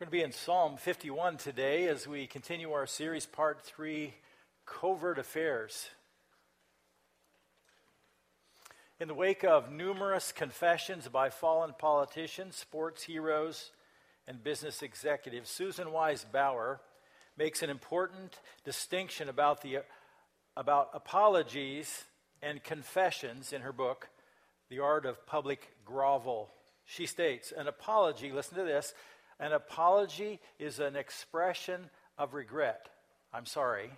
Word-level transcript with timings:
We're 0.00 0.04
going 0.04 0.12
to 0.12 0.18
be 0.18 0.22
in 0.22 0.32
Psalm 0.32 0.76
51 0.76 1.38
today 1.38 1.88
as 1.88 2.06
we 2.06 2.28
continue 2.28 2.70
our 2.70 2.86
series, 2.86 3.26
Part 3.26 3.62
3 3.62 4.14
Covert 4.64 5.18
Affairs. 5.18 5.88
In 9.00 9.08
the 9.08 9.14
wake 9.14 9.42
of 9.42 9.72
numerous 9.72 10.30
confessions 10.30 11.08
by 11.08 11.30
fallen 11.30 11.74
politicians, 11.76 12.54
sports 12.54 13.02
heroes, 13.02 13.72
and 14.28 14.44
business 14.44 14.82
executives, 14.82 15.50
Susan 15.50 15.90
Wise 15.90 16.24
Bauer 16.32 16.80
makes 17.36 17.64
an 17.64 17.68
important 17.68 18.38
distinction 18.64 19.28
about, 19.28 19.62
the, 19.62 19.78
about 20.56 20.90
apologies 20.94 22.04
and 22.40 22.62
confessions 22.62 23.52
in 23.52 23.62
her 23.62 23.72
book, 23.72 24.10
The 24.70 24.78
Art 24.78 25.06
of 25.06 25.26
Public 25.26 25.68
Grovel. 25.84 26.50
She 26.84 27.06
states, 27.06 27.52
An 27.54 27.66
apology, 27.66 28.30
listen 28.30 28.56
to 28.58 28.64
this, 28.64 28.94
an 29.40 29.52
apology 29.52 30.40
is 30.58 30.80
an 30.80 30.96
expression 30.96 31.90
of 32.16 32.34
regret. 32.34 32.88
I'm 33.32 33.46
sorry. 33.46 33.90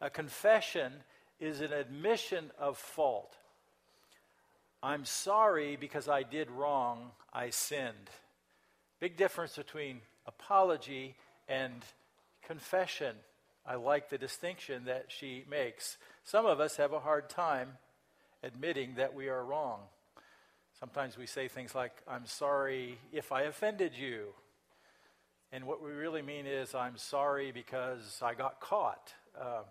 A 0.00 0.10
confession 0.10 0.92
is 1.40 1.60
an 1.60 1.72
admission 1.72 2.50
of 2.58 2.76
fault. 2.76 3.34
I'm 4.82 5.04
sorry 5.06 5.76
because 5.76 6.08
I 6.08 6.22
did 6.22 6.50
wrong, 6.50 7.10
I 7.32 7.50
sinned. 7.50 8.10
Big 9.00 9.16
difference 9.16 9.56
between 9.56 10.00
apology 10.26 11.14
and 11.48 11.82
confession. 12.46 13.16
I 13.66 13.76
like 13.76 14.10
the 14.10 14.18
distinction 14.18 14.84
that 14.84 15.06
she 15.08 15.44
makes. 15.50 15.96
Some 16.24 16.44
of 16.44 16.60
us 16.60 16.76
have 16.76 16.92
a 16.92 17.00
hard 17.00 17.30
time 17.30 17.78
admitting 18.42 18.96
that 18.96 19.14
we 19.14 19.28
are 19.28 19.42
wrong. 19.42 19.80
Sometimes 20.80 21.16
we 21.16 21.26
say 21.26 21.46
things 21.46 21.74
like, 21.74 21.92
I'm 22.08 22.26
sorry 22.26 22.98
if 23.12 23.30
I 23.30 23.42
offended 23.42 23.92
you. 23.96 24.28
And 25.52 25.66
what 25.66 25.82
we 25.82 25.90
really 25.90 26.22
mean 26.22 26.46
is, 26.46 26.74
I'm 26.74 26.96
sorry 26.96 27.52
because 27.52 28.20
I 28.22 28.34
got 28.34 28.60
caught. 28.60 29.14
Uh, 29.40 29.62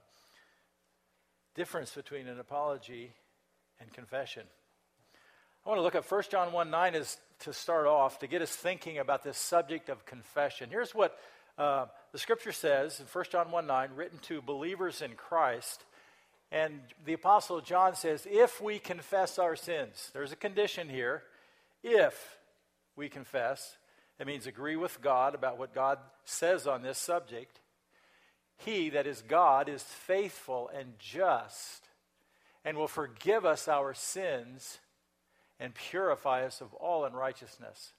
difference 1.55 1.91
between 1.91 2.27
an 2.27 2.39
apology 2.39 3.11
and 3.81 3.91
confession. 3.91 4.43
I 5.65 5.69
want 5.69 5.79
to 5.79 5.83
look 5.83 5.95
at 5.95 6.09
1 6.09 6.23
John 6.31 6.53
1 6.53 6.69
9 6.69 6.95
is 6.95 7.17
to 7.39 7.53
start 7.53 7.85
off, 7.85 8.19
to 8.19 8.27
get 8.27 8.41
us 8.41 8.55
thinking 8.55 8.97
about 8.97 9.23
this 9.23 9.37
subject 9.37 9.89
of 9.89 10.05
confession. 10.05 10.69
Here's 10.69 10.95
what 10.95 11.17
uh, 11.57 11.87
the 12.13 12.17
scripture 12.17 12.53
says 12.53 12.99
in 13.01 13.05
1 13.05 13.25
John 13.29 13.51
1 13.51 13.67
9, 13.67 13.89
written 13.95 14.19
to 14.19 14.41
believers 14.41 15.01
in 15.01 15.11
Christ. 15.15 15.83
And 16.53 16.81
the 17.03 17.13
Apostle 17.13 17.61
John 17.61 17.95
says, 17.95 18.27
if 18.29 18.61
we 18.61 18.77
confess 18.77 19.39
our 19.39 19.55
sins, 19.55 20.11
there's 20.13 20.31
a 20.31 20.35
condition 20.35 20.87
here. 20.87 21.23
If 21.83 22.37
we 22.95 23.09
confess, 23.09 23.75
it 24.19 24.27
means 24.27 24.45
agree 24.45 24.75
with 24.75 25.01
God 25.01 25.33
about 25.33 25.57
what 25.57 25.73
God 25.73 25.97
says 26.25 26.67
on 26.67 26.83
this 26.83 26.99
subject. 26.99 27.59
He, 28.57 28.91
that 28.91 29.07
is 29.07 29.23
God, 29.27 29.67
is 29.67 29.81
faithful 29.81 30.69
and 30.77 30.93
just 30.99 31.89
and 32.63 32.77
will 32.77 32.87
forgive 32.87 33.45
us 33.45 33.67
our 33.67 33.95
sins 33.95 34.77
and 35.59 35.73
purify 35.73 36.45
us 36.45 36.61
of 36.61 36.71
all 36.75 37.03
unrighteousness. 37.03 37.93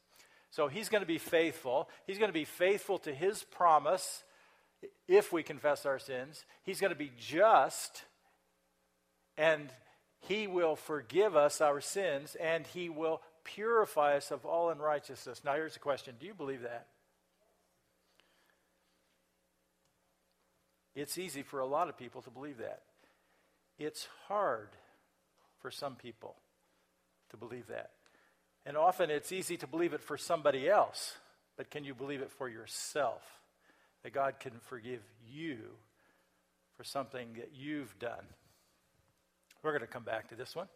So 0.52 0.68
he's 0.68 0.88
going 0.88 1.02
to 1.02 1.08
be 1.08 1.18
faithful. 1.18 1.88
He's 2.06 2.18
going 2.18 2.30
to 2.30 2.32
be 2.32 2.44
faithful 2.44 2.98
to 3.00 3.12
his 3.12 3.42
promise 3.42 4.22
if 5.08 5.32
we 5.32 5.42
confess 5.42 5.84
our 5.84 5.98
sins. 5.98 6.44
He's 6.62 6.80
going 6.80 6.92
to 6.92 6.98
be 6.98 7.10
just 7.18 8.04
and 9.36 9.70
he 10.20 10.46
will 10.46 10.76
forgive 10.76 11.36
us 11.36 11.60
our 11.60 11.80
sins, 11.80 12.36
and 12.40 12.66
he 12.66 12.88
will 12.88 13.20
purify 13.44 14.16
us 14.16 14.30
of 14.30 14.44
all 14.44 14.70
unrighteousness. 14.70 15.42
Now, 15.44 15.54
here's 15.54 15.74
the 15.74 15.80
question 15.80 16.14
Do 16.18 16.26
you 16.26 16.34
believe 16.34 16.62
that? 16.62 16.86
It's 20.94 21.18
easy 21.18 21.42
for 21.42 21.60
a 21.60 21.66
lot 21.66 21.88
of 21.88 21.98
people 21.98 22.22
to 22.22 22.30
believe 22.30 22.58
that. 22.58 22.82
It's 23.78 24.06
hard 24.28 24.68
for 25.60 25.70
some 25.70 25.96
people 25.96 26.36
to 27.30 27.36
believe 27.36 27.66
that. 27.66 27.90
And 28.64 28.76
often 28.76 29.10
it's 29.10 29.32
easy 29.32 29.56
to 29.58 29.66
believe 29.66 29.92
it 29.92 30.02
for 30.02 30.16
somebody 30.16 30.68
else, 30.68 31.16
but 31.56 31.70
can 31.70 31.84
you 31.84 31.94
believe 31.94 32.22
it 32.22 32.30
for 32.30 32.48
yourself? 32.48 33.22
That 34.02 34.12
God 34.12 34.38
can 34.38 34.52
forgive 34.60 35.02
you 35.26 35.58
for 36.76 36.84
something 36.84 37.34
that 37.34 37.50
you've 37.54 37.98
done. 37.98 38.24
We're 39.64 39.70
going 39.70 39.80
to 39.80 39.86
come 39.86 40.02
back 40.02 40.28
to 40.28 40.34
this 40.34 40.54
one. 40.54 40.66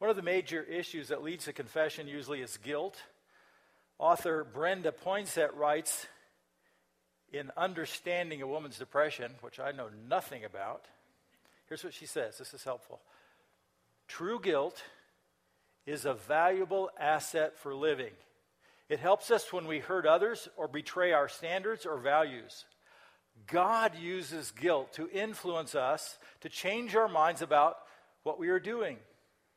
One 0.00 0.10
of 0.10 0.16
the 0.16 0.22
major 0.22 0.64
issues 0.64 1.08
that 1.08 1.22
leads 1.22 1.44
to 1.44 1.52
confession 1.52 2.08
usually 2.08 2.40
is 2.40 2.56
guilt. 2.56 2.96
Author 4.00 4.42
Brenda 4.42 4.90
Poinsett 4.90 5.54
writes 5.54 6.08
in 7.32 7.52
Understanding 7.56 8.42
a 8.42 8.48
Woman's 8.48 8.78
Depression, 8.78 9.30
which 9.42 9.60
I 9.60 9.70
know 9.70 9.90
nothing 10.08 10.44
about. 10.44 10.86
Here's 11.68 11.84
what 11.84 11.94
she 11.94 12.04
says 12.04 12.36
this 12.36 12.52
is 12.52 12.64
helpful. 12.64 13.00
True 14.08 14.40
guilt 14.40 14.82
is 15.86 16.04
a 16.04 16.14
valuable 16.14 16.90
asset 16.98 17.56
for 17.56 17.76
living. 17.76 18.12
It 18.88 18.98
helps 18.98 19.30
us 19.30 19.52
when 19.52 19.68
we 19.68 19.78
hurt 19.78 20.04
others 20.04 20.48
or 20.56 20.66
betray 20.66 21.12
our 21.12 21.28
standards 21.28 21.86
or 21.86 21.96
values. 21.98 22.64
God 23.46 23.92
uses 23.98 24.50
guilt 24.50 24.94
to 24.94 25.08
influence 25.10 25.74
us 25.74 26.18
to 26.40 26.48
change 26.48 26.96
our 26.96 27.08
minds 27.08 27.42
about 27.42 27.78
what 28.22 28.38
we 28.38 28.48
are 28.48 28.58
doing, 28.58 28.96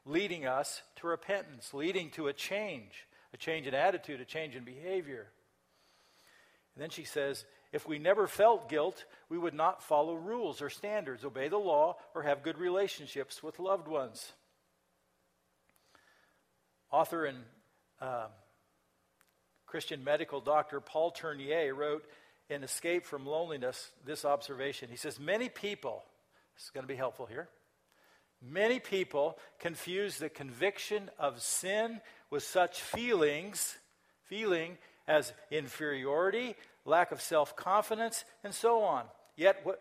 leading 0.06 0.46
us 0.46 0.82
to 0.98 1.08
repentance, 1.08 1.74
leading 1.74 2.12
to 2.12 2.28
a 2.28 2.34
change, 2.34 3.08
a 3.34 3.38
change 3.38 3.68
in 3.68 3.74
attitude, 3.74 4.22
a 4.22 4.26
change 4.26 4.56
in 4.56 4.64
behavior. 4.64 5.28
And 6.76 6.84
then 6.84 6.90
she 6.92 7.04
says, 7.04 7.46
if 7.72 7.88
we 7.88 8.00
never 8.00 8.28
felt 8.28 8.70
guilt, 8.70 9.06
we 9.28 9.38
would 9.38 9.54
not 9.54 9.84
follow 9.84 10.16
rules 10.16 10.62
or 10.62 10.70
standards, 10.70 11.24
obey 11.24 11.48
the 11.48 11.58
law, 11.58 11.98
or 12.16 12.24
have 12.24 12.44
good 12.44 12.58
relationships 12.58 13.44
with 13.44 13.60
loved 13.60 13.88
ones. 13.88 14.34
Author 16.92 17.26
and 17.26 17.38
uh, 18.02 18.28
Christian 19.68 20.04
medical 20.04 20.42
doctor 20.42 20.82
Paul 20.82 21.12
Tournier 21.12 21.76
wrote 21.76 22.06
in 22.50 22.64
Escape 22.64 23.06
from 23.06 23.26
Loneliness 23.26 23.92
this 24.06 24.26
observation. 24.26 24.90
He 24.90 24.98
says, 24.98 25.20
Many 25.20 25.50
people, 25.50 26.04
this 26.56 26.66
is 26.66 26.72
going 26.72 26.84
to 26.84 26.92
be 26.92 26.96
helpful 26.96 27.26
here, 27.26 27.48
many 28.42 28.80
people 28.80 29.38
confuse 29.60 30.18
the 30.18 30.30
conviction 30.30 31.10
of 31.20 31.42
sin 31.42 32.02
with 32.30 32.44
such 32.44 32.82
feelings, 32.82 33.78
feeling 34.28 34.78
as 35.08 35.34
inferiority, 35.52 36.56
lack 36.86 37.12
of 37.12 37.22
self 37.22 37.56
confidence, 37.56 38.26
and 38.44 38.54
so 38.54 38.82
on. 38.82 39.06
Yet, 39.36 39.64
wh- 39.66 39.80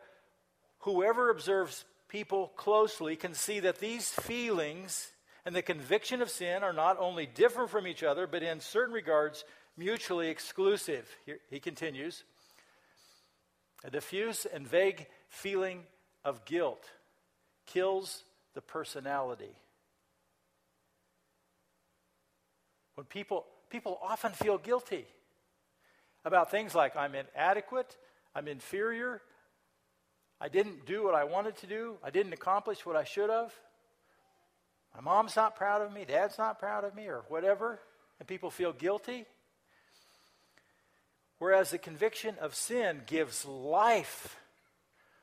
whoever 0.81 1.31
observes 1.31 1.85
people 2.09 2.49
closely 2.57 3.17
can 3.17 3.35
see 3.35 3.61
that 3.61 3.79
these 3.79 4.11
feelings 4.11 5.11
and 5.45 5.55
the 5.55 5.63
conviction 5.63 6.21
of 6.21 6.31
sin 6.31 6.63
are 6.63 6.73
not 6.73 6.99
only 6.99 7.27
different 7.27 7.71
from 7.71 7.87
each 7.87 8.03
other, 8.03 8.27
but 8.27 8.43
in 8.43 8.61
certain 8.61 8.95
regards 8.95 9.45
mutually 9.77 10.29
exclusive. 10.29 11.09
Here, 11.25 11.39
he 11.51 11.61
continues 11.61 12.25
a 13.85 13.91
diffuse 13.91 14.47
and 14.47 14.67
vague 14.67 15.07
feeling 15.29 15.85
of 16.25 16.45
guilt 16.45 16.85
kills 17.67 18.25
the 18.55 18.61
personality. 18.61 19.55
When 22.95 23.05
people, 23.07 23.47
people 23.71 23.99
often 24.03 24.33
feel 24.33 24.59
guilty 24.59 25.07
about 26.25 26.51
things 26.51 26.75
like 26.75 26.97
I'm 26.97 27.15
inadequate, 27.15 27.97
I'm 28.35 28.49
inferior, 28.49 29.23
I 30.41 30.49
didn't 30.49 30.87
do 30.87 31.05
what 31.05 31.15
I 31.15 31.25
wanted 31.25 31.57
to 31.59 31.67
do, 31.67 31.97
I 32.03 32.11
didn't 32.11 32.33
accomplish 32.33 32.85
what 32.85 32.97
I 32.97 33.05
should 33.05 33.31
have. 33.31 33.53
My 34.95 35.01
mom's 35.01 35.37
not 35.37 35.55
proud 35.55 35.83
of 35.83 35.93
me, 35.93 36.05
dad's 36.05 36.39
not 36.39 36.59
proud 36.59 36.85
of 36.85 36.95
me, 36.95 37.07
or 37.07 37.23
whatever, 37.29 37.79
and 38.19 38.27
people 38.27 38.51
feel 38.51 38.73
guilty. 38.73 39.27
Whereas 41.39 41.71
the 41.71 41.79
conviction 41.79 42.37
of 42.41 42.55
sin 42.55 43.03
gives 43.07 43.45
life. 43.45 44.37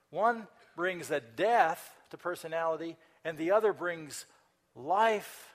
One 0.09 0.47
brings 0.75 1.11
a 1.11 1.19
death 1.19 1.93
to 2.11 2.17
personality, 2.17 2.95
and 3.23 3.37
the 3.37 3.51
other 3.51 3.73
brings 3.73 4.25
life 4.75 5.53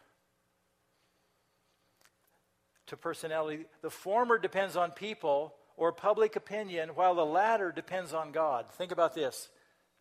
to 2.86 2.96
personality. 2.96 3.64
The 3.82 3.90
former 3.90 4.38
depends 4.38 4.76
on 4.76 4.90
people 4.90 5.54
or 5.76 5.92
public 5.92 6.36
opinion, 6.36 6.90
while 6.90 7.14
the 7.14 7.24
latter 7.24 7.72
depends 7.72 8.12
on 8.12 8.32
God. 8.32 8.66
Think 8.72 8.92
about 8.92 9.14
this 9.14 9.48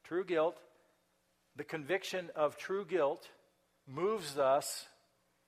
true 0.03 0.25
guilt, 0.25 0.57
the 1.55 1.63
conviction 1.63 2.29
of 2.35 2.57
true 2.57 2.85
guilt 2.85 3.29
moves 3.87 4.37
us 4.37 4.87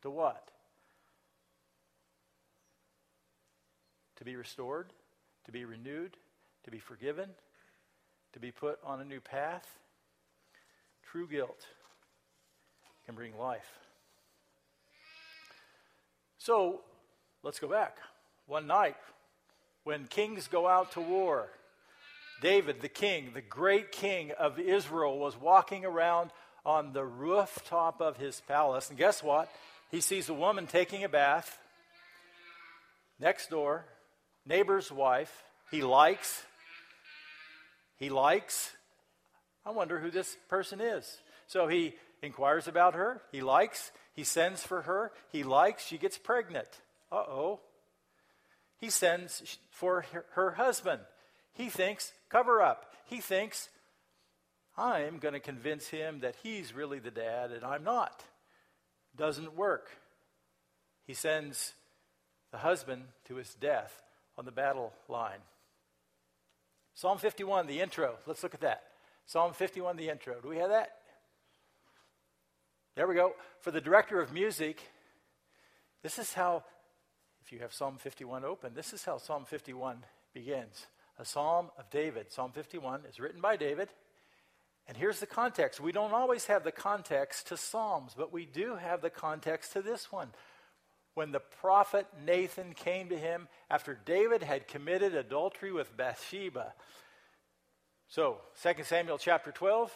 to 0.04 0.10
what? 0.10 0.52
To 4.18 4.24
be 4.24 4.36
restored, 4.36 4.94
to 5.46 5.52
be 5.52 5.66
renewed, 5.66 6.18
to 6.64 6.72
be 6.72 6.80
forgiven, 6.80 7.30
to 8.34 8.40
be 8.40 8.52
put 8.52 8.80
on 8.84 9.02
a 9.02 9.06
new 9.06 9.20
path. 9.20 9.68
True 11.12 11.28
guilt 11.28 11.66
can 13.06 13.16
bring 13.16 13.38
life. 13.38 13.70
So 16.38 16.82
let's 17.44 17.60
go 17.60 17.68
back. 17.68 17.98
one 18.48 18.68
night 18.68 18.98
when 19.84 20.06
kings 20.08 20.48
go 20.48 20.68
out 20.68 20.92
to 20.94 21.02
war. 21.02 21.48
David, 22.42 22.82
the 22.82 22.90
king, 22.90 23.32
the 23.34 23.42
great 23.42 23.92
king 23.92 24.32
of 24.32 24.60
Israel, 24.60 25.20
was 25.20 25.38
walking 25.38 25.86
around 25.86 26.32
on 26.66 26.94
the 26.94 27.06
rooftop 27.06 28.02
of 28.02 28.18
his 28.18 28.42
palace. 28.48 28.90
And 28.90 28.98
guess 28.98 29.24
what? 29.24 29.50
He 29.92 30.02
sees 30.02 30.30
a 30.30 30.34
woman 30.34 30.68
taking 30.68 31.04
a 31.04 31.10
bath 31.10 31.60
next 33.20 33.50
door, 33.50 33.86
neighbor's 34.46 34.92
wife. 34.92 35.44
He 35.70 35.82
likes. 35.82 36.44
He 37.98 38.10
likes. 38.10 38.72
I 39.66 39.72
wonder 39.72 40.00
who 40.00 40.12
this 40.12 40.36
person 40.50 40.82
is. 40.82 41.18
So 41.48 41.68
he 41.68 41.96
inquires 42.22 42.68
about 42.68 42.96
her. 42.96 43.22
He 43.32 43.42
likes. 43.42 43.92
He 44.14 44.24
sends 44.24 44.64
for 44.64 44.84
her. 44.84 45.12
He 45.32 45.44
likes. 45.44 45.86
She 45.86 45.98
gets 45.98 46.18
pregnant. 46.18 46.68
Uh 47.12 47.24
oh. 47.28 47.60
He 48.80 48.90
sends 48.90 49.58
for 49.70 50.06
her 50.34 50.52
husband. 50.52 51.02
He 51.54 51.70
thinks, 51.70 52.14
cover 52.30 52.62
up. 52.62 52.96
He 53.06 53.20
thinks, 53.20 53.70
I'm 54.78 55.20
going 55.20 55.34
to 55.34 55.40
convince 55.40 55.88
him 55.88 56.22
that 56.22 56.36
he's 56.42 56.74
really 56.74 57.00
the 57.00 57.12
dad 57.12 57.52
and 57.52 57.64
I'm 57.64 57.84
not. 57.84 58.24
Doesn't 59.16 59.56
work. 59.56 59.90
He 61.06 61.14
sends 61.14 61.74
the 62.52 62.58
husband 62.58 63.04
to 63.26 63.36
his 63.36 63.54
death 63.54 64.02
on 64.42 64.46
the 64.46 64.52
battle 64.52 64.92
line. 65.08 65.38
Psalm 66.96 67.20
51, 67.20 67.68
the 67.68 67.80
intro. 67.80 68.16
Let's 68.26 68.42
look 68.42 68.56
at 68.56 68.62
that. 68.62 68.86
Psalm 69.28 69.54
51, 69.54 69.98
the 69.98 70.10
intro. 70.10 70.42
Do 70.42 70.50
we 70.50 70.58
have 70.58 70.72
that? 70.72 70.96
There 72.96 73.06
we 73.06 73.14
go. 73.14 73.34
For 73.60 73.70
the 73.70 73.80
director 73.80 74.20
of 74.20 74.34
music, 74.34 74.82
this 76.02 76.18
is 76.18 76.34
how, 76.34 76.64
if 77.46 77.52
you 77.52 77.60
have 77.60 77.72
Psalm 77.72 77.98
51 78.00 78.44
open, 78.44 78.74
this 78.74 78.94
is 78.94 79.06
how 79.06 79.20
Psalm 79.20 79.46
51 79.46 79.98
begins. 80.34 80.88
A 81.20 81.24
psalm 81.24 81.70
of 81.78 81.92
David. 81.92 82.32
Psalm 82.32 82.52
51 82.52 83.02
is 83.08 83.20
written 83.20 83.42
by 83.42 83.58
David. 83.58 83.90
And 84.88 84.98
here's 84.98 85.20
the 85.20 85.28
context. 85.28 85.80
We 85.80 85.92
don't 85.92 86.14
always 86.14 86.48
have 86.48 86.64
the 86.64 86.72
context 86.72 87.46
to 87.50 87.58
Psalms, 87.58 88.16
but 88.18 88.34
we 88.34 88.48
do 88.48 88.76
have 88.76 89.04
the 89.04 89.12
context 89.12 89.74
to 89.74 89.84
this 89.84 90.12
one. 90.12 90.30
When 91.14 91.32
the 91.32 91.40
prophet 91.40 92.08
Nathan 92.26 92.74
came 92.74 93.10
to 93.10 93.18
him 93.18 93.48
after 93.70 94.00
David 94.06 94.44
had 94.44 94.68
committed 94.68 95.14
adultery 95.14 95.72
with 95.72 95.96
Bathsheba. 95.96 96.74
So, 98.08 98.38
2 98.62 98.84
Samuel 98.84 99.18
chapter 99.18 99.52
12, 99.52 99.92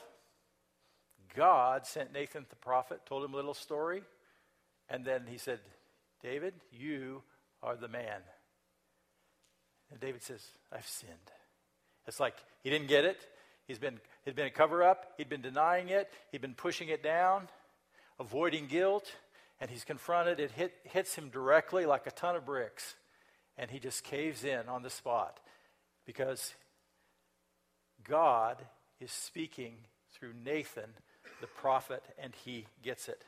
God 1.36 1.86
sent 1.86 2.14
Nathan 2.14 2.46
the 2.50 2.56
prophet, 2.56 3.02
told 3.06 3.24
him 3.24 3.34
a 3.34 3.36
little 3.36 3.54
story, 3.54 4.04
and 4.90 5.06
then 5.06 5.24
he 5.28 5.38
said, 5.38 5.60
David, 6.22 6.54
you 6.72 7.24
are 7.62 7.76
the 7.76 7.88
man. 7.88 8.22
And 9.92 10.00
David 10.00 10.24
says, 10.24 10.42
I've 10.72 10.88
sinned. 10.88 11.32
It's 12.08 12.20
like 12.20 12.36
he 12.64 12.70
didn't 12.70 12.88
get 12.88 13.06
it. 13.06 13.20
He's 13.68 13.80
been, 13.80 14.00
he'd 14.24 14.36
been 14.36 14.48
a 14.48 14.52
cover 14.52 14.84
up. 14.84 15.14
He'd 15.18 15.30
been 15.30 15.42
denying 15.42 15.90
it. 15.90 16.12
He'd 16.32 16.42
been 16.42 16.54
pushing 16.54 16.90
it 16.90 17.04
down, 17.04 17.48
avoiding 18.20 18.68
guilt. 18.68 19.12
And 19.60 19.69
he's 19.69 19.84
confronted. 19.84 20.40
It 20.40 20.52
hit, 20.52 20.74
hits 20.84 21.16
him 21.16 21.30
directly 21.30 21.86
like 21.86 22.07
a 22.07 22.12
ton 22.12 22.36
of 22.36 22.46
bricks. 22.46 22.96
And 23.57 23.72
he 23.72 23.80
just 23.80 24.04
caves 24.04 24.44
in 24.44 24.68
on 24.68 24.84
the 24.84 24.90
spot 24.90 25.40
because 26.06 26.54
God 28.07 28.57
is 29.00 29.12
speaking 29.12 29.75
through 30.13 30.34
Nathan, 30.44 30.90
the 31.42 31.48
prophet, 31.48 32.04
and 32.18 32.34
he 32.44 32.68
gets 32.84 33.07
it. 33.07 33.24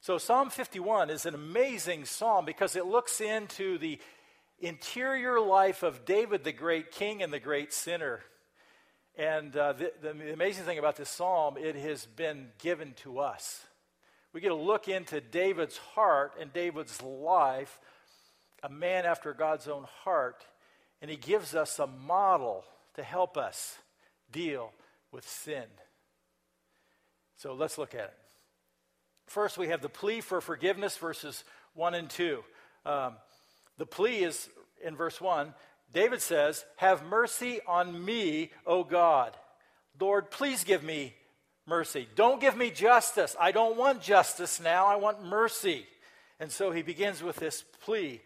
So, 0.00 0.18
Psalm 0.18 0.50
51 0.50 1.10
is 1.10 1.26
an 1.26 1.34
amazing 1.34 2.04
psalm 2.04 2.44
because 2.44 2.76
it 2.76 2.86
looks 2.86 3.20
into 3.20 3.78
the 3.78 3.98
interior 4.60 5.40
life 5.40 5.82
of 5.82 6.04
David, 6.04 6.44
the 6.44 6.52
great 6.52 6.92
king 6.92 7.22
and 7.22 7.32
the 7.32 7.40
great 7.40 7.72
sinner. 7.72 8.20
And 9.16 9.56
uh, 9.56 9.72
the, 9.72 9.92
the 10.00 10.32
amazing 10.32 10.64
thing 10.64 10.78
about 10.78 10.96
this 10.96 11.10
psalm, 11.10 11.56
it 11.56 11.74
has 11.74 12.06
been 12.06 12.48
given 12.60 12.92
to 13.02 13.18
us. 13.18 13.66
We 14.32 14.40
get 14.40 14.52
a 14.52 14.56
look 14.56 14.88
into 14.88 15.20
David's 15.20 15.78
heart 15.78 16.32
and 16.40 16.52
David's 16.52 17.02
life, 17.02 17.80
a 18.62 18.68
man 18.68 19.06
after 19.06 19.32
God's 19.32 19.68
own 19.68 19.86
heart, 20.04 20.44
and 21.00 21.10
he 21.10 21.16
gives 21.16 21.54
us 21.54 21.78
a 21.78 21.86
model 21.86 22.64
to 22.94 23.02
help 23.02 23.36
us 23.36 23.78
deal 24.30 24.72
with 25.12 25.26
sin. 25.26 25.64
So 27.36 27.54
let's 27.54 27.78
look 27.78 27.94
at 27.94 28.00
it. 28.00 28.16
First, 29.26 29.58
we 29.58 29.68
have 29.68 29.82
the 29.82 29.88
plea 29.88 30.20
for 30.20 30.40
forgiveness, 30.40 30.96
verses 30.96 31.44
1 31.74 31.94
and 31.94 32.10
2. 32.10 32.42
Um, 32.84 33.14
the 33.76 33.86
plea 33.86 34.24
is 34.24 34.48
in 34.84 34.96
verse 34.96 35.20
1. 35.20 35.54
David 35.92 36.20
says, 36.20 36.64
Have 36.76 37.04
mercy 37.04 37.60
on 37.66 38.04
me, 38.04 38.50
O 38.66 38.84
God. 38.84 39.36
Lord, 40.00 40.30
please 40.30 40.64
give 40.64 40.82
me 40.82 41.14
mercy. 41.68 42.08
Don't 42.16 42.40
give 42.40 42.56
me 42.56 42.70
justice. 42.70 43.36
I 43.38 43.52
don't 43.52 43.76
want 43.76 44.00
justice 44.00 44.60
now. 44.60 44.86
I 44.86 44.96
want 44.96 45.24
mercy. 45.24 45.86
And 46.40 46.50
so 46.50 46.70
he 46.72 46.82
begins 46.82 47.22
with 47.22 47.36
this 47.36 47.64
plea. 47.84 48.20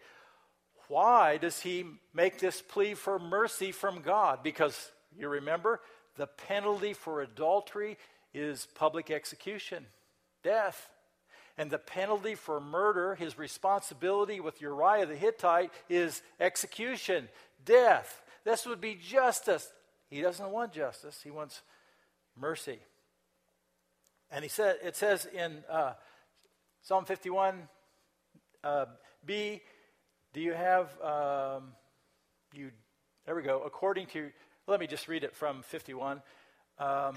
Why 0.87 1.37
does 1.37 1.59
he 1.59 1.85
make 2.13 2.39
this 2.39 2.61
plea 2.61 2.93
for 2.93 3.19
mercy 3.19 3.71
from 3.71 4.01
God? 4.01 4.39
Because 4.43 4.91
you 5.17 5.27
remember, 5.27 5.81
the 6.15 6.27
penalty 6.27 6.93
for 6.93 7.21
adultery 7.21 7.97
is 8.33 8.67
public 8.75 9.11
execution, 9.11 9.85
death. 10.43 10.89
And 11.57 11.69
the 11.69 11.77
penalty 11.77 12.33
for 12.33 12.59
murder, 12.59 13.13
his 13.15 13.37
responsibility 13.37 14.39
with 14.39 14.61
Uriah 14.61 15.05
the 15.05 15.15
Hittite, 15.15 15.71
is 15.87 16.21
execution, 16.39 17.29
death. 17.63 18.21
This 18.43 18.65
would 18.65 18.81
be 18.81 18.95
justice. 18.95 19.71
He 20.09 20.21
doesn't 20.21 20.49
want 20.49 20.73
justice, 20.73 21.21
he 21.23 21.31
wants 21.31 21.61
mercy. 22.39 22.79
And 24.33 24.41
he 24.41 24.49
said, 24.49 24.77
it 24.83 24.95
says 24.95 25.27
in 25.31 25.63
uh, 25.69 25.93
Psalm 26.81 27.05
51 27.05 27.67
uh, 28.63 28.85
B, 29.23 29.61
do 30.33 30.41
you 30.41 30.53
have, 30.53 30.89
um, 31.01 31.73
you, 32.51 32.71
there 33.27 33.35
we 33.35 33.43
go, 33.43 33.61
according 33.63 34.07
to, 34.07 34.31
let 34.65 34.79
me 34.79 34.87
just 34.87 35.07
read 35.07 35.23
it 35.23 35.35
from 35.35 35.61
51. 35.61 36.19
Um, 36.79 37.15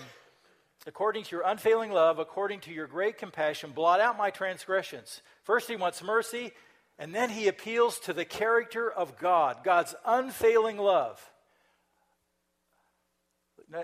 according 0.86 1.24
to 1.24 1.36
your 1.36 1.46
unfailing 1.46 1.90
love, 1.90 2.18
according 2.18 2.60
to 2.60 2.70
your 2.70 2.86
great 2.86 3.16
compassion, 3.16 3.70
blot 3.70 3.98
out 3.98 4.18
my 4.18 4.28
transgressions. 4.28 5.22
First, 5.42 5.70
he 5.70 5.76
wants 5.76 6.02
mercy, 6.02 6.52
and 6.98 7.14
then 7.14 7.30
he 7.30 7.48
appeals 7.48 7.98
to 8.00 8.12
the 8.12 8.26
character 8.26 8.90
of 8.90 9.16
God, 9.16 9.64
God's 9.64 9.94
unfailing 10.04 10.76
love. 10.76 11.18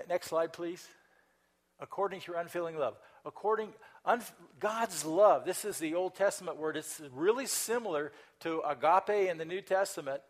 Next 0.06 0.26
slide, 0.26 0.52
please. 0.52 0.86
According 1.80 2.20
to 2.20 2.32
your 2.32 2.40
unfailing 2.40 2.76
love. 2.76 2.94
According 3.24 3.72
un, 4.04 4.22
God's 4.58 5.04
love. 5.04 5.44
This 5.44 5.64
is 5.64 5.78
the 5.78 5.94
Old 5.94 6.14
Testament 6.14 6.56
word. 6.56 6.76
It's 6.76 7.00
really 7.12 7.46
similar 7.46 8.12
to 8.40 8.62
agape 8.66 9.30
in 9.30 9.38
the 9.38 9.44
New 9.44 9.60
Testament. 9.60 10.20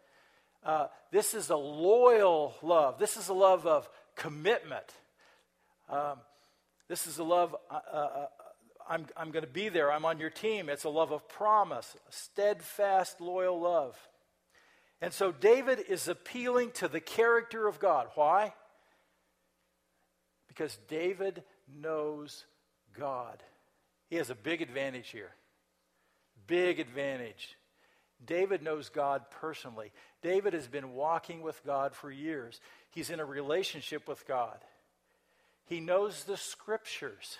Uh, 0.64 0.86
this 1.10 1.34
is 1.34 1.50
a 1.50 1.56
loyal 1.56 2.54
love. 2.62 2.98
This 2.98 3.16
is 3.16 3.28
a 3.28 3.34
love 3.34 3.66
of 3.66 3.88
commitment. 4.14 4.84
Um, 5.88 6.18
this 6.88 7.06
is 7.06 7.18
a 7.18 7.24
love, 7.24 7.56
uh, 7.70 7.80
uh, 7.92 7.96
uh 7.96 8.26
I'm, 8.88 9.06
I'm 9.16 9.30
going 9.30 9.44
to 9.44 9.50
be 9.50 9.68
there. 9.68 9.90
I'm 9.90 10.04
on 10.04 10.18
your 10.18 10.30
team. 10.30 10.68
It's 10.68 10.84
a 10.84 10.88
love 10.90 11.12
of 11.12 11.28
promise, 11.28 11.96
steadfast, 12.10 13.20
loyal 13.20 13.60
love. 13.60 13.96
And 15.00 15.12
so 15.12 15.32
David 15.32 15.80
is 15.88 16.08
appealing 16.08 16.72
to 16.72 16.88
the 16.88 17.00
character 17.00 17.66
of 17.66 17.80
God. 17.80 18.08
Why? 18.14 18.54
Because 20.48 20.78
David 20.88 21.42
knows 21.80 22.44
God. 22.98 23.42
He 24.08 24.16
has 24.16 24.30
a 24.30 24.34
big 24.34 24.62
advantage 24.62 25.08
here. 25.10 25.30
Big 26.46 26.80
advantage. 26.80 27.56
David 28.24 28.62
knows 28.62 28.88
God 28.88 29.22
personally. 29.30 29.92
David 30.22 30.52
has 30.52 30.68
been 30.68 30.94
walking 30.94 31.42
with 31.42 31.60
God 31.64 31.94
for 31.94 32.10
years. 32.10 32.60
He's 32.90 33.10
in 33.10 33.20
a 33.20 33.24
relationship 33.24 34.06
with 34.06 34.26
God. 34.26 34.58
He 35.66 35.80
knows 35.80 36.24
the 36.24 36.36
scriptures. 36.36 37.38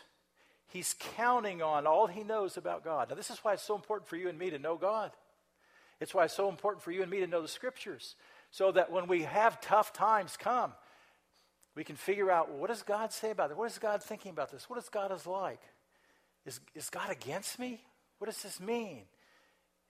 He's 0.67 0.95
counting 1.17 1.63
on 1.63 1.87
all 1.87 2.07
he 2.07 2.23
knows 2.23 2.57
about 2.57 2.85
God. 2.85 3.11
Now, 3.11 3.15
this 3.15 3.31
is 3.31 3.39
why 3.43 3.53
it's 3.53 3.63
so 3.63 3.75
important 3.75 4.09
for 4.09 4.17
you 4.17 4.29
and 4.29 4.39
me 4.39 4.51
to 4.51 4.59
know 4.59 4.77
God. 4.77 5.13
It's 6.01 6.15
why 6.15 6.25
it's 6.25 6.35
so 6.35 6.49
important 6.49 6.83
for 6.83 6.91
you 6.91 7.03
and 7.03 7.11
me 7.11 7.21
to 7.21 7.27
know 7.27 7.43
the 7.43 7.49
scriptures 7.49 8.17
so 8.51 8.73
that 8.73 8.91
when 8.91 9.07
we 9.07 9.23
have 9.23 9.61
tough 9.61 9.93
times 9.93 10.37
come, 10.37 10.73
we 11.75 11.85
can 11.85 11.97
figure 11.97 12.31
out 12.31 12.51
what 12.53 12.69
does 12.69 12.83
God 12.83 13.13
say 13.13 13.31
about 13.31 13.51
it? 13.51 13.57
What 13.57 13.71
is 13.71 13.79
God 13.79 14.03
thinking 14.03 14.31
about 14.31 14.51
this? 14.51 14.69
What 14.69 14.79
is 14.79 14.89
God 14.89 15.13
is 15.13 15.27
like? 15.27 15.61
Is, 16.45 16.61
is 16.75 16.91
God 16.91 17.11
against 17.11 17.59
me? 17.59 17.81
What 18.19 18.27
does 18.27 18.43
this 18.43 18.61
mean? 18.61 19.05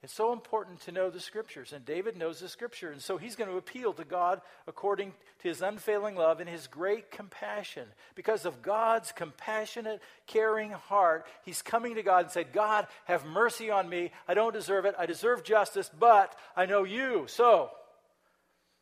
It's 0.03 0.13
so 0.13 0.33
important 0.33 0.81
to 0.83 0.93
know 0.93 1.11
the 1.11 1.21
scriptures, 1.21 1.73
and 1.73 1.85
David 1.85 2.17
knows 2.17 2.41
the 2.41 2.49
scripture, 2.49 2.91
and 2.91 3.01
so 3.01 3.19
he's 3.19 3.37
going 3.37 3.49
to 3.49 3.57
appeal 3.57 3.93
to 3.93 4.05
God 4.05 4.41
according 4.67 5.13
to 5.43 5.49
his 5.49 5.63
unfailing 5.63 6.17
love 6.17 6.41
and 6.41 6.51
his 6.51 6.67
great 6.67 7.13
compassion. 7.13 7.87
Because 8.17 8.45
of 8.45 8.63
God's 8.63 9.13
compassionate, 9.13 10.03
caring 10.27 10.73
heart, 10.73 11.25
he's 11.45 11.63
coming 11.63 11.95
to 11.95 12.03
God 12.03 12.25
and 12.25 12.33
said, 12.33 12.53
God, 12.53 12.89
have 13.05 13.25
mercy 13.25 13.71
on 13.71 13.89
me. 13.89 14.11
I 14.27 14.35
don't 14.35 14.53
deserve 14.53 14.87
it. 14.87 14.97
I 14.99 15.07
deserve 15.07 15.45
justice, 15.45 15.89
but 15.97 16.35
I 16.57 16.67
know 16.67 16.83
you. 16.83 17.27
So, 17.29 17.71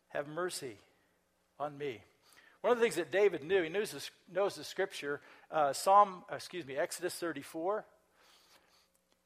have 0.08 0.26
mercy 0.26 0.78
on 1.58 1.76
me. 1.76 2.00
One 2.62 2.72
of 2.72 2.78
the 2.78 2.82
things 2.82 2.96
that 2.96 3.10
David 3.10 3.42
knew, 3.42 3.62
he 3.62 3.70
knows 3.70 3.92
the, 3.92 4.08
knows 4.32 4.54
the 4.54 4.64
scripture, 4.64 5.20
uh, 5.50 5.72
Psalm, 5.72 6.24
excuse 6.30 6.66
me, 6.66 6.76
Exodus 6.76 7.14
34. 7.14 7.86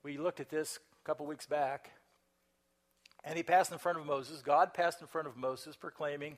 We 0.05 0.19
looked 0.19 0.39
at 0.39 0.51
this 0.51 0.79
a 1.03 1.07
couple 1.07 1.27
weeks 1.27 1.47
back. 1.47 1.91
And 3.25 3.37
he 3.37 3.43
passed 3.43 3.73
in 3.73 3.79
front 3.79 3.99
of 3.99 4.07
Moses. 4.07 4.43
God 4.43 4.75
passed 4.75 5.01
in 5.01 5.07
front 5.07 5.27
of 5.27 5.37
Moses, 5.37 5.77
proclaiming, 5.77 6.37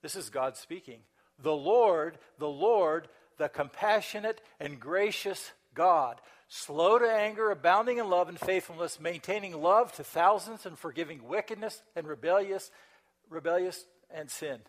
This 0.00 0.16
is 0.16 0.30
God 0.30 0.56
speaking. 0.56 1.00
The 1.40 1.52
Lord, 1.52 2.18
the 2.38 2.48
Lord, 2.48 3.08
the 3.38 3.48
compassionate 3.48 4.40
and 4.58 4.80
gracious 4.80 5.52
God, 5.74 6.20
slow 6.48 6.98
to 6.98 7.10
anger, 7.10 7.50
abounding 7.50 7.98
in 7.98 8.08
love 8.08 8.28
and 8.28 8.38
faithfulness, 8.38 8.98
maintaining 8.98 9.60
love 9.60 9.92
to 9.92 10.04
thousands, 10.04 10.66
and 10.66 10.78
forgiving 10.78 11.28
wickedness 11.28 11.82
and 11.94 12.06
rebellious, 12.06 12.70
rebellious 13.28 13.84
and 14.10 14.30
sin. 14.30 14.60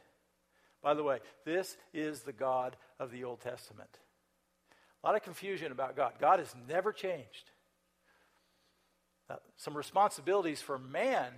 By 0.84 0.94
the 0.94 1.04
way, 1.04 1.20
this 1.46 1.78
is 1.94 2.22
the 2.22 2.34
God 2.34 2.76
of 3.00 3.12
the 3.12 3.24
Old 3.24 3.40
Testament. 3.40 3.90
A 5.04 5.08
lot 5.08 5.16
of 5.16 5.24
confusion 5.24 5.72
about 5.72 5.96
God. 5.96 6.14
God 6.20 6.40
has 6.40 6.54
never 6.68 6.92
changed. 6.92 7.52
Some 9.56 9.76
responsibilities 9.76 10.62
for 10.62 10.78
man 10.78 11.32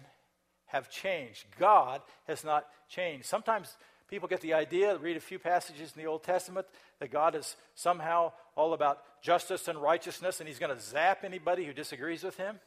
have 0.65 0.89
changed. 0.89 1.45
God 1.59 2.01
has 2.27 2.43
not 2.43 2.67
changed. 2.89 3.25
Sometimes 3.25 3.77
people 4.09 4.27
get 4.27 4.41
the 4.41 4.53
idea, 4.53 4.97
read 4.97 5.17
a 5.17 5.21
few 5.21 5.39
passages 5.39 5.93
in 5.95 6.01
the 6.01 6.09
Old 6.09 6.23
Testament, 6.23 6.65
that 6.99 7.11
God 7.11 7.35
is 7.35 7.55
somehow 7.75 8.33
all 8.55 8.73
about 8.73 8.99
justice 9.21 9.67
and 9.67 9.81
righteousness 9.81 10.39
and 10.39 10.49
he's 10.49 10.59
going 10.59 10.75
to 10.75 10.81
zap 10.81 11.23
anybody 11.23 11.65
who 11.65 11.73
disagrees 11.73 12.23
with 12.23 12.37
him. 12.37 12.59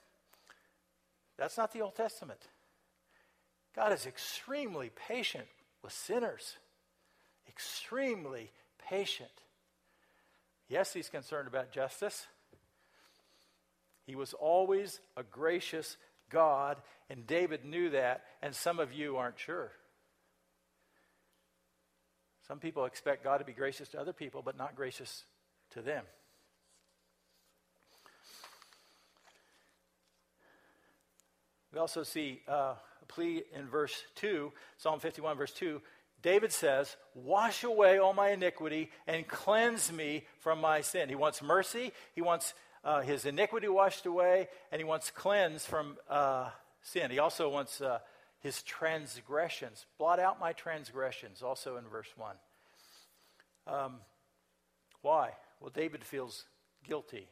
That's 1.36 1.56
not 1.56 1.72
the 1.72 1.82
Old 1.82 1.94
Testament. 1.94 2.40
God 3.74 3.92
is 3.92 4.06
extremely 4.06 4.90
patient 5.08 5.46
with 5.82 5.92
sinners, 5.92 6.56
extremely 7.48 8.50
patient. 8.88 9.30
Yes, 10.68 10.92
he's 10.92 11.08
concerned 11.08 11.48
about 11.48 11.72
justice. 11.72 12.26
He 14.06 14.14
was 14.14 14.34
always 14.34 15.00
a 15.16 15.22
gracious 15.22 15.96
God, 16.30 16.78
and 17.10 17.26
David 17.26 17.64
knew 17.64 17.90
that, 17.90 18.24
and 18.42 18.54
some 18.54 18.78
of 18.78 18.92
you 18.92 19.16
aren't 19.16 19.38
sure. 19.38 19.72
Some 22.46 22.58
people 22.58 22.86
expect 22.86 23.24
God 23.24 23.38
to 23.38 23.44
be 23.44 23.52
gracious 23.52 23.88
to 23.90 24.00
other 24.00 24.12
people, 24.12 24.40
but 24.42 24.56
not 24.56 24.74
gracious 24.74 25.24
to 25.70 25.82
them. 25.82 26.04
We 31.72 31.78
also 31.78 32.02
see 32.02 32.40
uh, 32.48 32.74
a 33.02 33.06
plea 33.06 33.42
in 33.54 33.68
verse 33.68 34.02
2, 34.16 34.50
Psalm 34.78 35.00
51, 35.00 35.36
verse 35.36 35.52
2. 35.52 35.82
David 36.22 36.52
says, 36.52 36.96
Wash 37.14 37.64
away 37.64 37.98
all 37.98 38.12
my 38.12 38.30
iniquity 38.30 38.90
and 39.06 39.26
cleanse 39.26 39.92
me 39.92 40.24
from 40.40 40.60
my 40.60 40.80
sin. 40.80 41.08
He 41.08 41.14
wants 41.14 41.42
mercy, 41.42 41.92
he 42.14 42.22
wants 42.22 42.54
uh, 42.84 43.00
his 43.00 43.24
iniquity 43.24 43.68
washed 43.68 44.06
away, 44.06 44.48
and 44.72 44.80
he 44.80 44.84
wants 44.84 45.10
cleansed 45.10 45.66
from 45.66 45.96
uh, 46.08 46.50
sin. 46.82 47.10
He 47.10 47.18
also 47.18 47.48
wants 47.48 47.80
uh, 47.80 47.98
his 48.40 48.62
transgressions. 48.62 49.86
Blot 49.98 50.20
out 50.20 50.40
my 50.40 50.52
transgressions, 50.52 51.42
also 51.42 51.76
in 51.76 51.84
verse 51.84 52.08
1. 52.16 52.36
Um, 53.66 53.96
why? 55.02 55.32
Well, 55.60 55.70
David 55.70 56.04
feels 56.04 56.44
guilty. 56.84 57.28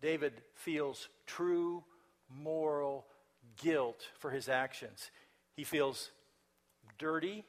David 0.00 0.34
feels 0.54 1.08
true 1.26 1.82
moral 2.30 3.06
guilt 3.60 4.06
for 4.18 4.30
his 4.30 4.48
actions. 4.48 5.10
He 5.54 5.64
feels 5.64 6.10
dirty. 6.98 7.44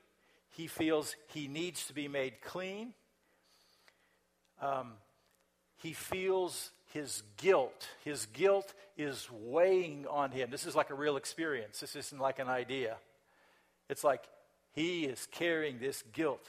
He 0.51 0.67
feels 0.67 1.15
he 1.27 1.47
needs 1.47 1.87
to 1.87 1.93
be 1.93 2.07
made 2.07 2.41
clean. 2.41 2.93
Um, 4.61 4.93
he 5.77 5.93
feels 5.93 6.71
his 6.93 7.23
guilt. 7.37 7.87
His 8.03 8.25
guilt 8.27 8.73
is 8.97 9.29
weighing 9.31 10.05
on 10.07 10.31
him. 10.31 10.49
This 10.49 10.65
is 10.65 10.75
like 10.75 10.89
a 10.89 10.95
real 10.95 11.17
experience. 11.17 11.79
This 11.79 11.95
isn't 11.95 12.19
like 12.19 12.39
an 12.39 12.49
idea. 12.49 12.97
It's 13.89 14.03
like 14.03 14.23
he 14.73 15.05
is 15.05 15.27
carrying 15.31 15.79
this 15.79 16.03
guilt. 16.13 16.45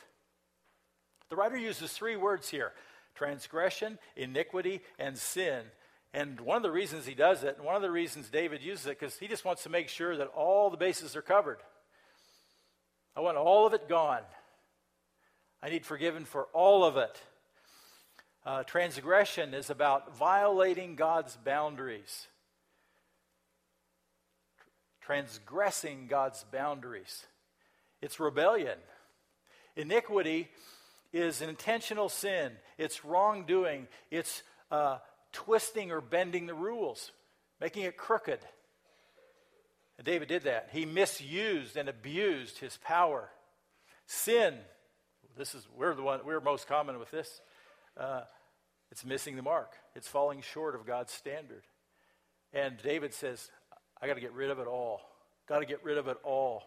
The 1.29 1.37
writer 1.37 1.57
uses 1.57 1.93
three 1.93 2.17
words 2.17 2.49
here 2.49 2.73
transgression, 3.15 3.99
iniquity, 4.17 4.81
and 4.99 5.17
sin. 5.17 5.63
And 6.13 6.41
one 6.41 6.57
of 6.57 6.63
the 6.63 6.71
reasons 6.73 7.07
he 7.07 7.15
does 7.15 7.45
it, 7.45 7.57
and 7.57 7.65
one 7.65 7.77
of 7.77 7.83
the 7.83 7.91
reasons 7.91 8.31
David 8.31 8.63
uses 8.63 8.87
it, 8.87 8.99
because 8.99 9.19
he 9.19 9.29
just 9.29 9.45
wants 9.45 9.63
to 9.63 9.69
make 9.69 9.89
sure 9.89 10.17
that 10.17 10.27
all 10.29 10.71
the 10.71 10.77
bases 10.77 11.15
are 11.15 11.23
covered. 11.23 11.59
I 13.17 13.21
want 13.21 13.37
all 13.37 13.67
of 13.67 13.75
it 13.75 13.89
gone. 13.89 14.23
I 15.63 15.69
need 15.69 15.85
forgiven 15.85 16.25
for 16.25 16.45
all 16.53 16.85
of 16.85 16.97
it. 16.97 17.21
Uh, 18.47 18.63
transgression 18.63 19.53
is 19.53 19.69
about 19.69 20.17
violating 20.17 20.97
God's 20.97 21.37
boundaries, 21.37 22.29
transgressing 25.03 26.07
God's 26.07 26.45
boundaries. 26.51 27.27
It's 28.01 28.19
rebellion. 28.19 28.79
Iniquity 29.77 30.49
is 31.13 31.43
an 31.43 31.51
intentional 31.51 32.09
sin, 32.09 32.53
it's 32.79 33.05
wrongdoing, 33.05 33.89
it's 34.11 34.43
uh, 34.71 34.99
twisting 35.33 35.91
or 35.91 36.01
bending 36.01 36.47
the 36.47 36.55
rules, 36.55 37.13
making 37.61 37.83
it 37.83 37.97
crooked. 37.97 38.39
And 40.01 40.07
David 40.07 40.29
did 40.29 40.45
that. 40.45 40.71
He 40.73 40.87
misused 40.87 41.77
and 41.77 41.87
abused 41.87 42.57
his 42.57 42.79
power. 42.79 43.29
Sin, 44.07 44.55
this 45.37 45.55
is 45.55 45.69
we're 45.77 45.93
the 45.93 46.01
one 46.01 46.21
we're 46.25 46.41
most 46.41 46.67
common 46.67 46.99
with 46.99 47.11
this. 47.11 47.43
Uh, 47.99 48.23
it's 48.91 49.05
missing 49.05 49.37
the 49.37 49.43
mark. 49.43 49.75
It's 49.95 50.09
falling 50.09 50.41
short 50.41 50.75
of 50.75 50.87
God's 50.87 51.13
standard. 51.13 51.65
And 52.55 52.79
David 52.83 53.13
says, 53.13 53.51
I 54.01 54.07
got 54.07 54.15
to 54.15 54.23
get 54.23 54.33
rid 54.33 54.49
of 54.49 54.59
it 54.59 54.67
all. 54.67 55.03
Got 55.47 55.59
to 55.59 55.67
get 55.67 55.85
rid 55.85 55.99
of 55.99 56.09
it 56.09 56.17
all. 56.25 56.63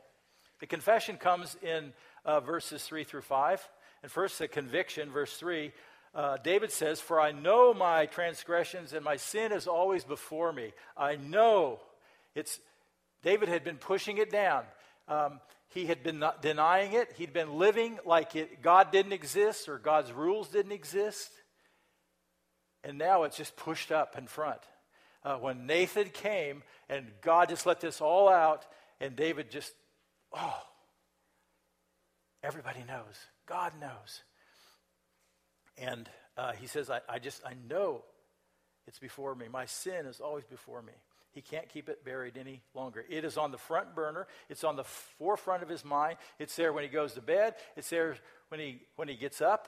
The 0.59 0.67
confession 0.67 1.17
comes 1.17 1.57
in 1.63 1.91
uh, 2.25 2.39
verses 2.39 2.83
3 2.83 3.03
through 3.03 3.21
5. 3.21 3.67
And 4.03 4.11
first, 4.11 4.37
the 4.37 4.47
conviction, 4.47 5.09
verse 5.09 5.35
3. 5.37 5.71
Uh, 6.13 6.37
David 6.43 6.71
says, 6.71 7.01
For 7.01 7.19
I 7.19 7.31
know 7.31 7.73
my 7.73 8.05
transgressions 8.05 8.93
and 8.93 9.03
my 9.03 9.15
sin 9.15 9.51
is 9.51 9.65
always 9.65 10.03
before 10.03 10.53
me. 10.53 10.73
I 10.95 11.15
know. 11.15 11.79
It's, 12.35 12.59
David 13.23 13.49
had 13.49 13.63
been 13.63 13.77
pushing 13.77 14.17
it 14.17 14.31
down. 14.31 14.63
Um, 15.07 15.39
he 15.69 15.85
had 15.87 16.03
been 16.03 16.23
denying 16.41 16.93
it. 16.93 17.13
He'd 17.17 17.33
been 17.33 17.57
living 17.57 17.97
like 18.05 18.35
it, 18.35 18.61
God 18.61 18.91
didn't 18.91 19.13
exist 19.13 19.67
or 19.67 19.79
God's 19.79 20.11
rules 20.11 20.49
didn't 20.49 20.71
exist. 20.71 21.31
And 22.83 22.97
now 22.97 23.23
it's 23.23 23.37
just 23.37 23.55
pushed 23.55 23.91
up 23.91 24.17
in 24.17 24.27
front. 24.27 24.59
Uh, 25.23 25.37
when 25.37 25.65
Nathan 25.65 26.09
came 26.09 26.63
and 26.89 27.07
God 27.21 27.49
just 27.49 27.65
let 27.65 27.79
this 27.79 28.01
all 28.01 28.27
out, 28.27 28.65
and 28.99 29.15
David 29.15 29.49
just 29.49 29.73
Oh, 30.33 30.61
everybody 32.41 32.83
knows. 32.87 33.27
God 33.45 33.73
knows. 33.79 34.23
And 35.77 36.09
uh, 36.37 36.53
he 36.53 36.67
says, 36.67 36.89
I, 36.89 37.01
I 37.07 37.19
just, 37.19 37.41
I 37.45 37.53
know 37.69 38.03
it's 38.87 38.99
before 38.99 39.35
me. 39.35 39.47
My 39.51 39.65
sin 39.65 40.05
is 40.05 40.19
always 40.19 40.45
before 40.45 40.81
me. 40.81 40.93
He 41.33 41.41
can't 41.41 41.67
keep 41.67 41.89
it 41.89 42.05
buried 42.05 42.37
any 42.37 42.61
longer. 42.75 43.03
It 43.09 43.25
is 43.25 43.37
on 43.37 43.51
the 43.51 43.57
front 43.57 43.95
burner. 43.95 44.27
It's 44.49 44.63
on 44.63 44.75
the 44.75 44.83
forefront 44.83 45.63
of 45.63 45.69
his 45.69 45.83
mind. 45.83 46.17
It's 46.39 46.55
there 46.55 46.71
when 46.71 46.83
he 46.83 46.89
goes 46.89 47.13
to 47.13 47.21
bed. 47.21 47.55
It's 47.75 47.89
there 47.89 48.15
when 48.49 48.59
he, 48.59 48.81
when 48.95 49.07
he 49.07 49.15
gets 49.15 49.41
up. 49.41 49.67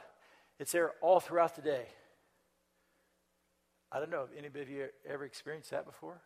It's 0.59 0.71
there 0.71 0.91
all 1.01 1.19
throughout 1.19 1.55
the 1.55 1.61
day. 1.61 1.87
I 3.91 3.99
don't 3.99 4.11
know 4.11 4.27
if 4.31 4.37
anybody 4.37 4.61
of 4.61 4.69
you 4.69 4.87
ever 5.09 5.25
experienced 5.25 5.71
that 5.71 5.85
before. 5.85 6.21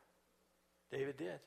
David 0.91 1.17
did. 1.17 1.39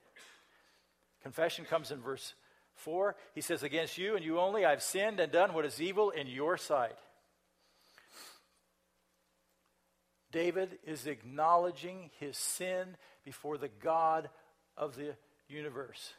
Confession 1.22 1.64
comes 1.64 1.90
in 1.90 2.00
verse 2.00 2.34
4, 2.76 3.16
he 3.34 3.40
says, 3.40 3.62
Against 3.62 3.98
you 3.98 4.16
and 4.16 4.24
you 4.24 4.40
only 4.40 4.64
I've 4.64 4.82
sinned 4.82 5.20
and 5.20 5.30
done 5.30 5.52
what 5.52 5.64
is 5.64 5.80
evil 5.80 6.10
in 6.10 6.26
your 6.26 6.56
sight. 6.56 6.96
David 10.30 10.78
is 10.86 11.06
acknowledging 11.06 12.10
his 12.18 12.36
sin 12.38 12.96
before 13.24 13.58
the 13.58 13.70
God 13.82 14.28
of 14.76 14.96
the 14.96 15.14
universe. 15.48 16.12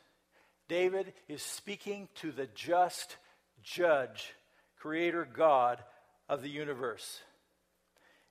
David 0.67 1.13
is 1.27 1.41
speaking 1.41 2.07
to 2.15 2.31
the 2.31 2.47
just 2.55 3.17
judge, 3.61 4.33
creator 4.77 5.27
God 5.31 5.83
of 6.29 6.41
the 6.41 6.49
universe. 6.49 7.21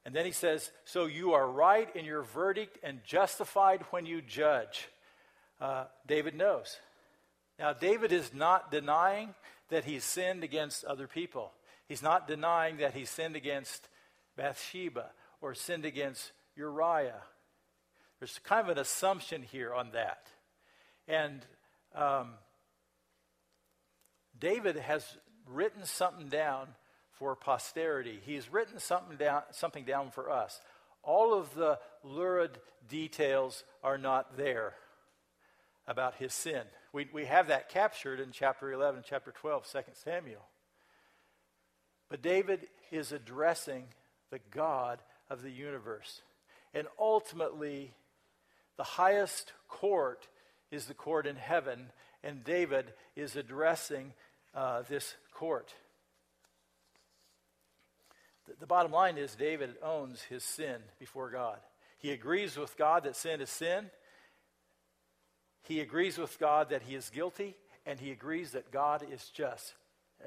And 0.04 0.14
then 0.14 0.24
he 0.24 0.32
says, 0.32 0.70
So 0.84 1.06
you 1.06 1.34
are 1.34 1.46
right 1.46 1.94
in 1.94 2.04
your 2.04 2.22
verdict 2.22 2.78
and 2.82 3.04
justified 3.04 3.84
when 3.90 4.06
you 4.06 4.20
judge. 4.20 4.88
Uh, 5.60 5.84
David 6.06 6.34
knows. 6.34 6.78
Now, 7.58 7.72
David 7.72 8.10
is 8.10 8.32
not 8.34 8.72
denying 8.72 9.34
that 9.68 9.84
he's 9.84 10.04
sinned 10.04 10.42
against 10.42 10.84
other 10.84 11.06
people. 11.06 11.52
He's 11.86 12.02
not 12.02 12.26
denying 12.26 12.78
that 12.78 12.94
he 12.94 13.04
sinned 13.04 13.36
against 13.36 13.88
Bathsheba 14.36 15.10
or 15.40 15.54
sinned 15.54 15.84
against 15.84 16.32
Uriah. 16.56 17.22
There's 18.22 18.38
kind 18.44 18.64
of 18.64 18.76
an 18.76 18.78
assumption 18.80 19.42
here 19.42 19.74
on 19.74 19.90
that. 19.94 20.28
And 21.08 21.44
um, 21.92 22.34
David 24.38 24.76
has 24.76 25.04
written 25.44 25.84
something 25.84 26.28
down 26.28 26.68
for 27.10 27.34
posterity. 27.34 28.20
He's 28.24 28.52
written 28.52 28.78
something 28.78 29.16
down, 29.16 29.42
something 29.50 29.84
down 29.84 30.12
for 30.12 30.30
us. 30.30 30.60
All 31.02 31.34
of 31.34 31.52
the 31.56 31.80
lurid 32.04 32.58
details 32.88 33.64
are 33.82 33.98
not 33.98 34.36
there 34.36 34.74
about 35.88 36.14
his 36.14 36.32
sin. 36.32 36.62
We, 36.92 37.08
we 37.12 37.24
have 37.24 37.48
that 37.48 37.70
captured 37.70 38.20
in 38.20 38.30
chapter 38.30 38.70
11, 38.70 39.02
chapter 39.04 39.32
12, 39.32 39.68
2 39.68 39.78
Samuel. 39.94 40.46
But 42.08 42.22
David 42.22 42.68
is 42.92 43.10
addressing 43.10 43.86
the 44.30 44.38
God 44.52 45.00
of 45.28 45.42
the 45.42 45.50
universe. 45.50 46.22
And 46.72 46.86
ultimately, 47.00 47.96
the 48.82 48.86
highest 48.86 49.52
court 49.68 50.26
is 50.72 50.86
the 50.86 50.94
court 50.94 51.24
in 51.24 51.36
heaven, 51.36 51.92
and 52.24 52.42
David 52.42 52.92
is 53.14 53.36
addressing 53.36 54.12
uh, 54.56 54.82
this 54.88 55.14
court. 55.32 55.72
The, 58.48 58.54
the 58.58 58.66
bottom 58.66 58.90
line 58.90 59.18
is 59.18 59.36
David 59.36 59.76
owns 59.84 60.22
his 60.22 60.42
sin 60.42 60.78
before 60.98 61.30
God. 61.30 61.58
He 61.98 62.10
agrees 62.10 62.56
with 62.56 62.76
God 62.76 63.04
that 63.04 63.14
sin 63.14 63.40
is 63.40 63.50
sin. 63.50 63.88
He 65.62 65.78
agrees 65.78 66.18
with 66.18 66.36
God 66.40 66.70
that 66.70 66.82
he 66.82 66.96
is 66.96 67.08
guilty, 67.08 67.54
and 67.86 68.00
he 68.00 68.10
agrees 68.10 68.50
that 68.50 68.72
God 68.72 69.06
is 69.12 69.30
just. 69.32 69.74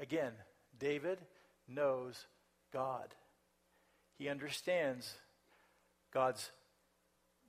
Again, 0.00 0.32
David 0.80 1.18
knows 1.68 2.24
God. 2.72 3.14
He 4.16 4.30
understands 4.30 5.12
God's 6.10 6.50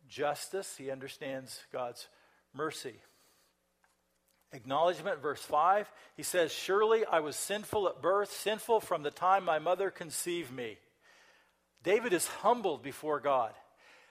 justice, 0.08 0.76
he 0.78 0.92
understands 0.92 1.62
God's 1.72 2.08
mercy. 2.54 2.96
Acknowledgement, 4.54 5.22
verse 5.22 5.42
5, 5.42 5.92
he 6.16 6.24
says, 6.24 6.52
Surely 6.54 7.06
I 7.06 7.20
was 7.20 7.36
sinful 7.36 7.88
at 7.90 8.02
birth, 8.02 8.32
sinful 8.32 8.80
from 8.80 9.04
the 9.04 9.12
time 9.12 9.44
my 9.44 9.60
mother 9.60 9.92
conceived 9.92 10.52
me. 10.52 10.78
David 11.84 12.14
is 12.14 12.28
humbled 12.28 12.82
before 12.82 13.20
God. 13.20 13.54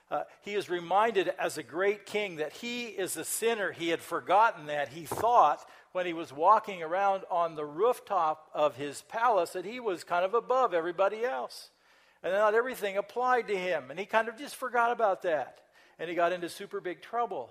Uh, 0.09 0.23
he 0.41 0.53
is 0.53 0.69
reminded 0.69 1.33
as 1.37 1.57
a 1.57 1.63
great 1.63 2.05
king 2.05 2.37
that 2.37 2.53
he 2.53 2.85
is 2.85 3.17
a 3.17 3.25
sinner. 3.25 3.71
He 3.71 3.89
had 3.89 3.99
forgotten 3.99 4.67
that. 4.67 4.89
He 4.89 5.05
thought 5.05 5.67
when 5.91 6.05
he 6.05 6.13
was 6.13 6.31
walking 6.31 6.81
around 6.81 7.23
on 7.29 7.55
the 7.55 7.65
rooftop 7.65 8.47
of 8.53 8.77
his 8.77 9.01
palace 9.09 9.51
that 9.51 9.65
he 9.65 9.79
was 9.79 10.05
kind 10.05 10.23
of 10.23 10.33
above 10.33 10.73
everybody 10.73 11.25
else. 11.25 11.71
And 12.23 12.31
not 12.31 12.55
everything 12.55 12.95
applied 12.95 13.47
to 13.49 13.57
him. 13.57 13.89
And 13.89 13.99
he 13.99 14.05
kind 14.05 14.29
of 14.29 14.37
just 14.37 14.55
forgot 14.55 14.91
about 14.91 15.23
that. 15.23 15.59
And 15.99 16.09
he 16.09 16.15
got 16.15 16.31
into 16.31 16.49
super 16.49 16.79
big 16.79 17.01
trouble. 17.01 17.49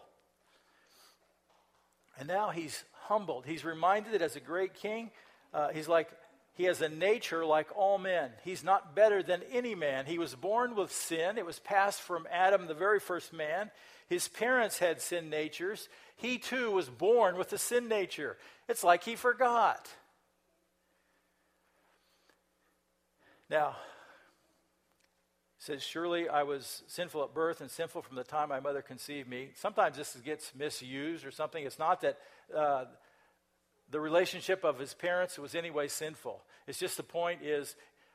And 2.19 2.29
now 2.29 2.51
he's 2.51 2.85
humbled. 2.93 3.45
He's 3.47 3.65
reminded 3.65 4.13
that 4.15 4.23
as 4.23 4.37
a 4.37 4.41
great 4.41 4.75
king, 4.75 5.11
uh, 5.53 5.69
he's 5.69 5.89
like, 5.89 6.09
he 6.55 6.65
has 6.65 6.81
a 6.81 6.89
nature 6.89 7.45
like 7.45 7.69
all 7.77 7.99
men. 7.99 8.31
He's 8.43 8.65
not 8.65 8.95
better 8.95 9.23
than 9.23 9.43
any 9.53 9.75
man. 9.75 10.07
He 10.07 10.19
was 10.19 10.35
born 10.35 10.75
with 10.75 10.91
sin. 10.91 11.37
It 11.37 11.45
was 11.45 11.59
passed 11.59 12.01
from 12.01 12.27
Adam, 12.33 12.67
the 12.67 12.75
very 12.75 12.99
first 12.99 13.35
man. 13.35 13.71
His 14.09 14.29
parents 14.29 14.79
had 14.79 15.03
sin 15.03 15.29
natures. 15.29 15.89
He 16.17 16.39
too 16.39 16.71
was 16.71 16.89
born 16.89 17.37
with 17.37 17.53
a 17.53 17.59
sin 17.59 17.89
nature. 17.89 18.39
It's 18.69 18.83
like 18.83 19.05
he 19.05 19.17
forgot. 19.17 19.87
Now, 23.51 23.77
says, 25.67 25.83
Surely 25.83 26.29
I 26.29 26.45
was 26.45 26.85
sinful 26.87 27.25
at 27.25 27.35
birth 27.35 27.61
and 27.61 27.71
sinful 27.71 28.03
from 28.03 28.17
the 28.17 28.25
time 28.25 28.49
my 28.49 28.61
mother 28.61 28.83
conceived 28.83 29.29
me. 29.29 29.51
Sometimes 29.57 29.97
this 29.97 30.17
gets 30.25 30.53
misused 30.55 31.27
or 31.27 31.33
something. 31.33 31.65
It's 31.65 31.79
not 31.79 32.01
that 32.03 32.19
uh, 32.57 32.85
the 33.91 34.01
relationship 34.01 34.65
of 34.65 34.79
his 34.79 34.95
parents 34.95 35.39
was 35.39 35.55
anyway 35.55 35.89
sinful. 35.89 36.41
It's 36.67 36.79
just 36.79 36.97
the 36.97 37.03
point 37.03 37.43
is 37.43 37.75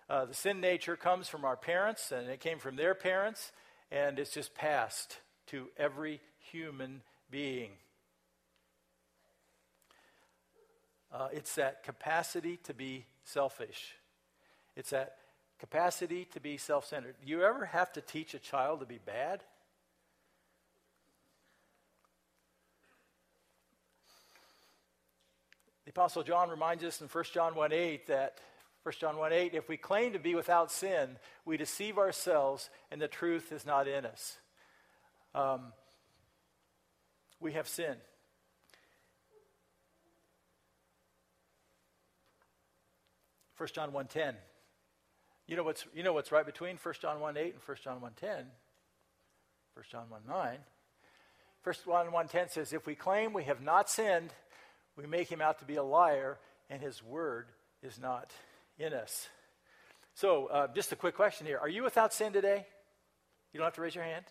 uh, 0.10 0.26
the 0.26 0.34
sin 0.34 0.62
nature 0.62 0.96
comes 0.96 1.28
from 1.28 1.44
our 1.44 1.58
parents 1.58 2.12
and 2.12 2.30
it 2.30 2.40
came 2.40 2.58
from 2.58 2.78
their 2.78 2.96
parents 2.96 3.52
and 3.92 4.18
it's 4.18 4.34
just 4.34 4.56
passed 4.56 5.20
to 5.48 5.68
every 5.78 6.22
human 6.40 7.02
being. 7.30 7.72
Uh, 11.14 11.28
it's 11.34 11.56
that 11.56 11.84
capacity 11.84 12.58
to 12.64 12.74
be 12.74 13.06
selfish. 13.26 13.96
It's 14.78 14.92
that 14.92 15.18
capacity 15.62 16.26
to 16.26 16.40
be 16.40 16.58
self 16.58 16.88
centered. 16.88 17.16
Do 17.24 17.30
you 17.30 17.44
ever 17.44 17.66
have 17.66 17.94
to 17.94 18.02
teach 18.02 18.34
a 18.34 18.40
child 18.40 18.80
to 18.80 18.86
be 18.88 18.98
bad? 19.06 19.44
The 25.86 25.92
Apostle 25.92 26.24
John 26.24 26.50
reminds 26.50 26.84
us 26.84 27.00
in 27.00 27.08
1 27.08 27.24
John 27.32 27.54
1 27.54 27.72
8 27.72 28.08
that 28.08 28.40
1 28.82 28.96
John 29.00 29.18
1 29.18 29.32
8, 29.32 29.54
if 29.54 29.70
we 29.70 29.78
claim 29.78 30.14
to 30.14 30.20
be 30.20 30.34
without 30.34 30.72
sin, 30.72 31.18
we 31.46 31.58
deceive 31.58 32.00
ourselves 32.00 32.72
and 32.90 33.00
the 33.00 33.08
truth 33.08 33.52
is 33.52 33.64
not 33.64 33.88
in 33.88 34.04
us. 34.04 34.38
Um, 35.36 35.74
we 37.40 37.54
have 37.54 37.68
sin. 37.68 37.98
First 43.54 43.76
John 43.76 43.92
1.10 43.92 44.34
you 45.52 45.58
know 45.58 45.64
what's, 45.64 45.86
you 45.94 46.02
know 46.02 46.14
what's 46.14 46.32
right 46.32 46.46
between 46.46 46.78
1 46.82 46.96
John 47.02 47.20
1 47.20 47.36
8 47.36 47.44
and 47.44 47.54
1 47.66 47.78
John 47.84 48.00
1 48.00 48.12
10? 48.14 48.30
1 49.74 49.86
John 49.92 50.06
1 50.10 50.22
9. 50.26 50.58
1 51.64 51.76
John 51.86 52.12
1 52.14 52.28
10 52.30 52.50
says, 52.50 52.72
If 52.72 52.88
we 52.88 52.96
claim 52.96 53.34
we 53.34 53.44
have 53.44 53.62
not 53.62 53.90
sinned, 53.90 54.30
we 54.96 55.06
make 55.06 55.28
him 55.28 55.42
out 55.42 55.60
to 55.60 55.66
be 55.66 55.76
a 55.76 55.84
liar, 55.84 56.38
and 56.70 56.82
his 56.82 57.04
word 57.04 57.48
is 57.84 58.00
not 58.00 58.32
in 58.80 58.94
us. 58.94 59.28
So, 60.14 60.46
uh, 60.46 60.68
just 60.74 60.94
a 60.94 60.96
quick 60.96 61.18
question 61.18 61.46
here. 61.46 61.58
Are 61.58 61.68
you 61.68 61.84
without 61.84 62.14
sin 62.14 62.32
today? 62.32 62.66
You 63.52 63.58
don't 63.58 63.66
have 63.66 63.76
to 63.76 63.82
raise 63.82 63.96
your 63.96 64.06
hand. 64.06 64.24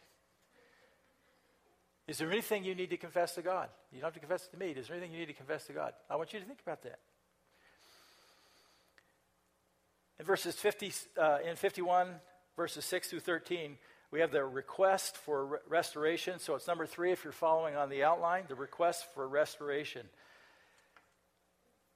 Is 2.08 2.16
there 2.16 2.32
anything 2.32 2.64
you 2.64 2.74
need 2.74 2.90
to 2.90 2.96
confess 2.96 3.34
to 3.34 3.42
God? 3.42 3.68
You 3.92 4.00
don't 4.00 4.06
have 4.06 4.14
to 4.14 4.20
confess 4.20 4.46
it 4.46 4.52
to 4.52 4.58
me. 4.58 4.70
Is 4.70 4.88
there 4.88 4.96
anything 4.96 5.12
you 5.12 5.20
need 5.20 5.26
to 5.26 5.34
confess 5.34 5.66
to 5.66 5.74
God? 5.74 5.92
I 6.08 6.16
want 6.16 6.32
you 6.32 6.40
to 6.40 6.46
think 6.46 6.60
about 6.62 6.82
that. 6.84 6.98
In 10.20 10.26
verses 10.26 10.54
50, 10.54 10.92
uh, 11.16 11.38
in 11.48 11.56
51, 11.56 12.08
verses 12.54 12.84
6 12.84 13.08
through 13.08 13.20
13, 13.20 13.78
we 14.10 14.20
have 14.20 14.30
the 14.30 14.44
request 14.44 15.16
for 15.16 15.46
re- 15.46 15.58
restoration. 15.66 16.38
So 16.38 16.54
it's 16.56 16.66
number 16.66 16.84
three 16.84 17.10
if 17.10 17.24
you're 17.24 17.32
following 17.32 17.74
on 17.74 17.88
the 17.88 18.04
outline, 18.04 18.44
the 18.46 18.54
request 18.54 19.06
for 19.14 19.26
restoration. 19.26 20.02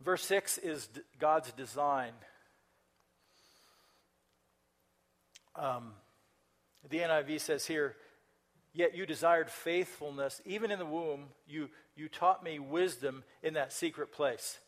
Verse 0.03 0.25
6 0.25 0.57
is 0.57 0.87
d- 0.87 1.03
God's 1.19 1.53
design. 1.53 2.13
Um, 5.55 5.93
the 6.89 7.01
NIV 7.01 7.41
says 7.41 7.67
here, 7.67 7.95
Yet 8.73 8.97
you 8.97 9.05
desired 9.05 9.51
faithfulness, 9.51 10.41
even 10.47 10.71
in 10.71 10.79
the 10.79 10.87
womb, 10.87 11.27
you, 11.47 11.69
you 11.95 12.09
taught 12.09 12.43
me 12.43 12.59
wisdom 12.59 13.23
in 13.43 13.53
that 13.53 13.71
secret 13.71 14.13
place. 14.13 14.59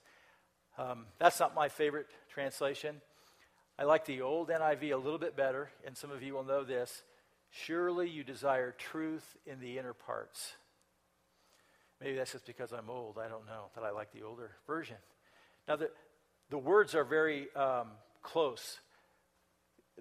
Um, 0.77 1.07
that's 1.19 1.41
not 1.41 1.55
my 1.55 1.71
favorite 1.71 2.07
translation. 2.29 3.01
I 3.79 3.85
like 3.85 4.07
the 4.07 4.23
old 4.23 4.49
NIV 4.49 4.93
a 4.93 4.97
little 4.97 5.19
bit 5.19 5.37
better, 5.37 5.71
and 5.87 5.97
some 5.97 6.11
of 6.11 6.23
you 6.23 6.33
will 6.35 6.45
know 6.45 6.65
this. 6.65 7.03
Surely 7.51 8.09
you 8.09 8.25
desire 8.25 8.73
truth 8.73 9.37
in 9.47 9.61
the 9.61 9.79
inner 9.79 9.93
parts. 9.93 10.55
Maybe 12.01 12.17
that's 12.17 12.33
just 12.33 12.47
because 12.47 12.73
I'm 12.73 12.91
old. 12.91 13.19
I 13.19 13.29
don't 13.29 13.47
know, 13.47 13.67
that 13.75 13.85
I 13.85 13.91
like 13.91 14.13
the 14.13 14.23
older 14.23 14.53
version. 14.67 14.97
Now, 15.69 15.77
the, 15.77 15.91
the 16.51 16.59
words 16.59 16.95
are 16.95 17.05
very 17.05 17.55
um, 17.55 17.89
close. 18.23 18.79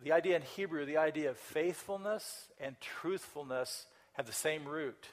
The 0.01 0.11
idea 0.11 0.35
in 0.35 0.41
Hebrew, 0.41 0.85
the 0.85 0.97
idea 0.97 1.29
of 1.29 1.37
faithfulness 1.37 2.49
and 2.59 2.75
truthfulness 2.79 3.87
have 4.13 4.25
the 4.25 4.33
same 4.33 4.65
root. 4.65 5.07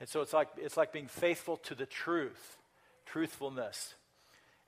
And 0.00 0.08
so 0.08 0.22
it's 0.22 0.32
like, 0.32 0.48
it's 0.56 0.76
like 0.76 0.92
being 0.92 1.06
faithful 1.06 1.58
to 1.58 1.74
the 1.74 1.86
truth, 1.86 2.56
truthfulness. 3.04 3.94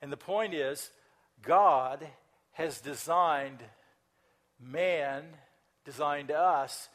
And 0.01 0.11
the 0.11 0.17
point 0.17 0.53
is, 0.53 0.91
God 1.41 2.07
has 2.53 2.81
designed 2.81 3.63
man, 4.59 5.23
designed 5.85 6.31
us 6.31 6.89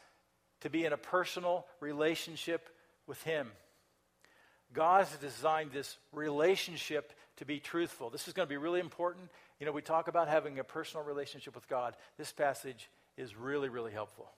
to 0.61 0.69
be 0.69 0.85
in 0.85 0.93
a 0.93 0.97
personal 0.97 1.65
relationship 1.79 2.69
with 3.07 3.21
Him. 3.23 3.47
God 4.73 5.05
has 5.05 5.17
designed 5.17 5.71
this 5.71 5.97
relationship 6.13 7.13
to 7.37 7.45
be 7.45 7.59
truthful. 7.59 8.09
This 8.09 8.27
is 8.27 8.33
going 8.33 8.47
to 8.47 8.49
be 8.49 8.57
really 8.57 8.79
important. 8.79 9.29
You 9.59 9.65
know, 9.65 9.71
we 9.71 9.81
talk 9.81 10.07
about 10.07 10.27
having 10.27 10.59
a 10.59 10.63
personal 10.63 11.05
relationship 11.05 11.55
with 11.55 11.67
God. 11.67 11.95
This 12.17 12.31
passage 12.31 12.89
is 13.17 13.35
really, 13.35 13.69
really 13.69 13.91
helpful. 13.91 14.29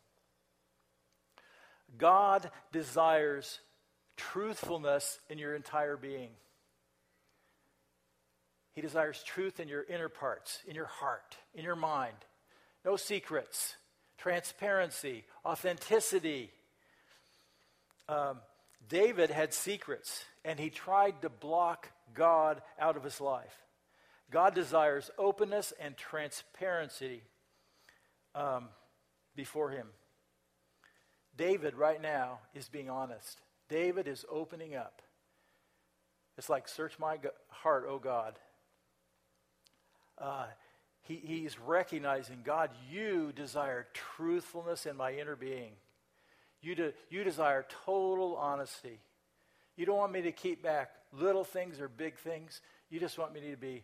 God 1.98 2.50
desires 2.72 3.60
truthfulness 4.16 5.20
in 5.30 5.38
your 5.38 5.56
entire 5.56 5.98
being. 5.98 6.30
He 8.74 8.82
desires 8.82 9.22
truth 9.24 9.60
in 9.60 9.68
your 9.68 9.84
inner 9.84 10.10
parts, 10.10 10.60
in 10.68 10.76
your 10.76 10.86
heart, 10.86 11.38
in 11.54 11.64
your 11.64 11.76
mind. 11.76 12.16
No 12.86 12.96
secrets, 12.96 13.76
transparency, 14.18 15.26
authenticity. 15.46 16.52
Um, 18.08 18.40
David 18.88 19.30
had 19.30 19.54
secrets, 19.54 20.24
and 20.46 20.60
he 20.60 20.70
tried 20.70 21.22
to 21.22 21.30
block 21.30 21.90
God 22.14 22.62
out 22.80 22.98
of 22.98 23.04
his 23.04 23.20
life. 23.22 23.62
God 24.32 24.56
desires 24.56 25.12
openness 25.18 25.74
and 25.80 25.98
transparency 25.98 27.22
um, 28.34 28.70
before 29.36 29.70
Him. 29.72 29.88
David, 31.36 31.76
right 31.76 32.02
now, 32.02 32.40
is 32.56 32.70
being 32.70 32.90
honest. 32.90 33.42
David 33.70 34.08
is 34.08 34.26
opening 34.32 34.76
up. 34.76 35.02
It's 36.38 36.50
like, 36.50 36.68
search 36.68 36.98
my 36.98 37.18
heart, 37.50 37.86
O 37.88 38.00
God. 38.00 38.40
Uh, 40.22 40.46
he, 41.02 41.16
he's 41.16 41.60
recognizing, 41.60 42.40
God, 42.44 42.70
you 42.92 43.32
desire 43.36 43.88
truthfulness 43.94 44.86
in 44.86 44.96
my 44.96 45.14
inner 45.14 45.36
being. 45.36 45.72
You, 46.62 46.76
de, 46.76 46.94
you 47.10 47.24
desire 47.24 47.66
total 47.86 48.36
honesty. 48.36 49.00
You 49.76 49.86
don't 49.86 49.98
want 49.98 50.12
me 50.12 50.22
to 50.22 50.32
keep 50.32 50.62
back 50.62 50.92
little 51.12 51.44
things 51.44 51.82
or 51.82 51.88
big 51.88 52.18
things. 52.18 52.62
You 52.90 53.00
just 53.00 53.18
want 53.18 53.34
me 53.34 53.42
to 53.50 53.58
be 53.58 53.84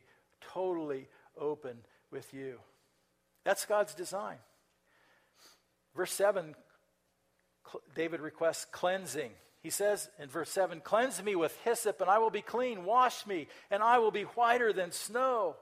totally 0.53 1.07
open 1.39 1.77
with 2.11 2.33
you. 2.33 2.59
That's 3.43 3.65
God's 3.65 3.95
design. 3.95 4.37
Verse 5.95 6.11
7, 6.11 6.53
David 7.95 8.21
requests 8.21 8.65
cleansing. 8.71 9.31
He 9.63 9.71
says 9.71 10.09
in 10.19 10.29
verse 10.29 10.49
7 10.51 10.81
Cleanse 10.81 11.21
me 11.23 11.35
with 11.35 11.57
hyssop, 11.63 11.99
and 11.99 12.09
I 12.09 12.19
will 12.19 12.29
be 12.29 12.41
clean. 12.41 12.85
Wash 12.85 13.25
me, 13.25 13.47
and 13.71 13.81
I 13.81 13.97
will 13.97 14.11
be 14.11 14.23
whiter 14.23 14.71
than 14.71 14.91
snow. 14.91 15.55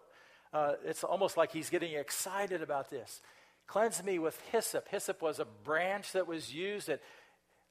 Uh, 0.56 0.76
it's 0.86 1.04
almost 1.04 1.36
like 1.36 1.52
he's 1.52 1.70
getting 1.70 1.96
excited 1.96 2.62
about 2.62 2.90
this. 2.90 3.20
Cleanse 3.68 4.02
me 4.06 4.20
with 4.20 4.40
hyssop. 4.54 4.88
Hyssop 4.88 5.22
was 5.22 5.40
a 5.40 5.46
branch 5.66 6.14
that 6.14 6.28
was 6.28 6.54
used. 6.54 6.88
At, 6.88 7.02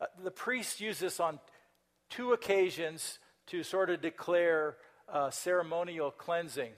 uh, 0.02 0.06
the 0.22 0.30
priest 0.30 0.82
used 0.82 1.00
this 1.00 1.18
on 1.18 1.40
two 2.10 2.34
occasions 2.34 3.20
to 3.46 3.62
sort 3.62 3.88
of 3.88 4.02
declare 4.02 4.76
uh, 5.10 5.30
ceremonial 5.30 6.10
cleansing. 6.10 6.72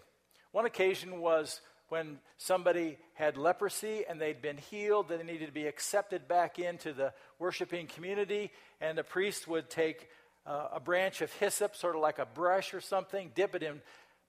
One 0.53 0.64
occasion 0.64 1.19
was 1.19 1.61
when 1.88 2.19
somebody 2.38 2.99
had 3.14 3.37
leprosy 3.37 4.05
and 4.09 4.21
they'd 4.21 4.40
been 4.40 4.59
healed, 4.59 5.09
they 5.09 5.21
needed 5.25 5.47
to 5.47 5.53
be 5.53 5.66
accepted 5.66 6.29
back 6.29 6.61
into 6.61 6.92
the 6.92 7.14
worshiping 7.40 7.88
community, 7.88 8.53
and 8.81 8.97
the 8.97 9.03
priest 9.03 9.49
would 9.49 9.69
take 9.71 10.09
uh, 10.47 10.69
a 10.75 10.79
branch 10.79 11.21
of 11.21 11.33
hyssop, 11.33 11.75
sort 11.75 11.97
of 11.97 12.01
like 12.01 12.21
a 12.21 12.27
brush 12.27 12.75
or 12.75 12.81
something, 12.81 13.33
dip 13.35 13.57
it 13.57 13.64
in 13.64 13.81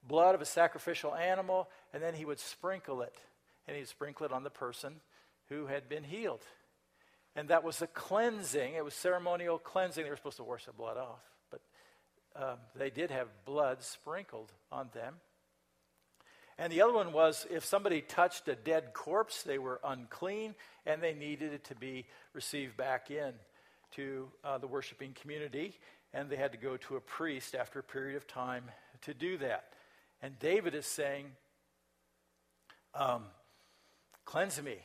blood 0.06 0.34
of 0.34 0.40
a 0.40 0.46
sacrificial 0.46 1.14
animal, 1.14 1.68
and 1.92 2.02
then 2.02 2.14
he 2.14 2.24
would 2.24 2.38
sprinkle 2.38 3.02
it. 3.02 3.14
And 3.66 3.76
he'd 3.76 3.88
sprinkle 3.88 4.24
it 4.26 4.32
on 4.32 4.44
the 4.44 4.50
person 4.50 4.94
who 5.48 5.66
had 5.66 5.88
been 5.88 6.04
healed. 6.04 6.44
And 7.36 7.48
that 7.48 7.62
was 7.62 7.82
a 7.82 7.86
cleansing. 7.86 8.74
It 8.74 8.84
was 8.84 8.94
ceremonial 8.94 9.58
cleansing. 9.58 10.02
They 10.02 10.10
were 10.10 10.16
supposed 10.16 10.38
to 10.38 10.44
wash 10.44 10.64
the 10.64 10.72
blood 10.72 10.96
off, 10.96 11.20
but 11.50 11.60
um, 12.34 12.58
they 12.74 12.90
did 12.90 13.10
have 13.10 13.28
blood 13.44 13.82
sprinkled 13.82 14.52
on 14.72 14.88
them. 14.94 15.14
And 16.58 16.72
the 16.72 16.82
other 16.82 16.92
one 16.92 17.12
was 17.12 17.46
if 17.50 17.64
somebody 17.64 18.00
touched 18.00 18.48
a 18.48 18.56
dead 18.56 18.92
corpse, 18.92 19.44
they 19.44 19.58
were 19.58 19.80
unclean 19.84 20.56
and 20.84 21.00
they 21.00 21.14
needed 21.14 21.52
it 21.52 21.64
to 21.64 21.76
be 21.76 22.06
received 22.32 22.76
back 22.76 23.12
in 23.12 23.32
to 23.92 24.28
uh, 24.42 24.58
the 24.58 24.66
worshiping 24.66 25.14
community. 25.20 25.78
And 26.12 26.28
they 26.28 26.36
had 26.36 26.52
to 26.52 26.58
go 26.58 26.76
to 26.76 26.96
a 26.96 27.00
priest 27.00 27.54
after 27.54 27.78
a 27.78 27.84
period 27.84 28.16
of 28.16 28.26
time 28.26 28.64
to 29.02 29.14
do 29.14 29.38
that. 29.38 29.72
And 30.22 30.38
David 30.38 30.74
is 30.74 30.86
saying, 30.86 31.26
um, 32.94 33.24
Cleanse 34.24 34.60
me. 34.62 34.76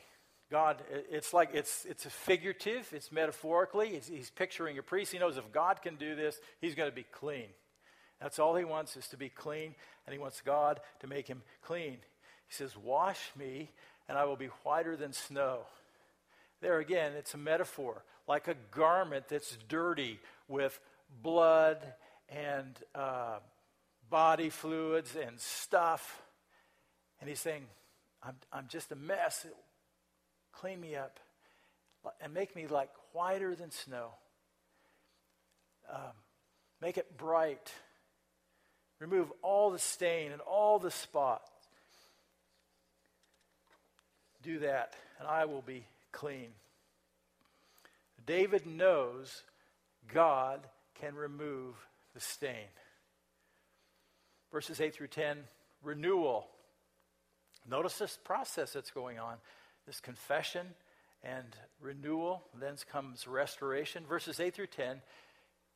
God, 0.50 0.82
it's 1.10 1.34
like 1.34 1.50
it's, 1.52 1.84
it's 1.84 2.06
figurative, 2.06 2.88
it's 2.92 3.12
metaphorically. 3.12 4.00
He's, 4.08 4.30
picturing 4.30 4.78
a 4.78 4.82
priest. 4.82 5.12
He 5.12 5.18
knows 5.18 5.36
if 5.36 5.52
God 5.52 5.82
can 5.82 5.96
do 5.96 6.14
this, 6.14 6.38
he's 6.60 6.74
going 6.74 6.88
to 6.88 6.94
be 6.94 7.04
clean. 7.12 7.48
That's 8.22 8.38
all 8.38 8.56
he 8.56 8.64
wants 8.64 8.96
is 8.96 9.08
to 9.08 9.16
be 9.16 9.28
clean, 9.28 9.74
and 10.06 10.12
he 10.14 10.18
wants 10.18 10.40
God 10.40 10.80
to 11.00 11.06
make 11.06 11.28
him 11.28 11.42
clean. 11.62 11.98
He 12.46 12.54
says, 12.54 12.76
Wash 12.76 13.20
me, 13.38 13.70
and 14.08 14.16
I 14.16 14.24
will 14.24 14.36
be 14.36 14.48
whiter 14.62 14.96
than 14.96 15.12
snow. 15.12 15.60
There 16.62 16.78
again, 16.78 17.12
it's 17.18 17.34
a 17.34 17.38
metaphor, 17.38 18.02
like 18.26 18.48
a 18.48 18.54
garment 18.70 19.28
that's 19.28 19.58
dirty 19.68 20.20
with 20.48 20.80
blood 21.22 21.78
and 22.30 22.78
uh, 22.94 23.40
body 24.14 24.48
fluids 24.48 25.16
and 25.16 25.40
stuff. 25.40 26.22
And 27.20 27.28
he's 27.28 27.40
saying, 27.40 27.64
I'm, 28.22 28.36
I'm 28.52 28.68
just 28.68 28.92
a 28.92 28.96
mess. 28.96 29.44
Clean 30.52 30.80
me 30.80 30.94
up 30.94 31.18
and 32.20 32.32
make 32.32 32.54
me 32.54 32.68
like 32.68 32.90
whiter 33.12 33.56
than 33.56 33.72
snow. 33.72 34.10
Um, 35.92 36.12
make 36.80 36.96
it 36.96 37.18
bright 37.18 37.72
Remove 39.00 39.32
all 39.42 39.70
the 39.70 39.78
stain 39.78 40.32
and 40.32 40.40
all 40.40 40.78
the 40.78 40.90
spots. 40.90 41.50
Do 44.42 44.60
that, 44.60 44.94
and 45.18 45.28
I 45.28 45.46
will 45.46 45.62
be 45.62 45.84
clean. 46.12 46.48
David 48.26 48.66
knows 48.66 49.42
God 50.12 50.60
can 51.00 51.14
remove 51.14 51.74
the 52.14 52.20
stain. 52.20 52.68
Verses 54.54 54.80
8 54.80 54.94
through 54.94 55.08
10 55.08 55.38
renewal. 55.82 56.46
Notice 57.68 57.98
this 57.98 58.16
process 58.22 58.72
that's 58.72 58.92
going 58.92 59.18
on 59.18 59.34
this 59.84 59.98
confession 59.98 60.64
and 61.24 61.56
renewal. 61.80 62.44
Then 62.60 62.76
comes 62.88 63.26
restoration. 63.26 64.04
Verses 64.08 64.38
8 64.38 64.54
through 64.54 64.68
10, 64.68 65.02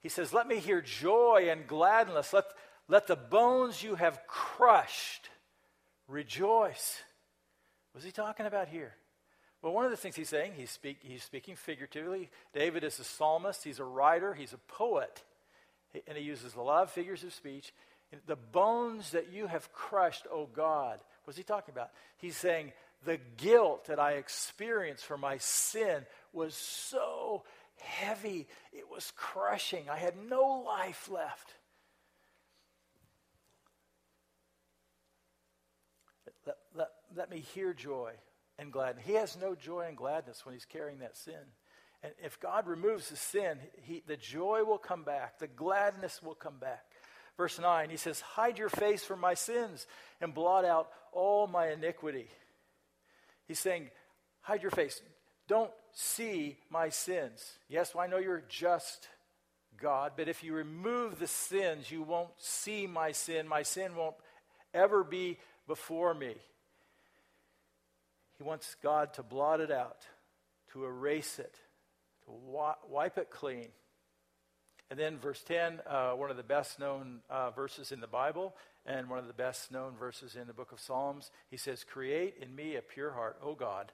he 0.00 0.08
says, 0.08 0.32
Let 0.32 0.46
me 0.46 0.60
hear 0.60 0.80
joy 0.80 1.48
and 1.50 1.66
gladness. 1.66 2.32
Let, 2.32 2.44
let 2.86 3.08
the 3.08 3.16
bones 3.16 3.82
you 3.82 3.96
have 3.96 4.20
crushed 4.28 5.28
rejoice. 6.06 7.02
What's 7.90 8.04
he 8.04 8.12
talking 8.12 8.46
about 8.46 8.68
here? 8.68 8.94
Well, 9.60 9.72
one 9.72 9.86
of 9.86 9.90
the 9.90 9.96
things 9.96 10.14
he's 10.14 10.28
saying, 10.28 10.52
he's, 10.56 10.70
speak, 10.70 10.98
he's 11.00 11.24
speaking 11.24 11.56
figuratively. 11.56 12.30
David 12.54 12.84
is 12.84 13.00
a 13.00 13.04
psalmist, 13.04 13.64
he's 13.64 13.80
a 13.80 13.84
writer, 13.84 14.34
he's 14.34 14.52
a 14.52 14.72
poet, 14.72 15.24
and 16.06 16.16
he 16.16 16.22
uses 16.22 16.54
a 16.54 16.62
lot 16.62 16.84
of 16.84 16.92
figures 16.92 17.24
of 17.24 17.34
speech. 17.34 17.72
The 18.27 18.37
bones 18.37 19.11
that 19.11 19.33
you 19.33 19.47
have 19.47 19.73
crushed, 19.73 20.27
O 20.31 20.42
oh 20.42 20.49
God. 20.53 21.01
What's 21.25 21.37
he 21.37 21.44
talking 21.44 21.75
about? 21.75 21.90
He's 22.16 22.37
saying, 22.37 22.73
the 23.05 23.18
guilt 23.37 23.87
that 23.87 23.99
I 23.99 24.12
experienced 24.12 25.05
for 25.05 25.18
my 25.18 25.38
sin 25.38 26.07
was 26.33 26.55
so 26.55 27.44
heavy, 27.81 28.47
it 28.73 28.90
was 28.90 29.12
crushing. 29.14 29.88
I 29.90 29.97
had 29.97 30.14
no 30.29 30.64
life 30.66 31.09
left. 31.11 31.55
Let, 36.47 36.57
let, 36.75 36.88
let 37.14 37.31
me 37.31 37.40
hear 37.40 37.75
joy 37.75 38.12
and 38.59 38.73
gladness. 38.73 39.05
He 39.07 39.14
has 39.14 39.37
no 39.40 39.55
joy 39.55 39.87
and 39.87 39.97
gladness 39.97 40.44
when 40.44 40.55
he's 40.55 40.64
carrying 40.64 41.01
that 41.01 41.16
sin. 41.16 41.35
And 42.03 42.12
if 42.23 42.40
God 42.40 42.66
removes 42.66 43.11
the 43.11 43.16
sin, 43.16 43.59
he, 43.83 44.03
the 44.07 44.16
joy 44.16 44.64
will 44.64 44.79
come 44.79 45.05
back, 45.05 45.38
the 45.38 45.47
gladness 45.47 46.23
will 46.23 46.35
come 46.35 46.59
back. 46.59 46.88
Verse 47.38 47.59
9, 47.59 47.88
he 47.88 47.96
says, 47.96 48.20
Hide 48.20 48.59
your 48.59 48.68
face 48.68 49.05
from 49.05 49.20
my 49.20 49.35
sins 49.35 49.87
and 50.20 50.35
blot 50.35 50.64
out 50.64 50.90
all 51.12 51.46
my 51.46 51.68
iniquity. 51.68 52.29
He's 53.46 53.61
saying, 53.61 53.88
Hide 54.42 54.62
your 54.62 54.72
face. 54.72 55.01
Don't 55.46 55.70
see 55.92 56.57
my 56.68 56.88
sins. 56.90 57.53
Yes, 57.68 57.94
well, 57.94 58.05
I 58.05 58.09
know 58.09 58.18
you're 58.18 58.42
just, 58.48 59.09
God, 59.81 60.12
but 60.16 60.29
if 60.29 60.42
you 60.42 60.53
remove 60.53 61.20
the 61.20 61.29
sins, 61.29 61.90
you 61.90 62.03
won't 62.03 62.31
see 62.38 62.87
my 62.88 63.12
sin. 63.12 63.46
My 63.46 63.62
sin 63.62 63.94
won't 63.94 64.16
ever 64.74 65.05
be 65.05 65.38
before 65.68 66.12
me. 66.14 66.35
He 68.37 68.42
wants 68.42 68.77
God 68.83 69.14
to 69.14 69.22
blot 69.22 69.61
it 69.61 69.70
out, 69.70 70.03
to 70.72 70.85
erase 70.85 71.38
it, 71.38 71.55
to 72.24 72.33
wipe 72.88 73.16
it 73.16 73.31
clean. 73.31 73.68
And 74.90 74.98
then 74.98 75.18
verse 75.18 75.42
10, 75.42 75.81
uh, 75.87 76.12
one 76.12 76.31
of 76.31 76.37
the 76.37 76.42
best 76.42 76.79
known 76.79 77.20
uh, 77.29 77.51
verses 77.51 77.92
in 77.92 78.01
the 78.01 78.07
Bible 78.07 78.55
and 78.87 79.11
one 79.11 79.18
of 79.18 79.27
the 79.27 79.35
best 79.35 79.70
known 79.70 79.94
verses 79.98 80.35
in 80.35 80.46
the 80.46 80.55
book 80.55 80.72
of 80.72 80.81
Psalms. 80.81 81.31
He 81.51 81.59
says, 81.59 81.85
Create 81.85 82.37
in 82.40 82.55
me 82.55 82.77
a 82.77 82.83
pure 82.83 83.12
heart, 83.12 83.38
O 83.42 83.55
God, 83.55 83.92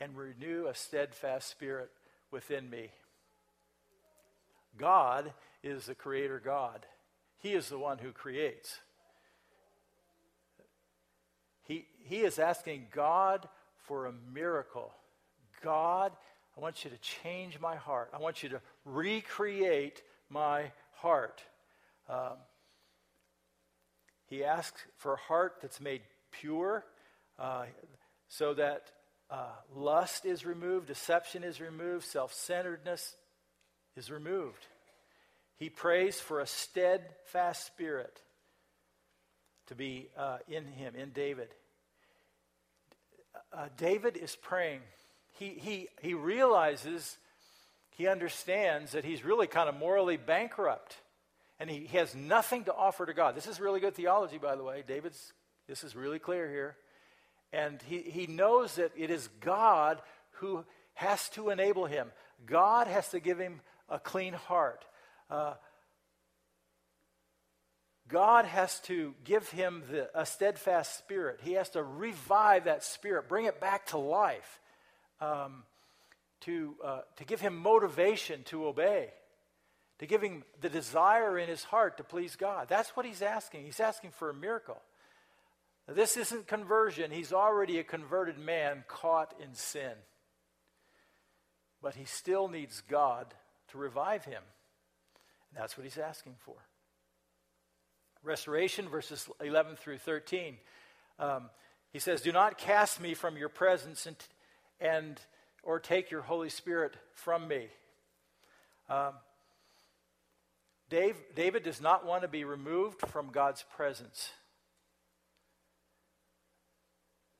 and 0.00 0.16
renew 0.16 0.66
a 0.66 0.74
steadfast 0.74 1.48
spirit 1.48 1.90
within 2.32 2.68
me. 2.68 2.90
God 4.76 5.32
is 5.62 5.86
the 5.86 5.94
creator 5.94 6.40
God, 6.44 6.86
He 7.38 7.52
is 7.52 7.68
the 7.68 7.78
one 7.78 7.98
who 7.98 8.12
creates. 8.12 8.78
He, 11.70 11.86
he 12.02 12.22
is 12.22 12.40
asking 12.40 12.88
God 12.92 13.48
for 13.86 14.06
a 14.06 14.12
miracle. 14.34 14.92
God, 15.62 16.10
I 16.56 16.60
want 16.60 16.84
you 16.84 16.90
to 16.90 16.96
change 16.98 17.60
my 17.60 17.76
heart. 17.76 18.10
I 18.12 18.18
want 18.18 18.42
you 18.42 18.48
to 18.48 18.60
recreate 18.84 20.02
my 20.28 20.72
heart. 20.96 21.42
Um, 22.08 22.36
he 24.26 24.44
asks 24.44 24.82
for 24.96 25.14
a 25.14 25.18
heart 25.18 25.56
that's 25.60 25.80
made 25.80 26.02
pure 26.30 26.84
uh, 27.38 27.64
so 28.28 28.54
that 28.54 28.92
uh, 29.30 29.48
lust 29.74 30.24
is 30.24 30.44
removed, 30.44 30.86
deception 30.86 31.44
is 31.44 31.60
removed, 31.60 32.04
self 32.04 32.32
centeredness 32.32 33.14
is 33.96 34.10
removed. 34.10 34.66
He 35.56 35.68
prays 35.68 36.18
for 36.18 36.40
a 36.40 36.46
steadfast 36.46 37.66
spirit 37.66 38.20
to 39.66 39.74
be 39.74 40.08
uh, 40.16 40.38
in 40.48 40.66
him, 40.66 40.94
in 40.96 41.10
David. 41.10 41.48
Uh, 43.52 43.66
David 43.76 44.16
is 44.16 44.34
praying. 44.36 44.80
He, 45.38 45.50
he, 45.50 45.88
he 46.02 46.14
realizes, 46.14 47.18
he 47.90 48.06
understands 48.06 48.92
that 48.92 49.04
he's 49.04 49.24
really 49.24 49.46
kind 49.46 49.68
of 49.68 49.76
morally 49.76 50.16
bankrupt 50.16 50.96
and 51.60 51.68
he, 51.68 51.80
he 51.80 51.98
has 51.98 52.14
nothing 52.14 52.64
to 52.64 52.74
offer 52.74 53.04
to 53.04 53.12
God. 53.12 53.34
This 53.34 53.46
is 53.46 53.60
really 53.60 53.80
good 53.80 53.94
theology, 53.94 54.38
by 54.38 54.56
the 54.56 54.64
way. 54.64 54.82
David's, 54.86 55.32
this 55.68 55.84
is 55.84 55.94
really 55.94 56.18
clear 56.18 56.48
here. 56.48 56.76
And 57.52 57.80
he, 57.82 57.98
he 57.98 58.26
knows 58.26 58.76
that 58.76 58.92
it 58.96 59.10
is 59.10 59.28
God 59.40 60.00
who 60.32 60.64
has 60.94 61.28
to 61.30 61.50
enable 61.50 61.84
him. 61.84 62.10
God 62.46 62.86
has 62.86 63.08
to 63.10 63.20
give 63.20 63.38
him 63.38 63.60
a 63.90 63.98
clean 63.98 64.32
heart. 64.32 64.84
Uh, 65.28 65.54
God 68.08 68.44
has 68.46 68.80
to 68.80 69.14
give 69.24 69.48
him 69.50 69.82
the, 69.90 70.08
a 70.18 70.24
steadfast 70.24 70.98
spirit. 70.98 71.40
He 71.42 71.52
has 71.52 71.68
to 71.70 71.82
revive 71.82 72.64
that 72.64 72.82
spirit, 72.82 73.28
bring 73.28 73.44
it 73.44 73.60
back 73.60 73.86
to 73.88 73.98
life, 73.98 74.60
um, 75.20 75.62
to, 76.42 76.74
uh, 76.84 77.00
to 77.16 77.24
give 77.24 77.40
him 77.40 77.56
motivation 77.56 78.42
to 78.44 78.66
obey, 78.66 79.10
to 79.98 80.06
give 80.06 80.22
him 80.22 80.44
the 80.60 80.68
desire 80.68 81.38
in 81.38 81.48
his 81.48 81.64
heart 81.64 81.96
to 81.98 82.04
please 82.04 82.36
God. 82.36 82.68
That's 82.68 82.90
what 82.90 83.04
he's 83.04 83.22
asking. 83.22 83.64
He's 83.64 83.80
asking 83.80 84.10
for 84.12 84.30
a 84.30 84.34
miracle. 84.34 84.80
This 85.86 86.16
isn't 86.16 86.46
conversion. 86.46 87.10
He's 87.10 87.32
already 87.32 87.78
a 87.78 87.84
converted 87.84 88.38
man 88.38 88.84
caught 88.86 89.34
in 89.42 89.54
sin. 89.54 89.92
But 91.82 91.94
he 91.94 92.04
still 92.04 92.48
needs 92.48 92.82
God 92.82 93.26
to 93.68 93.78
revive 93.78 94.24
him. 94.24 94.42
And 95.50 95.60
that's 95.60 95.76
what 95.76 95.84
he's 95.84 95.98
asking 95.98 96.36
for. 96.38 96.54
Restoration, 98.22 98.88
verses 98.88 99.28
11 99.40 99.76
through 99.76 99.98
13. 99.98 100.56
Um, 101.18 101.50
he 101.92 101.98
says, 101.98 102.20
Do 102.20 102.32
not 102.32 102.58
cast 102.58 103.00
me 103.00 103.14
from 103.14 103.36
your 103.36 103.48
presence 103.48 104.06
and, 104.06 104.16
and 104.80 105.20
or 105.62 105.78
take 105.78 106.10
your 106.10 106.22
Holy 106.22 106.48
Spirit 106.48 106.94
from 107.14 107.46
me. 107.48 107.68
Um, 108.88 109.14
Dave, 110.88 111.16
David 111.34 111.62
does 111.62 111.80
not 111.80 112.04
want 112.04 112.22
to 112.22 112.28
be 112.28 112.44
removed 112.44 113.00
from 113.08 113.30
God's 113.30 113.64
presence. 113.76 114.30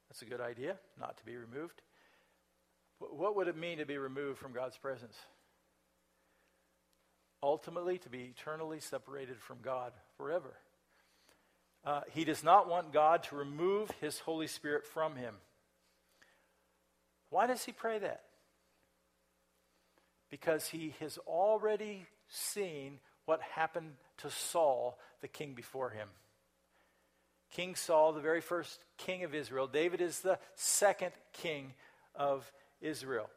That's 0.09 0.23
a 0.23 0.25
good 0.27 0.41
idea, 0.41 0.77
not 0.99 1.17
to 1.19 1.25
be 1.25 1.37
removed. 1.37 1.83
What 2.99 3.35
would 3.37 3.49
it 3.49 3.57
mean 3.57 3.79
to 3.79 3.87
be 3.87 3.99
removed 3.99 4.39
from 4.39 4.53
God's 4.53 4.77
presence? 4.77 5.17
Ultimately, 7.43 7.99
to 7.99 8.11
be 8.11 8.25
eternally 8.25 8.81
separated 8.81 9.41
from 9.41 9.59
God 9.63 9.93
forever. 10.17 10.55
Uh, 11.85 12.03
he 12.13 12.25
does 12.25 12.45
not 12.45 12.69
want 12.69 12.93
God 12.93 13.23
to 13.25 13.37
remove 13.37 13.91
his 14.01 14.19
Holy 14.19 14.47
Spirit 14.47 14.87
from 14.87 15.17
him. 15.17 15.37
Why 17.31 17.47
does 17.47 17.65
he 17.65 17.73
pray 17.73 17.99
that? 17.99 18.23
Because 20.31 20.69
he 20.69 20.95
has 21.01 21.19
already 21.27 22.07
seen 22.29 22.99
what 23.25 23.41
happened 23.41 23.93
to 24.19 24.31
Saul, 24.31 24.99
the 25.21 25.29
king 25.29 25.55
before 25.55 25.91
him. 25.91 26.09
King 27.51 27.75
Saul, 27.75 28.13
the 28.13 28.21
very 28.21 28.41
first 28.41 28.79
king 28.97 29.25
of 29.25 29.35
Israel. 29.35 29.67
David 29.67 30.01
is 30.01 30.21
the 30.21 30.39
second 30.55 31.13
king 31.33 31.75
of 32.15 32.51
Israel. 32.81 33.29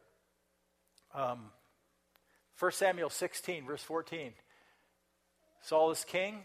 Um, 1.14 1.50
1 2.58 2.72
Samuel 2.72 3.10
16, 3.10 3.66
verse 3.66 3.82
14. 3.82 4.32
Saul 5.62 5.90
is 5.90 6.04
king. 6.04 6.42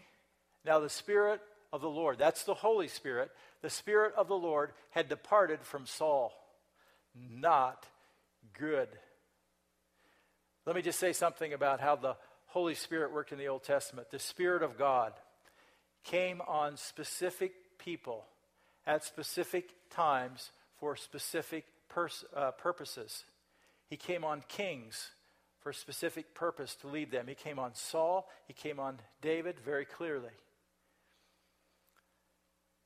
Now 0.64 0.80
the 0.80 0.88
Spirit 0.88 1.40
of 1.72 1.80
the 1.80 1.90
Lord, 1.90 2.18
that's 2.18 2.42
the 2.42 2.54
Holy 2.54 2.88
Spirit, 2.88 3.30
the 3.62 3.70
Spirit 3.70 4.14
of 4.16 4.28
the 4.28 4.36
Lord 4.36 4.72
had 4.90 5.08
departed 5.08 5.60
from 5.62 5.86
Saul. 5.86 6.32
Not 7.14 7.86
good. 8.58 8.88
Let 10.66 10.76
me 10.76 10.82
just 10.82 10.98
say 10.98 11.12
something 11.12 11.52
about 11.52 11.80
how 11.80 11.96
the 11.96 12.16
Holy 12.46 12.74
Spirit 12.74 13.12
worked 13.12 13.32
in 13.32 13.38
the 13.38 13.48
Old 13.48 13.64
Testament. 13.64 14.10
The 14.10 14.18
Spirit 14.18 14.62
of 14.62 14.76
God 14.76 15.12
came 16.04 16.40
on 16.42 16.76
specific 16.76 17.52
people 17.78 18.26
at 18.86 19.04
specific 19.04 19.70
times 19.90 20.50
for 20.78 20.96
specific 20.96 21.64
pers- 21.88 22.24
uh, 22.34 22.52
purposes. 22.52 23.24
He 23.88 23.96
came 23.96 24.24
on 24.24 24.42
kings 24.48 25.10
for 25.60 25.70
a 25.70 25.74
specific 25.74 26.34
purpose 26.34 26.74
to 26.76 26.88
lead 26.88 27.10
them. 27.10 27.26
He 27.28 27.34
came 27.34 27.58
on 27.58 27.74
Saul, 27.74 28.28
he 28.46 28.54
came 28.54 28.80
on 28.80 28.98
David 29.20 29.60
very 29.60 29.84
clearly. 29.84 30.30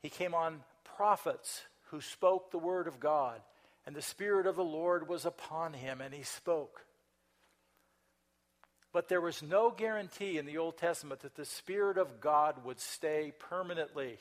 He 0.02 0.10
came 0.10 0.34
on 0.34 0.60
prophets 0.96 1.62
who 1.90 2.00
spoke 2.00 2.50
the 2.50 2.58
word 2.58 2.86
of 2.86 3.00
God, 3.00 3.40
and 3.86 3.94
the 3.94 4.02
Spirit 4.02 4.46
of 4.46 4.56
the 4.56 4.64
Lord 4.64 5.08
was 5.08 5.24
upon 5.26 5.74
him, 5.74 6.00
and 6.00 6.14
he 6.14 6.22
spoke. 6.22 6.84
But 8.92 9.08
there 9.08 9.20
was 9.20 9.42
no 9.42 9.70
guarantee 9.70 10.38
in 10.38 10.46
the 10.46 10.58
Old 10.58 10.78
Testament 10.78 11.20
that 11.20 11.34
the 11.34 11.44
Spirit 11.44 11.98
of 11.98 12.20
God 12.20 12.64
would 12.64 12.78
stay 12.78 13.32
permanently. 13.38 14.18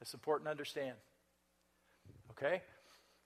It's 0.00 0.14
important 0.14 0.46
to 0.46 0.50
understand. 0.50 0.94
Okay? 2.30 2.62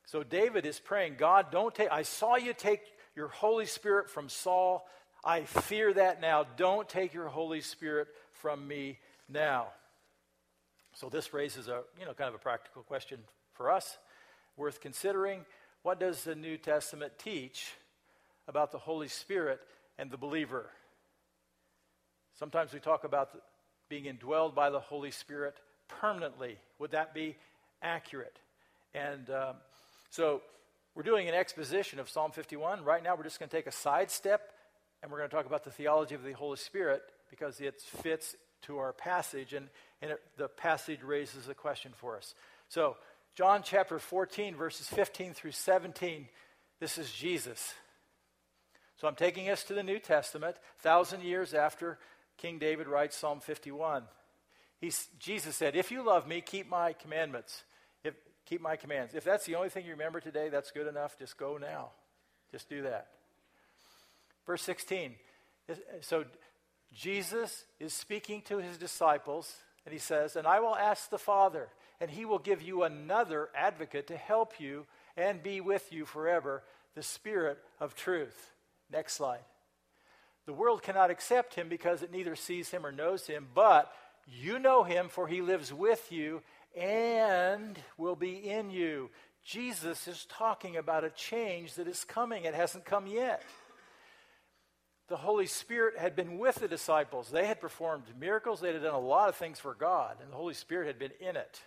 So 0.07 0.23
David 0.23 0.66
is 0.66 0.81
praying, 0.81 1.14
God, 1.18 1.53
don't 1.53 1.75
take, 1.75 1.90
I 1.92 2.03
saw 2.03 2.37
you 2.37 2.53
take 2.53 2.83
your 3.14 3.29
Holy 3.29 3.66
Spirit 3.66 4.11
from 4.11 4.29
Saul. 4.29 4.88
I 5.25 5.42
fear 5.45 5.92
that 5.95 6.21
now. 6.21 6.45
Don't 6.57 6.88
take 6.88 7.14
your 7.14 7.29
Holy 7.29 7.61
Spirit 7.61 8.09
from 8.33 8.66
me 8.66 8.99
now. 9.29 9.68
So 10.94 11.09
this 11.09 11.33
raises 11.33 11.68
a, 11.68 11.83
you 11.98 12.05
know, 12.05 12.12
kind 12.12 12.28
of 12.28 12.35
a 12.35 12.38
practical 12.38 12.83
question 12.83 13.18
for 13.55 13.70
us 13.70 13.98
worth 14.57 14.81
considering. 14.81 15.44
What 15.83 15.98
does 15.98 16.24
the 16.24 16.35
New 16.35 16.59
Testament 16.59 17.14
teach 17.18 17.72
about 18.46 18.72
the 18.72 18.78
Holy 18.78 19.09
Spirit 19.09 19.61
and 19.98 20.11
the 20.11 20.16
believer? 20.16 20.66
Sometimes 22.38 22.72
we 22.72 22.81
talk 22.81 23.05
about 23.05 23.31
being 23.88 24.05
indwelled 24.05 24.55
by 24.55 24.70
the 24.70 24.81
Holy 24.81 25.11
Spirit 25.11 25.57
permanently. 25.88 26.59
Would 26.78 26.92
that 26.92 27.14
be 27.14 27.37
accurate? 27.83 28.38
And 28.94 29.28
um, 29.31 29.57
so 30.11 30.42
we're 30.94 31.02
doing 31.02 31.28
an 31.28 31.35
exposition 31.35 31.98
of 31.98 32.09
Psalm 32.09 32.33
51. 32.33 32.85
Right 32.85 33.02
now, 33.02 33.16
we're 33.16 33.24
just 33.24 33.38
going 33.38 33.48
to 33.48 33.57
take 33.57 33.66
a 33.66 33.72
sidestep 33.72 34.52
and 35.02 35.11
we're 35.11 35.18
going 35.18 35.31
to 35.31 35.35
talk 35.35 35.46
about 35.46 35.64
the 35.64 35.70
theology 35.70 36.14
of 36.14 36.22
the 36.22 36.33
Holy 36.33 36.57
Spirit 36.57 37.02
because 37.31 37.61
it 37.61 37.81
fits 37.81 38.37
to 38.62 38.79
our 38.79 38.92
passage 38.92 39.53
and, 39.53 39.68
and 40.01 40.12
it, 40.12 40.22
the 40.37 40.48
passage 40.48 41.03
raises 41.03 41.48
a 41.48 41.55
question 41.55 41.92
for 41.96 42.16
us. 42.16 42.35
So, 42.68 42.96
John 43.35 43.62
chapter 43.64 43.98
14, 43.98 44.57
verses 44.57 44.87
15 44.88 45.33
through 45.33 45.53
17, 45.53 46.29
this 46.81 46.98
is 46.98 47.11
Jesus. 47.11 47.75
So 49.03 49.09
I'm 49.09 49.14
taking 49.14 49.48
us 49.48 49.64
to 49.64 49.75
the 49.75 49.83
New 49.83 49.98
Testament, 49.98 50.57
thousand 50.81 51.22
years 51.22 51.55
after 51.55 51.98
King 52.38 52.59
David 52.59 52.87
writes 52.87 53.16
Psalm 53.16 53.40
51. 53.40 54.05
He's, 54.81 55.09
Jesus 55.18 55.57
said, 55.57 55.77
If 55.77 55.90
you 55.90 56.05
love 56.05 56.29
me, 56.29 56.40
keep 56.40 56.68
my 56.68 56.92
commandments. 56.92 57.62
If, 58.05 58.14
keep 58.46 58.61
my 58.61 58.77
commands. 58.77 59.14
If 59.14 59.25
that's 59.25 59.46
the 59.46 59.55
only 59.55 59.70
thing 59.70 59.87
you 59.87 59.92
remember 59.92 60.20
today, 60.20 60.51
that's 60.51 60.70
good 60.70 60.87
enough. 60.87 61.18
Just 61.18 61.37
go 61.37 61.57
now. 61.57 61.90
Just 62.51 62.68
do 62.68 62.83
that. 62.83 63.09
Verse 64.46 64.62
16. 64.62 65.14
So 66.01 66.25
Jesus 66.94 67.64
is 67.81 67.92
speaking 67.92 68.42
to 68.42 68.59
his 68.59 68.76
disciples, 68.76 69.57
and 69.85 69.92
he 69.92 69.98
says, 69.98 70.37
And 70.37 70.46
I 70.46 70.61
will 70.61 70.76
ask 70.76 71.09
the 71.09 71.18
Father, 71.18 71.68
and 72.00 72.11
he 72.11 72.24
will 72.24 72.38
give 72.38 72.62
you 72.62 72.83
another 72.83 73.48
advocate 73.55 74.09
to 74.09 74.16
help 74.16 74.61
you 74.61 74.87
and 75.16 75.42
be 75.42 75.61
with 75.61 75.92
you 75.92 76.05
forever, 76.05 76.62
the 76.94 77.02
Spirit 77.02 77.59
of 77.81 77.94
truth. 77.94 78.52
Next 78.90 79.14
slide. 79.14 79.40
The 80.44 80.52
world 80.52 80.83
cannot 80.83 81.11
accept 81.11 81.55
him 81.55 81.68
because 81.68 82.02
it 82.02 82.12
neither 82.12 82.37
sees 82.37 82.70
him 82.70 82.85
or 82.85 82.92
knows 82.92 83.26
him, 83.26 83.46
but 83.55 83.92
you 84.26 84.59
know 84.59 84.83
him, 84.83 85.09
for 85.09 85.28
he 85.28 85.40
lives 85.40 85.72
with 85.72 86.11
you 86.11 86.42
and 86.76 87.78
will 87.96 88.16
be 88.16 88.48
in 88.48 88.70
you. 88.70 89.11
Jesus 89.44 90.07
is 90.07 90.26
talking 90.26 90.76
about 90.76 91.05
a 91.05 91.11
change 91.11 91.74
that 91.74 91.88
is 91.88 92.05
coming. 92.05 92.44
It 92.44 92.55
hasn't 92.55 92.85
come 92.85 93.07
yet. 93.07 93.42
The 95.09 95.17
Holy 95.17 95.47
Spirit 95.47 95.99
had 95.99 96.17
been 96.17 96.38
with 96.38 96.57
the 96.57 96.69
disciples. 96.69 97.31
They 97.31 97.47
had 97.47 97.61
performed 97.61 98.05
miracles. 98.19 98.61
They 98.61 98.73
had 98.73 98.83
done 98.83 98.95
a 98.95 98.99
lot 98.99 99.29
of 99.29 99.37
things 99.37 99.59
for 99.59 99.75
God, 99.75 100.17
and 100.23 100.33
the 100.33 100.37
Holy 100.37 100.55
Spirit 100.55 100.87
had 100.87 100.99
been 100.99 101.12
in 101.21 101.37
it. 101.37 101.61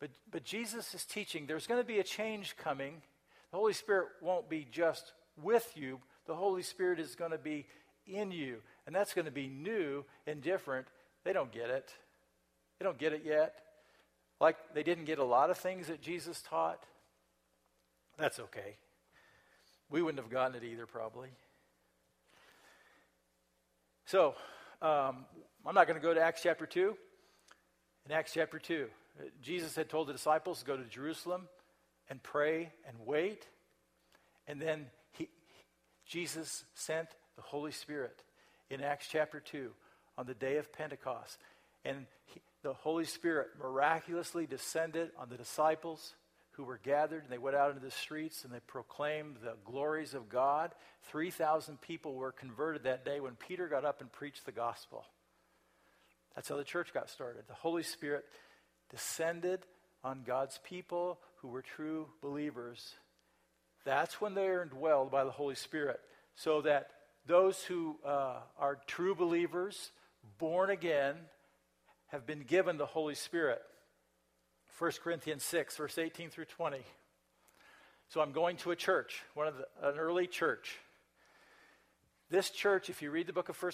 But, 0.00 0.10
but 0.30 0.44
Jesus 0.44 0.94
is 0.94 1.04
teaching 1.04 1.46
there's 1.46 1.66
going 1.66 1.80
to 1.80 1.86
be 1.86 1.98
a 1.98 2.04
change 2.04 2.56
coming. 2.56 3.02
The 3.50 3.56
Holy 3.56 3.72
Spirit 3.72 4.08
won't 4.20 4.48
be 4.48 4.66
just 4.70 5.12
with 5.42 5.72
you, 5.76 6.00
the 6.26 6.34
Holy 6.34 6.62
Spirit 6.62 7.00
is 7.00 7.14
going 7.14 7.32
to 7.32 7.38
be 7.38 7.66
in 8.06 8.30
you. 8.30 8.58
And 8.86 8.94
that's 8.94 9.14
going 9.14 9.24
to 9.24 9.30
be 9.30 9.48
new 9.48 10.04
and 10.26 10.42
different. 10.42 10.86
They 11.24 11.32
don't 11.32 11.52
get 11.52 11.70
it. 11.70 11.92
They 12.78 12.84
don't 12.84 12.98
get 12.98 13.12
it 13.12 13.22
yet. 13.24 13.54
Like 14.40 14.56
they 14.74 14.82
didn't 14.82 15.04
get 15.04 15.18
a 15.18 15.24
lot 15.24 15.50
of 15.50 15.58
things 15.58 15.86
that 15.86 16.00
Jesus 16.00 16.42
taught. 16.42 16.82
That's 18.18 18.38
okay. 18.38 18.76
We 19.90 20.02
wouldn't 20.02 20.22
have 20.22 20.30
gotten 20.30 20.56
it 20.56 20.64
either, 20.64 20.86
probably. 20.86 21.28
So, 24.06 24.34
um, 24.82 25.24
I'm 25.64 25.74
not 25.74 25.86
going 25.86 25.98
to 25.98 26.06
go 26.06 26.12
to 26.12 26.20
Acts 26.20 26.42
chapter 26.42 26.66
2. 26.66 26.94
In 28.04 28.12
Acts 28.12 28.34
chapter 28.34 28.58
2, 28.58 28.86
uh, 29.18 29.22
Jesus 29.40 29.74
had 29.74 29.88
told 29.88 30.08
the 30.08 30.12
disciples 30.12 30.58
to 30.58 30.66
go 30.66 30.76
to 30.76 30.84
Jerusalem 30.84 31.48
and 32.10 32.22
pray 32.22 32.70
and 32.86 32.98
wait. 33.06 33.46
And 34.46 34.60
then 34.60 34.86
he, 35.12 35.30
Jesus 36.06 36.64
sent 36.74 37.08
the 37.36 37.42
Holy 37.42 37.72
Spirit 37.72 38.22
in 38.68 38.82
Acts 38.82 39.06
chapter 39.10 39.40
2 39.40 39.70
on 40.18 40.26
the 40.26 40.34
day 40.34 40.58
of 40.58 40.70
Pentecost. 40.70 41.38
And 41.86 42.04
he, 42.26 42.42
the 42.62 42.74
Holy 42.74 43.06
Spirit 43.06 43.48
miraculously 43.58 44.46
descended 44.46 45.12
on 45.18 45.30
the 45.30 45.36
disciples 45.38 46.12
who 46.56 46.64
were 46.64 46.80
gathered, 46.82 47.22
and 47.22 47.32
they 47.32 47.38
went 47.38 47.56
out 47.56 47.70
into 47.70 47.84
the 47.84 47.90
streets 47.90 48.44
and 48.44 48.52
they 48.52 48.60
proclaimed 48.60 49.36
the 49.42 49.54
glories 49.64 50.14
of 50.14 50.28
God. 50.28 50.72
3,000 51.04 51.80
people 51.80 52.14
were 52.14 52.32
converted 52.32 52.84
that 52.84 53.04
day 53.04 53.20
when 53.20 53.34
Peter 53.34 53.68
got 53.68 53.84
up 53.84 54.00
and 54.00 54.10
preached 54.10 54.46
the 54.46 54.52
gospel. 54.52 55.04
That's 56.34 56.48
how 56.48 56.56
the 56.56 56.64
church 56.64 56.92
got 56.94 57.10
started. 57.10 57.44
The 57.48 57.54
Holy 57.54 57.82
Spirit 57.82 58.24
descended 58.90 59.60
on 60.02 60.22
God's 60.26 60.58
people 60.64 61.18
who 61.36 61.48
were 61.48 61.62
true 61.62 62.06
believers. 62.20 62.94
That's 63.84 64.20
when 64.20 64.34
they 64.34 64.46
are 64.46 64.64
indwelled 64.64 65.10
by 65.10 65.24
the 65.24 65.30
Holy 65.30 65.54
Spirit, 65.54 66.00
so 66.34 66.62
that 66.62 66.90
those 67.26 67.62
who 67.64 67.96
uh, 68.04 68.38
are 68.58 68.78
true 68.86 69.14
believers, 69.14 69.90
born 70.38 70.70
again, 70.70 71.16
have 72.08 72.26
been 72.26 72.42
given 72.42 72.76
the 72.76 72.86
Holy 72.86 73.14
Spirit. 73.14 73.62
1 74.78 74.92
Corinthians 75.02 75.42
6, 75.44 75.76
verse 75.76 75.98
18 75.98 76.30
through 76.30 76.46
20. 76.46 76.78
So 78.08 78.20
I'm 78.20 78.32
going 78.32 78.56
to 78.58 78.72
a 78.72 78.76
church, 78.76 79.22
one 79.34 79.46
of 79.46 79.54
the, 79.56 79.88
an 79.88 79.98
early 79.98 80.26
church. 80.26 80.76
This 82.30 82.50
church, 82.50 82.90
if 82.90 83.00
you 83.02 83.10
read 83.10 83.26
the 83.26 83.32
book 83.32 83.48
of 83.48 83.62
1 83.62 83.72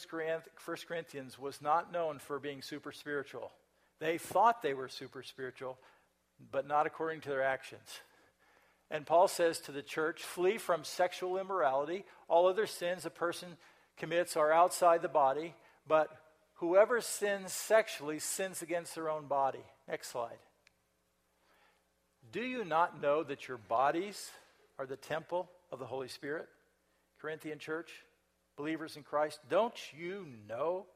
Corinthians, 0.86 1.38
was 1.38 1.62
not 1.62 1.92
known 1.92 2.18
for 2.18 2.38
being 2.38 2.62
super 2.62 2.92
spiritual. 2.92 3.50
They 3.98 4.18
thought 4.18 4.62
they 4.62 4.74
were 4.74 4.88
super 4.88 5.22
spiritual, 5.22 5.78
but 6.52 6.66
not 6.66 6.86
according 6.86 7.22
to 7.22 7.28
their 7.30 7.42
actions. 7.42 8.00
And 8.90 9.06
Paul 9.06 9.28
says 9.28 9.60
to 9.60 9.72
the 9.72 9.82
church 9.82 10.22
flee 10.22 10.58
from 10.58 10.84
sexual 10.84 11.38
immorality. 11.38 12.04
All 12.28 12.48
other 12.48 12.66
sins 12.66 13.06
a 13.06 13.10
person 13.10 13.56
commits 13.96 14.36
are 14.36 14.52
outside 14.52 15.00
the 15.00 15.08
body, 15.08 15.54
but 15.86 16.08
whoever 16.54 17.00
sins 17.00 17.52
sexually 17.52 18.18
sins 18.18 18.62
against 18.62 18.94
their 18.94 19.08
own 19.08 19.26
body. 19.26 19.64
Next 19.88 20.08
slide. 20.08 20.38
Do 22.32 22.42
you 22.42 22.64
not 22.64 23.02
know 23.02 23.22
that 23.24 23.48
your 23.48 23.58
bodies 23.58 24.30
are 24.78 24.86
the 24.86 24.96
temple 24.96 25.48
of 25.72 25.78
the 25.78 25.86
Holy 25.86 26.08
Spirit? 26.08 26.48
Corinthian 27.20 27.58
church, 27.58 27.90
believers 28.56 28.96
in 28.96 29.02
Christ, 29.02 29.40
don't 29.48 29.74
you 29.98 30.26
know 30.48 30.86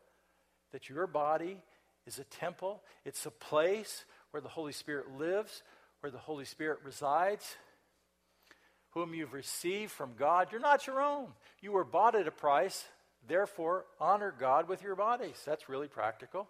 that 0.73 0.89
your 0.89 1.07
body 1.07 1.59
is 2.07 2.19
a 2.19 2.25
temple? 2.25 2.83
It's 3.05 3.27
a 3.27 3.31
place 3.31 4.05
where 4.31 4.41
the 4.41 4.49
Holy 4.49 4.73
Spirit 4.73 5.19
lives, 5.19 5.63
where 6.01 6.11
the 6.11 6.19
Holy 6.19 6.45
Spirit 6.45 6.79
resides, 6.85 7.57
whom 8.91 9.13
you've 9.13 9.33
received 9.33 9.91
from 9.91 10.13
God. 10.17 10.49
You're 10.53 10.61
not 10.61 10.87
your 10.87 11.01
own. 11.01 11.29
You 11.61 11.73
were 11.73 11.85
bought 11.85 12.15
at 12.15 12.29
a 12.29 12.33
price. 12.33 12.85
Therefore, 13.27 13.87
honor 13.99 14.33
God 14.39 14.69
with 14.69 14.83
your 14.83 14.95
bodies. 14.95 15.41
That's 15.45 15.69
really 15.69 15.89
practical. 15.89 16.49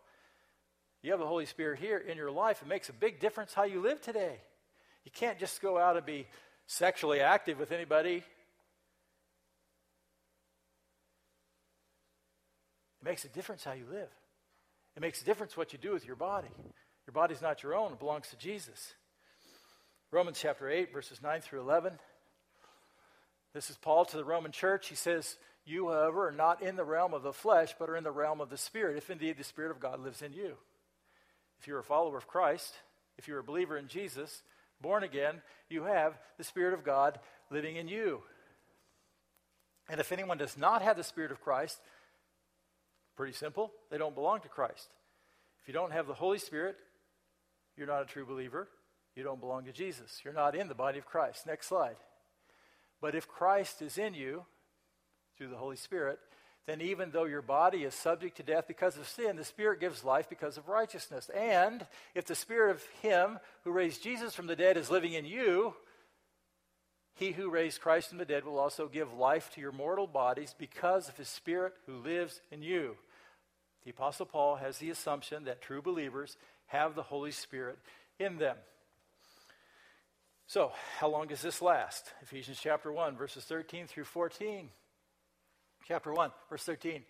You 1.02 1.12
have 1.12 1.20
the 1.20 1.26
Holy 1.26 1.46
Spirit 1.46 1.78
here 1.78 1.98
in 1.98 2.16
your 2.16 2.30
life. 2.30 2.60
It 2.62 2.68
makes 2.68 2.88
a 2.88 2.94
big 2.94 3.20
difference 3.20 3.54
how 3.54 3.64
you 3.64 3.80
live 3.80 4.00
today. 4.00 4.40
You 5.04 5.10
can't 5.12 5.38
just 5.38 5.60
go 5.60 5.78
out 5.78 5.96
and 5.96 6.06
be 6.06 6.26
sexually 6.66 7.20
active 7.20 7.58
with 7.58 7.72
anybody. 7.72 8.24
It 13.00 13.04
makes 13.04 13.24
a 13.24 13.28
difference 13.28 13.64
how 13.64 13.72
you 13.72 13.84
live. 13.90 14.08
It 14.96 15.00
makes 15.00 15.20
a 15.20 15.24
difference 15.24 15.56
what 15.56 15.72
you 15.72 15.78
do 15.78 15.92
with 15.92 16.06
your 16.06 16.16
body. 16.16 16.48
Your 17.06 17.12
body's 17.12 17.42
not 17.42 17.62
your 17.62 17.74
own, 17.74 17.92
it 17.92 17.98
belongs 17.98 18.28
to 18.28 18.36
Jesus. 18.36 18.94
Romans 20.10 20.38
chapter 20.40 20.70
8, 20.70 20.92
verses 20.92 21.20
9 21.22 21.40
through 21.40 21.60
11. 21.60 21.92
This 23.52 23.68
is 23.68 23.76
Paul 23.76 24.04
to 24.06 24.16
the 24.16 24.24
Roman 24.24 24.52
church. 24.52 24.88
He 24.88 24.94
says, 24.94 25.36
You, 25.66 25.88
however, 25.88 26.28
are 26.28 26.32
not 26.32 26.62
in 26.62 26.76
the 26.76 26.84
realm 26.84 27.12
of 27.14 27.22
the 27.22 27.32
flesh, 27.32 27.74
but 27.78 27.90
are 27.90 27.96
in 27.96 28.04
the 28.04 28.10
realm 28.10 28.40
of 28.40 28.48
the 28.48 28.56
Spirit, 28.56 28.96
if 28.96 29.10
indeed 29.10 29.36
the 29.36 29.44
Spirit 29.44 29.70
of 29.70 29.80
God 29.80 30.00
lives 30.00 30.22
in 30.22 30.32
you. 30.32 30.54
If 31.60 31.66
you're 31.66 31.78
a 31.78 31.84
follower 31.84 32.16
of 32.16 32.26
Christ, 32.26 32.74
if 33.18 33.28
you're 33.28 33.40
a 33.40 33.44
believer 33.44 33.76
in 33.76 33.88
Jesus, 33.88 34.42
born 34.80 35.02
again, 35.02 35.42
you 35.68 35.84
have 35.84 36.18
the 36.38 36.44
Spirit 36.44 36.74
of 36.74 36.84
God 36.84 37.18
living 37.50 37.76
in 37.76 37.88
you. 37.88 38.22
And 39.88 40.00
if 40.00 40.12
anyone 40.12 40.38
does 40.38 40.56
not 40.56 40.82
have 40.82 40.96
the 40.96 41.04
Spirit 41.04 41.30
of 41.30 41.40
Christ, 41.40 41.78
pretty 43.16 43.34
simple, 43.34 43.72
they 43.90 43.98
don't 43.98 44.14
belong 44.14 44.40
to 44.40 44.48
Christ. 44.48 44.88
If 45.62 45.68
you 45.68 45.74
don't 45.74 45.92
have 45.92 46.06
the 46.06 46.14
Holy 46.14 46.38
Spirit, 46.38 46.76
you're 47.76 47.86
not 47.86 48.02
a 48.02 48.06
true 48.06 48.26
believer. 48.26 48.68
You 49.14 49.22
don't 49.22 49.40
belong 49.40 49.64
to 49.64 49.72
Jesus. 49.72 50.20
You're 50.24 50.34
not 50.34 50.56
in 50.56 50.68
the 50.68 50.74
body 50.74 50.98
of 50.98 51.06
Christ. 51.06 51.46
Next 51.46 51.68
slide. 51.68 51.96
But 53.00 53.14
if 53.14 53.28
Christ 53.28 53.82
is 53.82 53.98
in 53.98 54.14
you 54.14 54.44
through 55.36 55.48
the 55.48 55.56
Holy 55.56 55.76
Spirit, 55.76 56.18
then 56.66 56.80
even 56.80 57.10
though 57.10 57.24
your 57.24 57.42
body 57.42 57.84
is 57.84 57.94
subject 57.94 58.38
to 58.38 58.42
death 58.42 58.66
because 58.66 58.96
of 58.96 59.06
sin, 59.06 59.36
the 59.36 59.44
Spirit 59.44 59.80
gives 59.80 60.02
life 60.02 60.28
because 60.30 60.56
of 60.56 60.68
righteousness. 60.68 61.30
And 61.34 61.86
if 62.14 62.24
the 62.24 62.34
Spirit 62.34 62.70
of 62.70 62.82
Him 63.02 63.38
who 63.64 63.70
raised 63.70 64.02
Jesus 64.02 64.34
from 64.34 64.46
the 64.46 64.56
dead 64.56 64.78
is 64.78 64.90
living 64.90 65.12
in 65.12 65.26
you, 65.26 65.74
He 67.14 67.32
who 67.32 67.50
raised 67.50 67.82
Christ 67.82 68.08
from 68.08 68.18
the 68.18 68.24
dead 68.24 68.44
will 68.44 68.58
also 68.58 68.88
give 68.88 69.12
life 69.12 69.50
to 69.54 69.60
your 69.60 69.72
mortal 69.72 70.06
bodies 70.06 70.54
because 70.58 71.08
of 71.08 71.18
His 71.18 71.28
Spirit 71.28 71.74
who 71.86 71.98
lives 71.98 72.40
in 72.50 72.62
you. 72.62 72.96
The 73.84 73.90
Apostle 73.90 74.24
Paul 74.24 74.56
has 74.56 74.78
the 74.78 74.88
assumption 74.88 75.44
that 75.44 75.60
true 75.60 75.82
believers 75.82 76.38
have 76.68 76.94
the 76.94 77.02
Holy 77.02 77.30
Spirit 77.30 77.78
in 78.18 78.38
them. 78.38 78.56
So, 80.46 80.72
how 80.98 81.08
long 81.08 81.26
does 81.26 81.42
this 81.42 81.60
last? 81.60 82.12
Ephesians 82.22 82.58
chapter 82.62 82.90
1, 82.90 83.16
verses 83.16 83.44
13 83.44 83.86
through 83.86 84.04
14 84.04 84.70
chapter 85.86 86.12
1, 86.12 86.30
verse 86.48 86.64
13. 86.64 87.02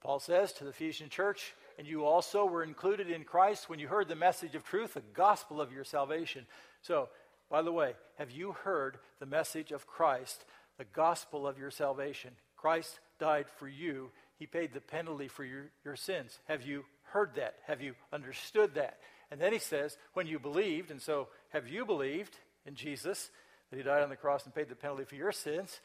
Paul 0.00 0.18
says 0.18 0.52
to 0.54 0.64
the 0.64 0.70
Ephesian 0.70 1.08
church, 1.08 1.54
and 1.78 1.86
you 1.86 2.04
also 2.04 2.46
were 2.46 2.62
included 2.62 3.10
in 3.10 3.24
Christ 3.24 3.68
when 3.68 3.78
you 3.78 3.88
heard 3.88 4.08
the 4.08 4.14
message 4.14 4.54
of 4.54 4.64
truth, 4.64 4.94
the 4.94 5.02
gospel 5.14 5.60
of 5.60 5.72
your 5.72 5.84
salvation. 5.84 6.46
So, 6.82 7.08
by 7.50 7.62
the 7.62 7.72
way, 7.72 7.94
have 8.18 8.30
you 8.30 8.52
heard 8.52 8.98
the 9.20 9.26
message 9.26 9.72
of 9.72 9.86
Christ, 9.86 10.44
the 10.78 10.84
gospel 10.84 11.46
of 11.46 11.58
your 11.58 11.70
salvation? 11.70 12.32
Christ 12.56 12.98
died 13.18 13.46
for 13.58 13.68
you. 13.68 14.10
He 14.38 14.46
paid 14.46 14.72
the 14.72 14.80
penalty 14.80 15.28
for 15.28 15.44
your, 15.44 15.66
your 15.84 15.96
sins. 15.96 16.38
Have 16.48 16.62
you 16.62 16.84
heard 17.04 17.34
that? 17.36 17.56
Have 17.66 17.80
you 17.80 17.94
understood 18.12 18.74
that? 18.74 18.98
And 19.30 19.40
then 19.40 19.52
he 19.52 19.58
says, 19.58 19.96
when 20.14 20.26
you 20.26 20.38
believed, 20.38 20.90
and 20.90 21.00
so 21.00 21.28
have 21.50 21.68
you 21.68 21.84
believed 21.84 22.36
in 22.64 22.74
Jesus, 22.74 23.30
that 23.70 23.76
he 23.76 23.82
died 23.82 24.02
on 24.02 24.10
the 24.10 24.16
cross 24.16 24.44
and 24.44 24.54
paid 24.54 24.68
the 24.68 24.76
penalty 24.76 25.04
for 25.04 25.16
your 25.16 25.32
sins? 25.32 25.80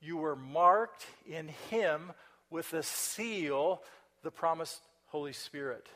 You 0.00 0.16
were 0.16 0.36
marked 0.36 1.06
in 1.26 1.48
him 1.70 2.12
with 2.50 2.72
a 2.72 2.82
seal, 2.82 3.82
the 4.22 4.30
promised 4.30 4.80
Holy 5.06 5.32
Spirit. 5.32 5.86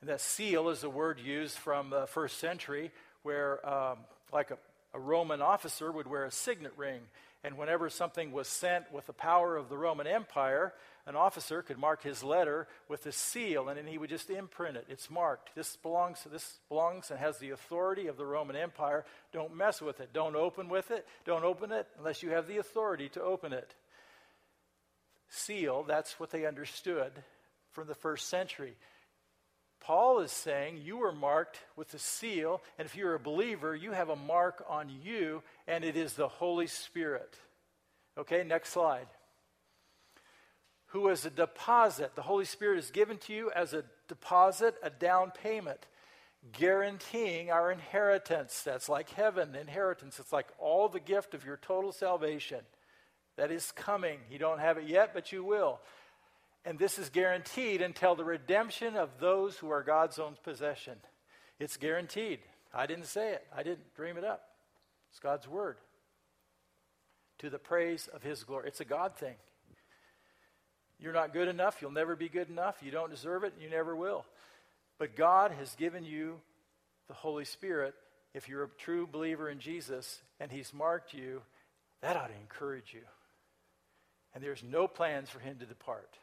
And 0.00 0.08
that 0.08 0.20
seal 0.20 0.68
is 0.68 0.84
a 0.84 0.90
word 0.90 1.20
used 1.20 1.58
from 1.58 1.90
the 1.90 2.06
first 2.06 2.38
century 2.38 2.90
where, 3.22 3.66
um, 3.68 3.98
like 4.32 4.50
a, 4.50 4.58
a 4.94 5.00
Roman 5.00 5.42
officer 5.42 5.92
would 5.92 6.06
wear 6.06 6.24
a 6.24 6.30
signet 6.30 6.72
ring. 6.76 7.00
And 7.44 7.56
whenever 7.56 7.88
something 7.88 8.32
was 8.32 8.48
sent 8.48 8.92
with 8.92 9.06
the 9.06 9.12
power 9.12 9.56
of 9.56 9.68
the 9.68 9.76
Roman 9.76 10.06
Empire, 10.06 10.72
an 11.06 11.16
officer 11.16 11.62
could 11.62 11.78
mark 11.78 12.02
his 12.02 12.22
letter 12.22 12.68
with 12.88 13.06
a 13.06 13.12
seal, 13.12 13.68
and 13.68 13.78
then 13.78 13.86
he 13.86 13.98
would 13.98 14.10
just 14.10 14.30
imprint 14.30 14.76
it. 14.76 14.86
It's 14.88 15.10
marked. 15.10 15.54
This 15.54 15.76
belongs. 15.76 16.26
This 16.30 16.58
belongs 16.68 17.10
and 17.10 17.18
has 17.18 17.38
the 17.38 17.50
authority 17.50 18.06
of 18.06 18.16
the 18.16 18.26
Roman 18.26 18.56
Empire. 18.56 19.04
Don't 19.32 19.56
mess 19.56 19.80
with 19.80 20.00
it. 20.00 20.12
Don't 20.12 20.36
open 20.36 20.68
with 20.68 20.90
it. 20.90 21.06
Don't 21.24 21.44
open 21.44 21.72
it 21.72 21.86
unless 21.98 22.22
you 22.22 22.30
have 22.30 22.46
the 22.46 22.58
authority 22.58 23.08
to 23.10 23.22
open 23.22 23.52
it. 23.52 23.74
Seal. 25.28 25.84
That's 25.84 26.20
what 26.20 26.30
they 26.30 26.46
understood 26.46 27.12
from 27.72 27.86
the 27.86 27.94
first 27.94 28.28
century. 28.28 28.76
Paul 29.80 30.20
is 30.20 30.30
saying 30.30 30.82
you 30.84 30.98
were 30.98 31.12
marked 31.12 31.58
with 31.74 31.94
a 31.94 31.98
seal, 31.98 32.60
and 32.78 32.84
if 32.84 32.94
you're 32.94 33.14
a 33.14 33.20
believer, 33.20 33.74
you 33.74 33.92
have 33.92 34.10
a 34.10 34.16
mark 34.16 34.62
on 34.68 34.90
you, 35.02 35.42
and 35.66 35.84
it 35.84 35.96
is 35.96 36.12
the 36.12 36.28
Holy 36.28 36.66
Spirit. 36.66 37.34
Okay, 38.18 38.44
next 38.44 38.70
slide. 38.70 39.06
Who 40.90 41.08
is 41.08 41.24
a 41.24 41.30
deposit. 41.30 42.16
The 42.16 42.22
Holy 42.22 42.44
Spirit 42.44 42.78
is 42.78 42.90
given 42.90 43.18
to 43.18 43.32
you 43.32 43.50
as 43.54 43.72
a 43.72 43.84
deposit, 44.08 44.74
a 44.82 44.90
down 44.90 45.30
payment, 45.30 45.86
guaranteeing 46.52 47.50
our 47.50 47.70
inheritance. 47.70 48.62
That's 48.62 48.88
like 48.88 49.10
heaven, 49.10 49.54
inheritance. 49.54 50.18
It's 50.18 50.32
like 50.32 50.48
all 50.58 50.88
the 50.88 51.00
gift 51.00 51.34
of 51.34 51.44
your 51.44 51.58
total 51.58 51.92
salvation 51.92 52.60
that 53.36 53.50
is 53.50 53.72
coming. 53.72 54.18
You 54.30 54.38
don't 54.38 54.58
have 54.58 54.78
it 54.78 54.88
yet, 54.88 55.14
but 55.14 55.32
you 55.32 55.44
will. 55.44 55.80
And 56.64 56.78
this 56.78 56.98
is 56.98 57.08
guaranteed 57.08 57.80
until 57.80 58.14
the 58.14 58.24
redemption 58.24 58.96
of 58.96 59.08
those 59.18 59.56
who 59.56 59.70
are 59.70 59.82
God's 59.82 60.18
own 60.18 60.36
possession. 60.42 60.96
It's 61.58 61.76
guaranteed. 61.76 62.40
I 62.74 62.86
didn't 62.86 63.06
say 63.06 63.32
it, 63.32 63.46
I 63.56 63.62
didn't 63.62 63.94
dream 63.94 64.16
it 64.16 64.24
up. 64.24 64.42
It's 65.10 65.20
God's 65.20 65.48
word. 65.48 65.76
To 67.38 67.50
the 67.50 67.58
praise 67.58 68.08
of 68.12 68.22
his 68.22 68.44
glory. 68.44 68.68
It's 68.68 68.80
a 68.80 68.84
God 68.84 69.16
thing. 69.16 69.36
You're 71.00 71.12
not 71.12 71.32
good 71.32 71.48
enough. 71.48 71.78
You'll 71.80 71.90
never 71.90 72.14
be 72.14 72.28
good 72.28 72.50
enough. 72.50 72.76
You 72.82 72.90
don't 72.90 73.10
deserve 73.10 73.44
it. 73.44 73.52
and 73.54 73.62
You 73.62 73.70
never 73.70 73.96
will. 73.96 74.24
But 74.98 75.16
God 75.16 75.52
has 75.52 75.74
given 75.76 76.04
you 76.04 76.40
the 77.08 77.14
Holy 77.14 77.44
Spirit. 77.44 77.94
If 78.34 78.48
you're 78.48 78.64
a 78.64 78.68
true 78.78 79.06
believer 79.06 79.48
in 79.48 79.60
Jesus 79.60 80.20
and 80.38 80.52
He's 80.52 80.74
marked 80.74 81.14
you, 81.14 81.42
that 82.02 82.16
ought 82.16 82.28
to 82.28 82.40
encourage 82.40 82.92
you. 82.92 83.02
And 84.34 84.44
there's 84.44 84.62
no 84.62 84.86
plans 84.86 85.30
for 85.30 85.40
Him 85.40 85.58
to 85.58 85.66
depart. 85.66 86.18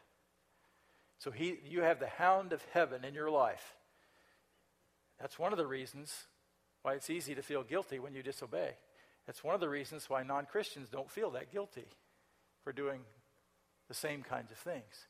So 1.18 1.30
he, 1.30 1.58
you 1.68 1.82
have 1.82 1.98
the 1.98 2.06
hound 2.06 2.52
of 2.52 2.64
heaven 2.72 3.04
in 3.04 3.14
your 3.14 3.30
life. 3.30 3.74
That's 5.20 5.38
one 5.38 5.52
of 5.52 5.58
the 5.58 5.66
reasons 5.66 6.14
why 6.82 6.94
it's 6.94 7.10
easy 7.10 7.34
to 7.34 7.42
feel 7.42 7.64
guilty 7.64 7.98
when 7.98 8.14
you 8.14 8.22
disobey. 8.22 8.70
That's 9.26 9.42
one 9.42 9.54
of 9.54 9.60
the 9.60 9.68
reasons 9.68 10.08
why 10.08 10.22
non 10.22 10.46
Christians 10.46 10.88
don't 10.88 11.10
feel 11.10 11.30
that 11.32 11.52
guilty 11.52 11.86
for 12.62 12.72
doing 12.72 13.00
the 13.88 13.94
same 13.94 14.22
kinds 14.22 14.50
of 14.50 14.58
things. 14.58 15.06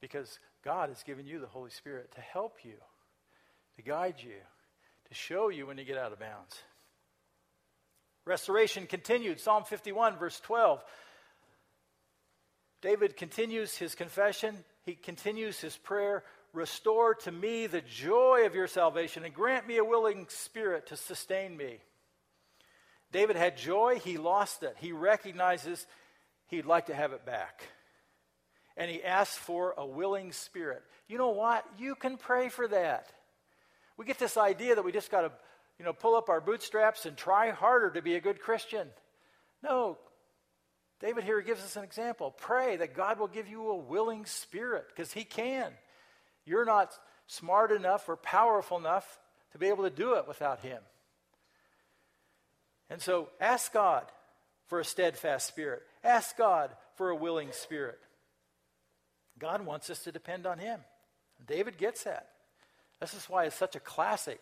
Because 0.00 0.38
God 0.64 0.90
has 0.90 1.02
given 1.02 1.26
you 1.26 1.40
the 1.40 1.46
Holy 1.46 1.70
Spirit 1.70 2.12
to 2.14 2.20
help 2.20 2.58
you, 2.64 2.76
to 3.76 3.82
guide 3.82 4.16
you, 4.18 4.36
to 5.08 5.14
show 5.14 5.48
you 5.48 5.66
when 5.66 5.78
you 5.78 5.84
get 5.84 5.98
out 5.98 6.12
of 6.12 6.18
bounds. 6.18 6.56
Restoration 8.26 8.86
continued. 8.86 9.40
Psalm 9.40 9.64
51, 9.64 10.18
verse 10.18 10.40
12. 10.40 10.82
David 12.80 13.16
continues 13.16 13.76
his 13.76 13.94
confession, 13.94 14.56
he 14.84 14.94
continues 14.94 15.58
his 15.60 15.76
prayer 15.76 16.22
Restore 16.54 17.16
to 17.16 17.32
me 17.32 17.66
the 17.66 17.80
joy 17.80 18.42
of 18.46 18.54
your 18.54 18.68
salvation 18.68 19.24
and 19.24 19.34
grant 19.34 19.66
me 19.66 19.78
a 19.78 19.84
willing 19.84 20.26
spirit 20.28 20.86
to 20.86 20.96
sustain 20.96 21.56
me. 21.56 21.78
David 23.10 23.34
had 23.34 23.56
joy, 23.56 23.98
he 23.98 24.18
lost 24.18 24.62
it. 24.62 24.76
He 24.78 24.92
recognizes 24.92 25.84
he'd 26.46 26.64
like 26.64 26.86
to 26.86 26.94
have 26.94 27.12
it 27.12 27.26
back. 27.26 27.64
And 28.76 28.90
he 28.90 29.02
asks 29.02 29.36
for 29.36 29.74
a 29.76 29.86
willing 29.86 30.32
spirit. 30.32 30.82
You 31.08 31.18
know 31.18 31.30
what? 31.30 31.64
You 31.78 31.94
can 31.94 32.16
pray 32.16 32.48
for 32.48 32.66
that. 32.68 33.08
We 33.96 34.04
get 34.04 34.18
this 34.18 34.36
idea 34.36 34.74
that 34.74 34.84
we 34.84 34.90
just 34.90 35.10
got 35.10 35.22
to, 35.22 35.32
you 35.78 35.84
know, 35.84 35.92
pull 35.92 36.16
up 36.16 36.28
our 36.28 36.40
bootstraps 36.40 37.06
and 37.06 37.16
try 37.16 37.50
harder 37.50 37.90
to 37.90 38.02
be 38.02 38.16
a 38.16 38.20
good 38.20 38.40
Christian. 38.40 38.88
No. 39.62 39.98
David 41.00 41.24
here 41.24 41.40
gives 41.40 41.62
us 41.62 41.76
an 41.76 41.84
example. 41.84 42.32
Pray 42.32 42.76
that 42.76 42.94
God 42.94 43.18
will 43.18 43.28
give 43.28 43.48
you 43.48 43.68
a 43.68 43.76
willing 43.76 44.26
spirit 44.26 44.86
because 44.88 45.12
he 45.12 45.24
can. 45.24 45.72
You're 46.44 46.64
not 46.64 46.98
smart 47.26 47.72
enough 47.72 48.08
or 48.08 48.16
powerful 48.16 48.78
enough 48.78 49.20
to 49.52 49.58
be 49.58 49.68
able 49.68 49.84
to 49.84 49.90
do 49.90 50.14
it 50.14 50.28
without 50.28 50.60
Him. 50.60 50.82
And 52.90 53.00
so 53.00 53.28
ask 53.40 53.72
God 53.72 54.04
for 54.66 54.80
a 54.80 54.84
steadfast 54.84 55.46
spirit. 55.46 55.82
Ask 56.02 56.36
God 56.36 56.70
for 56.96 57.10
a 57.10 57.16
willing 57.16 57.52
spirit. 57.52 57.98
God 59.38 59.64
wants 59.66 59.90
us 59.90 60.00
to 60.04 60.12
depend 60.12 60.46
on 60.46 60.58
Him. 60.58 60.80
David 61.46 61.78
gets 61.78 62.04
that. 62.04 62.28
This 63.00 63.14
is 63.14 63.24
why 63.28 63.44
it's 63.44 63.56
such 63.56 63.76
a 63.76 63.80
classic. 63.80 64.40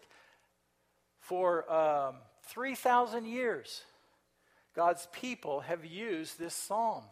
For 1.20 1.70
um, 1.72 2.16
3,000 2.48 3.26
years, 3.26 3.82
God's 4.74 5.06
people 5.12 5.60
have 5.60 5.84
used 5.84 6.38
this 6.38 6.54
psalm. 6.54 7.04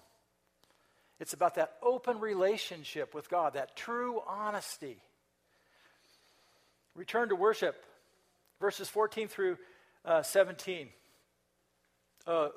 It's 1.19 1.33
about 1.33 1.57
that 1.57 1.77
open 1.83 2.19
relationship 2.19 3.15
with 3.15 3.29
God, 3.29 3.55
that 3.55 3.77
true 3.77 4.21
honesty. 4.27 4.97
Return 6.95 7.29
to 7.29 7.37
worship, 7.37 7.85
verses 8.61 8.89
14 8.89 9.29
through 9.29 9.59
uh, 10.05 10.23
17. 10.23 10.89
Uh, 12.27 12.49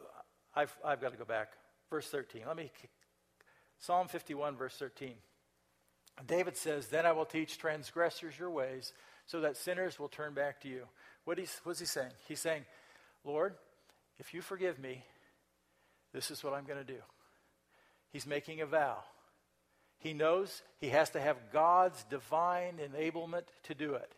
I've, 0.55 0.75
I've 0.83 1.01
got 1.01 1.11
to 1.11 1.17
go 1.17 1.25
back. 1.25 1.51
Verse 1.89 2.07
13. 2.07 2.43
Let 2.47 2.55
me. 2.55 2.71
Psalm 3.85 4.07
51, 4.07 4.55
verse 4.55 4.75
13. 4.77 5.11
David 6.25 6.55
says, 6.55 6.87
Then 6.87 7.05
I 7.05 7.11
will 7.11 7.25
teach 7.25 7.57
transgressors 7.57 8.39
your 8.39 8.49
ways, 8.49 8.93
so 9.25 9.41
that 9.41 9.57
sinners 9.57 9.99
will 9.99 10.07
turn 10.07 10.33
back 10.33 10.61
to 10.61 10.69
you. 10.69 10.83
What 11.25 11.37
is 11.37 11.59
what's 11.65 11.81
he 11.81 11.85
saying? 11.85 12.13
He's 12.25 12.39
saying, 12.39 12.63
Lord, 13.25 13.55
if 14.19 14.33
you 14.33 14.41
forgive 14.41 14.79
me, 14.79 15.03
this 16.13 16.31
is 16.31 16.45
what 16.45 16.53
I'm 16.53 16.63
going 16.63 16.79
to 16.79 16.85
do. 16.85 17.01
He's 18.09 18.25
making 18.25 18.61
a 18.61 18.65
vow. 18.65 18.99
He 19.97 20.13
knows 20.13 20.61
he 20.79 20.87
has 20.87 21.09
to 21.09 21.19
have 21.19 21.35
God's 21.51 22.05
divine 22.05 22.77
enablement 22.77 23.47
to 23.63 23.75
do 23.75 23.95
it. 23.95 24.13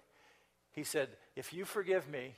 He 0.74 0.84
said, 0.84 1.10
If 1.36 1.54
you 1.54 1.66
forgive 1.66 2.08
me, 2.08 2.36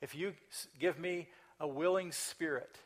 if 0.00 0.12
you 0.16 0.32
give 0.80 0.98
me 0.98 1.28
a 1.60 1.68
willing 1.68 2.10
spirit, 2.10 2.78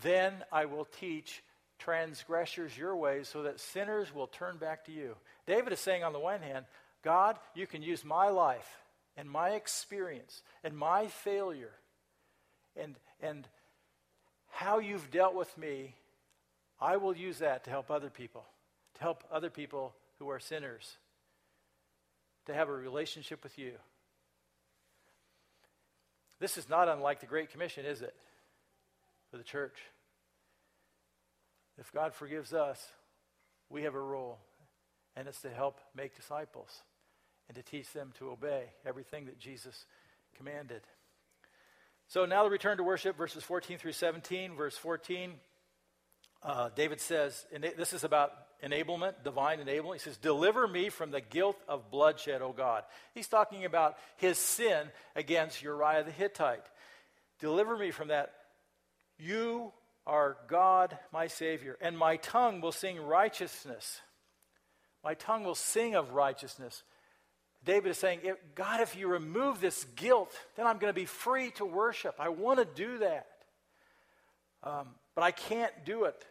then 0.00 0.44
I 0.52 0.66
will 0.66 0.84
teach 0.84 1.42
transgressors 1.80 2.76
your 2.78 2.94
ways 2.94 3.28
so 3.28 3.42
that 3.42 3.58
sinners 3.58 4.14
will 4.14 4.28
turn 4.28 4.56
back 4.56 4.84
to 4.84 4.92
you. 4.92 5.16
David 5.46 5.72
is 5.72 5.80
saying, 5.80 6.04
on 6.04 6.12
the 6.12 6.20
one 6.20 6.40
hand, 6.40 6.66
God, 7.02 7.36
you 7.54 7.66
can 7.66 7.82
use 7.82 8.04
my 8.04 8.28
life 8.28 8.78
and 9.16 9.28
my 9.28 9.50
experience 9.50 10.42
and 10.62 10.76
my 10.76 11.08
failure 11.08 11.72
and, 12.76 12.94
and 13.20 13.48
how 14.50 14.78
you've 14.78 15.10
dealt 15.10 15.34
with 15.34 15.56
me 15.58 15.94
I 16.80 16.96
will 16.96 17.14
use 17.14 17.38
that 17.38 17.64
to 17.64 17.70
help 17.70 17.90
other 17.90 18.08
people, 18.08 18.44
to 18.94 19.00
help 19.02 19.22
other 19.30 19.50
people 19.50 19.94
who 20.18 20.30
are 20.30 20.40
sinners, 20.40 20.96
to 22.46 22.54
have 22.54 22.68
a 22.68 22.72
relationship 22.72 23.42
with 23.42 23.58
you. 23.58 23.72
This 26.38 26.56
is 26.56 26.70
not 26.70 26.88
unlike 26.88 27.20
the 27.20 27.26
Great 27.26 27.50
Commission, 27.50 27.84
is 27.84 28.00
it? 28.00 28.14
For 29.30 29.36
the 29.36 29.44
church. 29.44 29.76
If 31.78 31.92
God 31.92 32.14
forgives 32.14 32.52
us, 32.52 32.84
we 33.68 33.82
have 33.82 33.94
a 33.94 34.00
role, 34.00 34.38
and 35.16 35.28
it's 35.28 35.40
to 35.42 35.50
help 35.50 35.80
make 35.94 36.16
disciples 36.16 36.82
and 37.48 37.56
to 37.56 37.62
teach 37.62 37.92
them 37.92 38.12
to 38.18 38.30
obey 38.30 38.64
everything 38.86 39.26
that 39.26 39.38
Jesus 39.38 39.86
commanded. 40.36 40.82
So 42.08 42.26
now 42.26 42.44
the 42.44 42.50
return 42.50 42.76
to 42.78 42.82
worship, 42.82 43.16
verses 43.16 43.42
14 43.42 43.78
through 43.78 43.92
17. 43.92 44.56
Verse 44.56 44.76
14 44.76 45.34
uh, 46.42 46.70
David 46.74 47.00
says, 47.00 47.46
and 47.52 47.62
this 47.76 47.92
is 47.92 48.02
about 48.02 48.32
enablement, 48.64 49.22
divine 49.24 49.58
enablement. 49.58 49.94
He 49.94 49.98
says, 49.98 50.16
Deliver 50.16 50.66
me 50.66 50.88
from 50.88 51.10
the 51.10 51.20
guilt 51.20 51.56
of 51.68 51.90
bloodshed, 51.90 52.40
O 52.40 52.52
God. 52.52 52.84
He's 53.14 53.28
talking 53.28 53.64
about 53.64 53.96
his 54.16 54.38
sin 54.38 54.88
against 55.14 55.62
Uriah 55.62 56.02
the 56.02 56.10
Hittite. 56.10 56.64
Deliver 57.40 57.76
me 57.76 57.90
from 57.90 58.08
that. 58.08 58.32
You 59.18 59.72
are 60.10 60.36
God, 60.48 60.98
my 61.12 61.28
Savior, 61.28 61.78
and 61.80 61.96
my 61.96 62.16
tongue 62.16 62.60
will 62.60 62.72
sing 62.72 63.00
righteousness. 63.00 64.00
My 65.04 65.14
tongue 65.14 65.44
will 65.44 65.54
sing 65.54 65.94
of 65.94 66.10
righteousness. 66.10 66.82
David 67.64 67.90
is 67.90 67.98
saying, 67.98 68.20
God, 68.56 68.80
if 68.80 68.96
you 68.96 69.06
remove 69.06 69.60
this 69.60 69.84
guilt, 69.94 70.34
then 70.56 70.66
I'm 70.66 70.78
going 70.78 70.90
to 70.90 71.00
be 71.00 71.04
free 71.04 71.52
to 71.52 71.64
worship. 71.64 72.16
I 72.18 72.30
want 72.30 72.58
to 72.58 72.64
do 72.64 72.98
that. 72.98 73.28
Um, 74.64 74.88
but 75.14 75.22
I 75.22 75.30
can't 75.30 75.72
do 75.84 76.04
it 76.04 76.26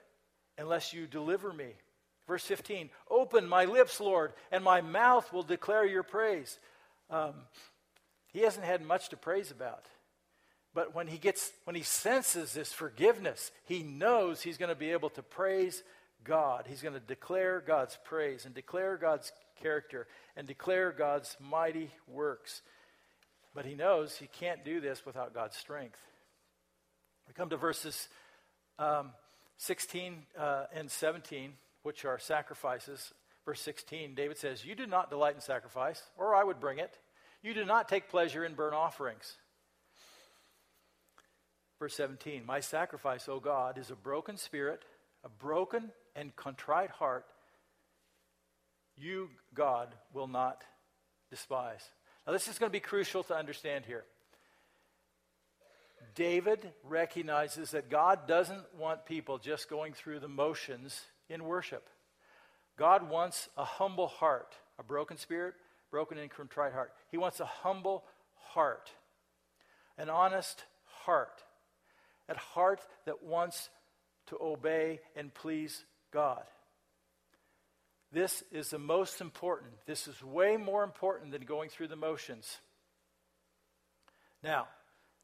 unless 0.57 0.93
you 0.93 1.07
deliver 1.07 1.53
me. 1.53 1.69
Verse 2.27 2.43
15 2.43 2.89
Open 3.09 3.47
my 3.47 3.63
lips, 3.63 4.01
Lord, 4.01 4.33
and 4.51 4.61
my 4.61 4.81
mouth 4.81 5.31
will 5.31 5.43
declare 5.43 5.85
your 5.85 6.03
praise. 6.03 6.59
Um, 7.09 7.33
he 8.33 8.41
hasn't 8.41 8.65
had 8.65 8.81
much 8.81 9.09
to 9.09 9.17
praise 9.17 9.51
about. 9.51 9.85
But 10.73 10.93
when 10.93 11.07
he 11.07 11.17
gets, 11.17 11.51
when 11.63 11.75
he 11.75 11.81
senses 11.81 12.53
this 12.53 12.71
forgiveness, 12.71 13.51
he 13.65 13.81
knows 13.81 14.41
he's 14.41 14.57
going 14.57 14.69
to 14.69 14.75
be 14.75 14.91
able 14.91 15.09
to 15.11 15.23
praise 15.23 15.83
God. 16.23 16.65
He's 16.67 16.81
going 16.81 16.93
to 16.93 16.99
declare 16.99 17.61
God's 17.65 17.97
praise 18.05 18.45
and 18.45 18.53
declare 18.53 18.97
God's 18.97 19.31
character 19.61 20.07
and 20.35 20.47
declare 20.47 20.91
God's 20.91 21.35
mighty 21.39 21.91
works. 22.07 22.61
But 23.55 23.65
he 23.65 23.75
knows 23.75 24.15
he 24.15 24.27
can't 24.27 24.63
do 24.63 24.79
this 24.79 25.05
without 25.05 25.33
God's 25.33 25.57
strength. 25.57 25.99
We 27.27 27.33
come 27.33 27.49
to 27.49 27.57
verses 27.57 28.07
um, 28.77 29.11
16 29.57 30.23
uh, 30.37 30.65
and 30.73 30.89
17, 30.89 31.53
which 31.83 32.05
are 32.05 32.19
sacrifices. 32.19 33.13
Verse 33.45 33.61
16, 33.61 34.13
David 34.15 34.37
says, 34.37 34.65
You 34.65 34.75
do 34.75 34.85
not 34.85 35.09
delight 35.09 35.35
in 35.35 35.41
sacrifice, 35.41 36.01
or 36.17 36.35
I 36.35 36.43
would 36.43 36.59
bring 36.59 36.79
it. 36.79 36.97
You 37.41 37.53
do 37.53 37.65
not 37.65 37.89
take 37.89 38.09
pleasure 38.09 38.45
in 38.45 38.53
burnt 38.53 38.75
offerings. 38.75 39.37
Verse 41.79 41.95
17, 41.95 42.45
My 42.45 42.59
sacrifice, 42.59 43.29
O 43.29 43.39
God, 43.39 43.77
is 43.77 43.89
a 43.89 43.95
broken 43.95 44.37
spirit, 44.37 44.83
a 45.23 45.29
broken 45.29 45.91
and 46.15 46.35
contrite 46.35 46.89
heart. 46.91 47.25
You, 48.97 49.29
God, 49.53 49.95
will 50.13 50.27
not 50.27 50.63
despise. 51.29 51.83
Now, 52.27 52.33
this 52.33 52.49
is 52.49 52.59
going 52.59 52.69
to 52.69 52.73
be 52.73 52.81
crucial 52.81 53.23
to 53.23 53.35
understand 53.35 53.85
here. 53.85 54.03
David 56.15 56.71
recognizes 56.83 57.71
that 57.71 57.89
God 57.89 58.27
doesn't 58.27 58.65
want 58.77 59.05
people 59.05 59.37
just 59.37 59.69
going 59.69 59.93
through 59.93 60.19
the 60.19 60.27
motions 60.27 61.01
in 61.29 61.45
worship. 61.45 61.87
God 62.77 63.09
wants 63.09 63.47
a 63.57 63.63
humble 63.63 64.07
heart, 64.07 64.53
a 64.77 64.83
broken 64.83 65.17
spirit, 65.17 65.53
broken 65.91 66.17
and 66.17 66.29
contrite 66.29 66.73
heart. 66.73 66.91
He 67.09 67.17
wants 67.17 67.39
a 67.39 67.45
humble 67.45 68.03
heart, 68.35 68.91
an 69.97 70.09
honest 70.09 70.63
heart, 71.05 71.43
a 72.29 72.37
heart 72.37 72.81
that 73.05 73.23
wants 73.23 73.69
to 74.27 74.37
obey 74.39 74.99
and 75.15 75.33
please 75.33 75.83
God. 76.11 76.43
This 78.11 78.43
is 78.51 78.69
the 78.69 78.79
most 78.79 79.21
important. 79.21 79.71
This 79.85 80.07
is 80.07 80.23
way 80.23 80.57
more 80.57 80.83
important 80.83 81.31
than 81.31 81.41
going 81.41 81.69
through 81.69 81.89
the 81.89 81.95
motions. 81.95 82.57
Now, 84.43 84.67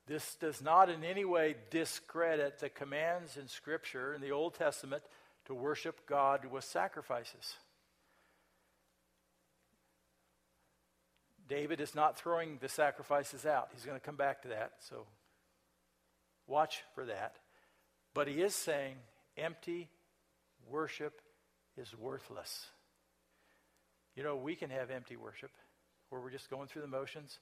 this 0.07 0.35
does 0.35 0.61
not 0.61 0.89
in 0.89 1.03
any 1.03 1.25
way 1.25 1.55
discredit 1.71 2.59
the 2.59 2.69
commands 2.69 3.37
in 3.37 3.47
Scripture 3.47 4.13
in 4.13 4.21
the 4.21 4.31
Old 4.31 4.53
Testament 4.53 5.03
to 5.45 5.53
worship 5.55 6.07
God 6.07 6.45
with 6.51 6.63
sacrifices. 6.63 7.55
David 11.47 11.79
is 11.79 11.95
not 11.95 12.17
throwing 12.17 12.57
the 12.59 12.69
sacrifices 12.69 13.45
out. 13.45 13.69
He's 13.73 13.85
going 13.85 13.99
to 13.99 14.05
come 14.05 14.15
back 14.15 14.41
to 14.43 14.49
that, 14.49 14.73
so 14.79 15.05
watch 16.47 16.83
for 16.93 17.05
that. 17.05 17.35
But 18.13 18.27
he 18.27 18.41
is 18.41 18.55
saying 18.55 18.95
empty 19.37 19.89
worship 20.69 21.21
is 21.77 21.93
worthless. 21.97 22.67
You 24.15 24.23
know, 24.23 24.35
we 24.35 24.55
can 24.55 24.69
have 24.69 24.89
empty 24.89 25.17
worship 25.17 25.51
where 26.09 26.21
we're 26.21 26.31
just 26.31 26.49
going 26.49 26.67
through 26.67 26.83
the 26.83 26.87
motions. 26.87 27.39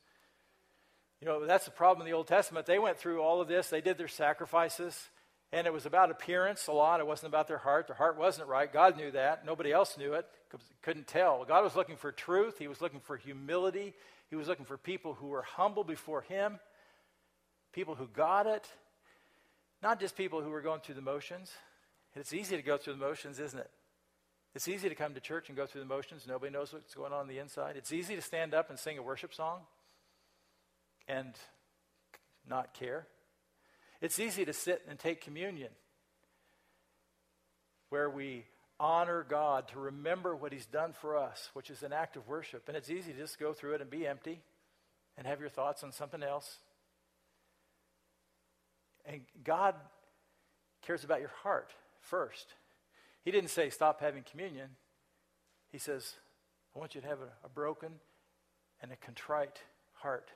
You 1.21 1.27
know, 1.27 1.45
that's 1.45 1.65
the 1.65 1.71
problem 1.71 2.05
in 2.05 2.11
the 2.11 2.17
Old 2.17 2.27
Testament. 2.27 2.65
They 2.65 2.79
went 2.79 2.97
through 2.97 3.21
all 3.21 3.39
of 3.39 3.47
this, 3.47 3.69
they 3.69 3.81
did 3.81 3.97
their 3.97 4.07
sacrifices, 4.07 5.09
and 5.51 5.67
it 5.67 5.73
was 5.73 5.85
about 5.85 6.09
appearance 6.09 6.65
a 6.67 6.71
lot. 6.71 6.99
It 6.99 7.05
wasn't 7.05 7.31
about 7.31 7.47
their 7.47 7.59
heart. 7.59 7.87
Their 7.87 7.95
heart 7.95 8.17
wasn't 8.17 8.47
right. 8.47 8.71
God 8.71 8.97
knew 8.97 9.11
that. 9.11 9.45
Nobody 9.45 9.71
else 9.71 9.97
knew 9.97 10.13
it, 10.13 10.25
couldn't 10.81 11.05
tell. 11.05 11.45
God 11.45 11.63
was 11.63 11.75
looking 11.75 11.95
for 11.95 12.11
truth, 12.11 12.57
He 12.57 12.67
was 12.67 12.81
looking 12.81 12.99
for 12.99 13.15
humility, 13.15 13.93
He 14.29 14.35
was 14.35 14.47
looking 14.47 14.65
for 14.65 14.77
people 14.77 15.13
who 15.13 15.27
were 15.27 15.43
humble 15.43 15.83
before 15.83 16.21
Him, 16.21 16.59
people 17.71 17.93
who 17.93 18.07
got 18.07 18.47
it, 18.47 18.67
not 19.83 19.99
just 19.99 20.15
people 20.15 20.41
who 20.41 20.49
were 20.49 20.61
going 20.61 20.79
through 20.79 20.95
the 20.95 21.01
motions. 21.01 21.51
It's 22.15 22.33
easy 22.33 22.55
to 22.55 22.61
go 22.63 22.77
through 22.77 22.93
the 22.93 22.99
motions, 22.99 23.37
isn't 23.39 23.59
it? 23.59 23.69
It's 24.55 24.67
easy 24.67 24.87
to 24.87 24.95
come 24.95 25.13
to 25.13 25.19
church 25.19 25.49
and 25.49 25.57
go 25.57 25.65
through 25.65 25.81
the 25.81 25.87
motions. 25.87 26.25
Nobody 26.27 26.51
knows 26.51 26.71
what's 26.71 26.93
going 26.93 27.11
on, 27.11 27.21
on 27.21 27.27
the 27.27 27.39
inside. 27.39 27.75
It's 27.75 27.91
easy 27.91 28.15
to 28.15 28.21
stand 28.21 28.53
up 28.53 28.69
and 28.69 28.79
sing 28.79 28.97
a 28.97 29.03
worship 29.03 29.33
song 29.33 29.61
and 31.07 31.33
not 32.47 32.73
care. 32.73 33.07
It's 33.99 34.19
easy 34.19 34.45
to 34.45 34.53
sit 34.53 34.83
and 34.87 34.97
take 34.97 35.21
communion 35.21 35.69
where 37.89 38.09
we 38.09 38.45
honor 38.79 39.25
God, 39.27 39.67
to 39.69 39.79
remember 39.79 40.35
what 40.35 40.53
He's 40.53 40.65
done 40.65 40.93
for 40.93 41.17
us, 41.17 41.49
which 41.53 41.69
is 41.69 41.83
an 41.83 41.93
act 41.93 42.15
of 42.15 42.27
worship. 42.27 42.63
And 42.67 42.77
it's 42.77 42.89
easy 42.89 43.11
to 43.11 43.19
just 43.19 43.39
go 43.39 43.53
through 43.53 43.73
it 43.73 43.81
and 43.81 43.89
be 43.89 44.07
empty 44.07 44.41
and 45.17 45.27
have 45.27 45.39
your 45.39 45.49
thoughts 45.49 45.83
on 45.83 45.91
something 45.91 46.23
else. 46.23 46.59
And 49.05 49.21
God 49.43 49.75
cares 50.81 51.03
about 51.03 51.19
your 51.19 51.31
heart 51.43 51.71
first. 51.99 52.53
He 53.23 53.31
didn't 53.31 53.49
say, 53.49 53.69
stop 53.69 54.01
having 54.01 54.23
communion. 54.23 54.69
He 55.71 55.77
says, 55.77 56.15
I 56.75 56.79
want 56.79 56.95
you 56.95 57.01
to 57.01 57.07
have 57.07 57.19
a, 57.19 57.45
a 57.45 57.49
broken 57.49 57.93
and 58.81 58.91
a 58.91 58.95
contrite 58.97 59.59
heart. 59.93 60.29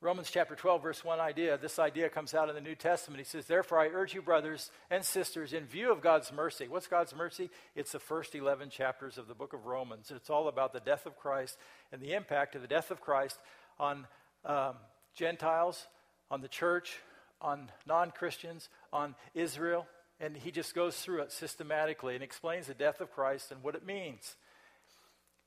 Romans 0.00 0.30
chapter 0.30 0.54
12, 0.54 0.80
verse 0.80 1.04
1 1.04 1.18
idea. 1.18 1.58
This 1.58 1.80
idea 1.80 2.08
comes 2.08 2.32
out 2.32 2.48
in 2.48 2.54
the 2.54 2.60
New 2.60 2.76
Testament. 2.76 3.18
He 3.18 3.24
says, 3.24 3.46
Therefore, 3.46 3.80
I 3.80 3.88
urge 3.88 4.14
you, 4.14 4.22
brothers 4.22 4.70
and 4.90 5.04
sisters, 5.04 5.52
in 5.52 5.64
view 5.64 5.90
of 5.90 6.00
God's 6.00 6.32
mercy. 6.32 6.68
What's 6.68 6.86
God's 6.86 7.16
mercy? 7.16 7.50
It's 7.74 7.90
the 7.90 7.98
first 7.98 8.36
11 8.36 8.70
chapters 8.70 9.18
of 9.18 9.26
the 9.26 9.34
book 9.34 9.52
of 9.52 9.66
Romans. 9.66 10.12
It's 10.14 10.30
all 10.30 10.46
about 10.46 10.72
the 10.72 10.78
death 10.78 11.04
of 11.04 11.16
Christ 11.16 11.58
and 11.90 12.00
the 12.00 12.12
impact 12.12 12.54
of 12.54 12.62
the 12.62 12.68
death 12.68 12.92
of 12.92 13.00
Christ 13.00 13.40
on 13.80 14.06
um, 14.44 14.74
Gentiles, 15.14 15.86
on 16.30 16.40
the 16.40 16.48
church, 16.48 16.98
on 17.40 17.70
non 17.86 18.10
Christians, 18.10 18.68
on 18.92 19.14
Israel. 19.34 19.86
And 20.20 20.36
he 20.36 20.50
just 20.50 20.74
goes 20.74 20.96
through 20.96 21.22
it 21.22 21.32
systematically 21.32 22.14
and 22.14 22.24
explains 22.24 22.66
the 22.66 22.74
death 22.74 23.00
of 23.00 23.12
Christ 23.12 23.52
and 23.52 23.62
what 23.62 23.76
it 23.76 23.86
means. 23.86 24.36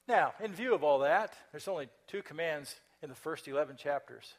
Now, 0.07 0.33
in 0.43 0.53
view 0.53 0.73
of 0.73 0.83
all 0.83 0.99
that, 0.99 1.33
there's 1.51 1.67
only 1.67 1.89
two 2.07 2.21
commands 2.21 2.75
in 3.03 3.09
the 3.09 3.15
first 3.15 3.47
11 3.47 3.75
chapters. 3.77 4.33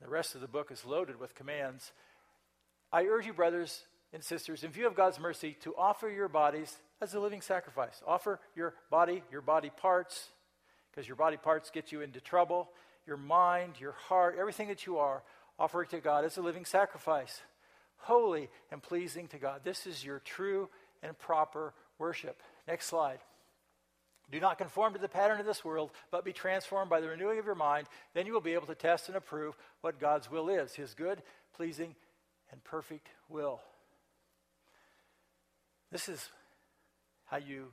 The 0.00 0.08
rest 0.08 0.34
of 0.34 0.40
the 0.40 0.48
book 0.48 0.70
is 0.70 0.84
loaded 0.84 1.18
with 1.18 1.34
commands. 1.34 1.92
I 2.92 3.04
urge 3.04 3.26
you, 3.26 3.32
brothers 3.32 3.82
and 4.12 4.22
sisters, 4.22 4.62
in 4.62 4.70
view 4.70 4.86
of 4.86 4.94
God's 4.94 5.18
mercy, 5.18 5.56
to 5.62 5.74
offer 5.76 6.08
your 6.08 6.28
bodies 6.28 6.76
as 7.00 7.14
a 7.14 7.20
living 7.20 7.40
sacrifice. 7.40 8.02
Offer 8.06 8.40
your 8.54 8.74
body, 8.90 9.22
your 9.30 9.40
body 9.40 9.70
parts, 9.70 10.28
because 10.90 11.08
your 11.08 11.16
body 11.16 11.36
parts 11.36 11.70
get 11.70 11.92
you 11.92 12.00
into 12.00 12.20
trouble. 12.20 12.68
Your 13.06 13.16
mind, 13.16 13.74
your 13.80 13.92
heart, 13.92 14.36
everything 14.38 14.68
that 14.68 14.86
you 14.86 14.98
are, 14.98 15.22
offer 15.58 15.82
it 15.82 15.90
to 15.90 16.00
God 16.00 16.24
as 16.24 16.36
a 16.36 16.42
living 16.42 16.64
sacrifice, 16.64 17.40
holy 17.96 18.48
and 18.70 18.82
pleasing 18.82 19.28
to 19.28 19.38
God. 19.38 19.60
This 19.64 19.86
is 19.86 20.04
your 20.04 20.18
true 20.20 20.68
and 21.02 21.18
proper 21.18 21.72
worship. 21.98 22.42
Next 22.66 22.86
slide. 22.86 23.18
Do 24.30 24.40
not 24.40 24.58
conform 24.58 24.92
to 24.94 24.98
the 24.98 25.08
pattern 25.08 25.38
of 25.38 25.46
this 25.46 25.64
world, 25.64 25.92
but 26.10 26.24
be 26.24 26.32
transformed 26.32 26.90
by 26.90 27.00
the 27.00 27.08
renewing 27.08 27.38
of 27.38 27.46
your 27.46 27.54
mind. 27.54 27.86
Then 28.12 28.26
you 28.26 28.32
will 28.32 28.40
be 28.40 28.54
able 28.54 28.66
to 28.66 28.74
test 28.74 29.06
and 29.08 29.16
approve 29.16 29.56
what 29.82 30.00
God's 30.00 30.30
will 30.30 30.48
is 30.48 30.74
his 30.74 30.94
good, 30.94 31.22
pleasing, 31.54 31.94
and 32.50 32.62
perfect 32.64 33.08
will. 33.28 33.60
This 35.92 36.08
is 36.08 36.28
how 37.26 37.36
you 37.36 37.68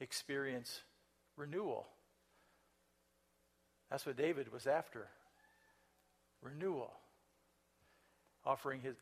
experience 0.00 0.82
renewal. 1.36 1.86
That's 3.90 4.06
what 4.06 4.16
David 4.16 4.52
was 4.52 4.66
after 4.66 5.08
renewal. 6.42 6.92
Offering 8.44 8.80
his, 8.80 8.94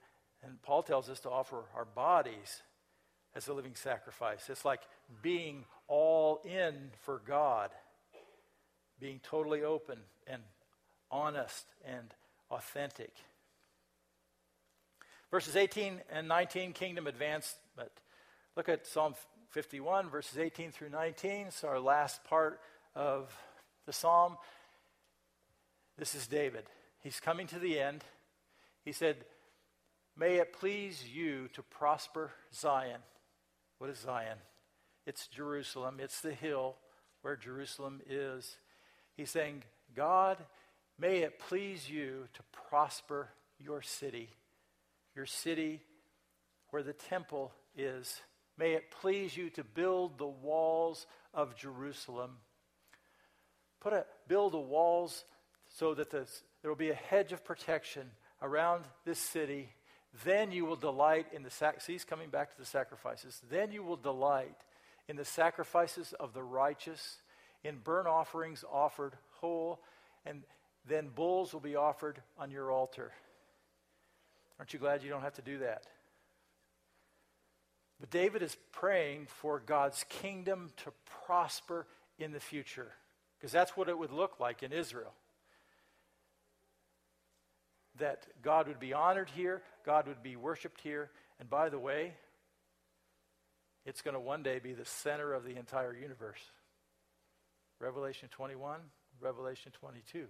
and 0.44 0.60
Paul 0.62 0.82
tells 0.82 1.08
us 1.08 1.20
to 1.20 1.30
offer 1.30 1.64
our 1.74 1.84
bodies 1.84 2.62
as 3.34 3.48
a 3.48 3.52
living 3.52 3.74
sacrifice. 3.74 4.48
It's 4.48 4.64
like 4.64 4.82
being 5.22 5.64
all 5.88 6.40
in 6.44 6.90
for 7.02 7.20
God, 7.26 7.70
being 9.00 9.20
totally 9.22 9.62
open 9.62 9.98
and 10.26 10.42
honest 11.10 11.66
and 11.84 12.14
authentic. 12.50 13.12
Verses 15.30 15.56
18 15.56 16.00
and 16.10 16.28
19, 16.28 16.72
kingdom 16.72 17.06
advancement. 17.06 17.90
Look 18.54 18.68
at 18.68 18.86
Psalm 18.86 19.14
51, 19.50 20.10
verses 20.10 20.38
18 20.38 20.72
through 20.72 20.90
19. 20.90 21.46
It's 21.46 21.64
our 21.64 21.80
last 21.80 22.22
part 22.24 22.60
of 22.94 23.34
the 23.86 23.92
psalm. 23.92 24.36
This 25.98 26.14
is 26.14 26.26
David. 26.26 26.64
He's 27.00 27.20
coming 27.20 27.46
to 27.48 27.58
the 27.58 27.78
end. 27.78 28.04
He 28.84 28.92
said, 28.92 29.16
May 30.16 30.36
it 30.36 30.52
please 30.52 31.04
you 31.12 31.48
to 31.54 31.62
prosper 31.62 32.30
Zion. 32.54 33.00
What 33.78 33.90
is 33.90 33.98
Zion? 33.98 34.38
It's 35.06 35.26
Jerusalem, 35.26 35.96
it's 35.98 36.20
the 36.20 36.34
hill 36.34 36.76
where 37.22 37.36
Jerusalem 37.36 38.00
is. 38.08 38.56
He's 39.16 39.30
saying, 39.30 39.64
God, 39.94 40.38
may 40.98 41.18
it 41.18 41.38
please 41.40 41.90
you 41.90 42.28
to 42.34 42.42
prosper 42.68 43.28
your 43.58 43.82
city, 43.82 44.30
your 45.14 45.26
city 45.26 45.80
where 46.70 46.82
the 46.82 46.92
temple 46.92 47.52
is. 47.76 48.20
May 48.56 48.72
it 48.72 48.90
please 48.90 49.36
you 49.36 49.50
to 49.50 49.64
build 49.64 50.18
the 50.18 50.26
walls 50.26 51.06
of 51.34 51.56
Jerusalem. 51.56 52.38
Put 53.80 53.92
a, 53.92 54.06
build 54.28 54.52
the 54.52 54.58
walls 54.58 55.24
so 55.72 55.94
that 55.94 56.10
the, 56.10 56.26
there 56.60 56.70
will 56.70 56.76
be 56.76 56.90
a 56.90 56.94
hedge 56.94 57.32
of 57.32 57.44
protection 57.44 58.10
around 58.40 58.84
this 59.04 59.18
city 59.18 59.70
then 60.24 60.52
you 60.52 60.66
will 60.66 60.76
delight 60.76 61.26
in 61.32 61.42
the 61.42 61.50
sac. 61.50 61.80
See, 61.80 61.98
coming 62.06 62.28
back 62.28 62.52
to 62.52 62.58
the 62.58 62.66
sacrifices. 62.66 63.40
Then 63.50 63.72
you 63.72 63.82
will 63.82 63.96
delight 63.96 64.56
in 65.08 65.16
the 65.16 65.24
sacrifices 65.24 66.12
of 66.20 66.34
the 66.34 66.42
righteous, 66.42 67.18
in 67.64 67.78
burnt 67.78 68.06
offerings 68.06 68.64
offered 68.70 69.14
whole, 69.40 69.80
and 70.26 70.42
then 70.86 71.08
bulls 71.08 71.52
will 71.52 71.60
be 71.60 71.76
offered 71.76 72.20
on 72.38 72.50
your 72.50 72.70
altar. 72.70 73.12
Aren't 74.58 74.72
you 74.72 74.78
glad 74.78 75.02
you 75.02 75.08
don't 75.08 75.22
have 75.22 75.34
to 75.34 75.42
do 75.42 75.58
that? 75.58 75.84
But 77.98 78.10
David 78.10 78.42
is 78.42 78.56
praying 78.72 79.26
for 79.28 79.60
God's 79.64 80.04
kingdom 80.08 80.70
to 80.84 80.92
prosper 81.24 81.86
in 82.18 82.32
the 82.32 82.40
future, 82.40 82.92
because 83.38 83.52
that's 83.52 83.76
what 83.76 83.88
it 83.88 83.98
would 83.98 84.12
look 84.12 84.38
like 84.38 84.62
in 84.62 84.72
Israel 84.72 85.14
that 88.02 88.26
God 88.42 88.66
would 88.66 88.80
be 88.80 88.92
honored 88.92 89.30
here, 89.30 89.62
God 89.86 90.08
would 90.08 90.24
be 90.24 90.34
worshiped 90.34 90.80
here, 90.80 91.08
and 91.38 91.48
by 91.48 91.68
the 91.68 91.78
way, 91.78 92.14
it's 93.86 94.02
going 94.02 94.14
to 94.14 94.20
one 94.20 94.42
day 94.42 94.58
be 94.58 94.72
the 94.72 94.84
center 94.84 95.32
of 95.32 95.44
the 95.44 95.56
entire 95.56 95.94
universe. 95.94 96.40
Revelation 97.78 98.28
21, 98.32 98.80
Revelation 99.20 99.70
22. 99.80 100.26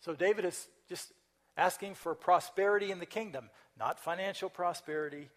So 0.00 0.14
David 0.14 0.44
is 0.44 0.68
just 0.88 1.12
asking 1.56 1.94
for 1.94 2.14
prosperity 2.14 2.92
in 2.92 3.00
the 3.00 3.06
kingdom, 3.06 3.50
not 3.76 3.98
financial 3.98 4.48
prosperity, 4.48 5.28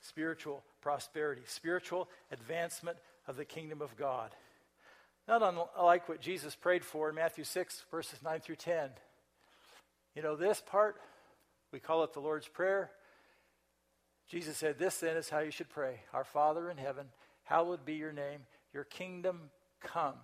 spiritual 0.00 0.64
prosperity, 0.80 1.42
spiritual 1.46 2.08
advancement 2.32 2.98
of 3.28 3.36
the 3.36 3.44
kingdom 3.44 3.80
of 3.80 3.96
God. 3.96 4.32
Not 5.28 5.42
unlike 5.42 6.08
what 6.08 6.20
Jesus 6.20 6.56
prayed 6.56 6.84
for 6.84 7.08
in 7.10 7.14
Matthew 7.14 7.44
6, 7.44 7.84
verses 7.92 8.20
9 8.24 8.40
through 8.40 8.56
10. 8.56 8.90
You 10.16 10.22
know, 10.22 10.34
this 10.34 10.62
part, 10.64 10.96
we 11.72 11.78
call 11.78 12.02
it 12.02 12.14
the 12.14 12.20
Lord's 12.20 12.48
Prayer. 12.48 12.90
Jesus 14.28 14.56
said, 14.56 14.78
This 14.78 14.96
then 14.96 15.16
is 15.18 15.28
how 15.28 15.40
you 15.40 15.50
should 15.50 15.68
pray 15.68 16.00
Our 16.14 16.24
Father 16.24 16.70
in 16.70 16.78
heaven, 16.78 17.06
hallowed 17.44 17.84
be 17.84 17.94
your 17.94 18.12
name, 18.12 18.40
your 18.72 18.84
kingdom 18.84 19.50
come, 19.82 20.14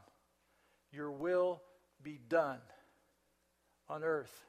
your 0.90 1.10
will 1.10 1.60
be 2.02 2.18
done 2.28 2.58
on 3.86 4.02
earth 4.02 4.40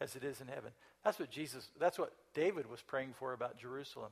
as 0.00 0.16
it 0.16 0.24
is 0.24 0.40
in 0.40 0.48
heaven. 0.48 0.72
That's 1.04 1.20
what 1.20 1.30
Jesus, 1.30 1.68
that's 1.78 1.98
what 1.98 2.12
David 2.34 2.68
was 2.68 2.82
praying 2.82 3.14
for 3.16 3.32
about 3.32 3.56
Jerusalem. 3.56 4.10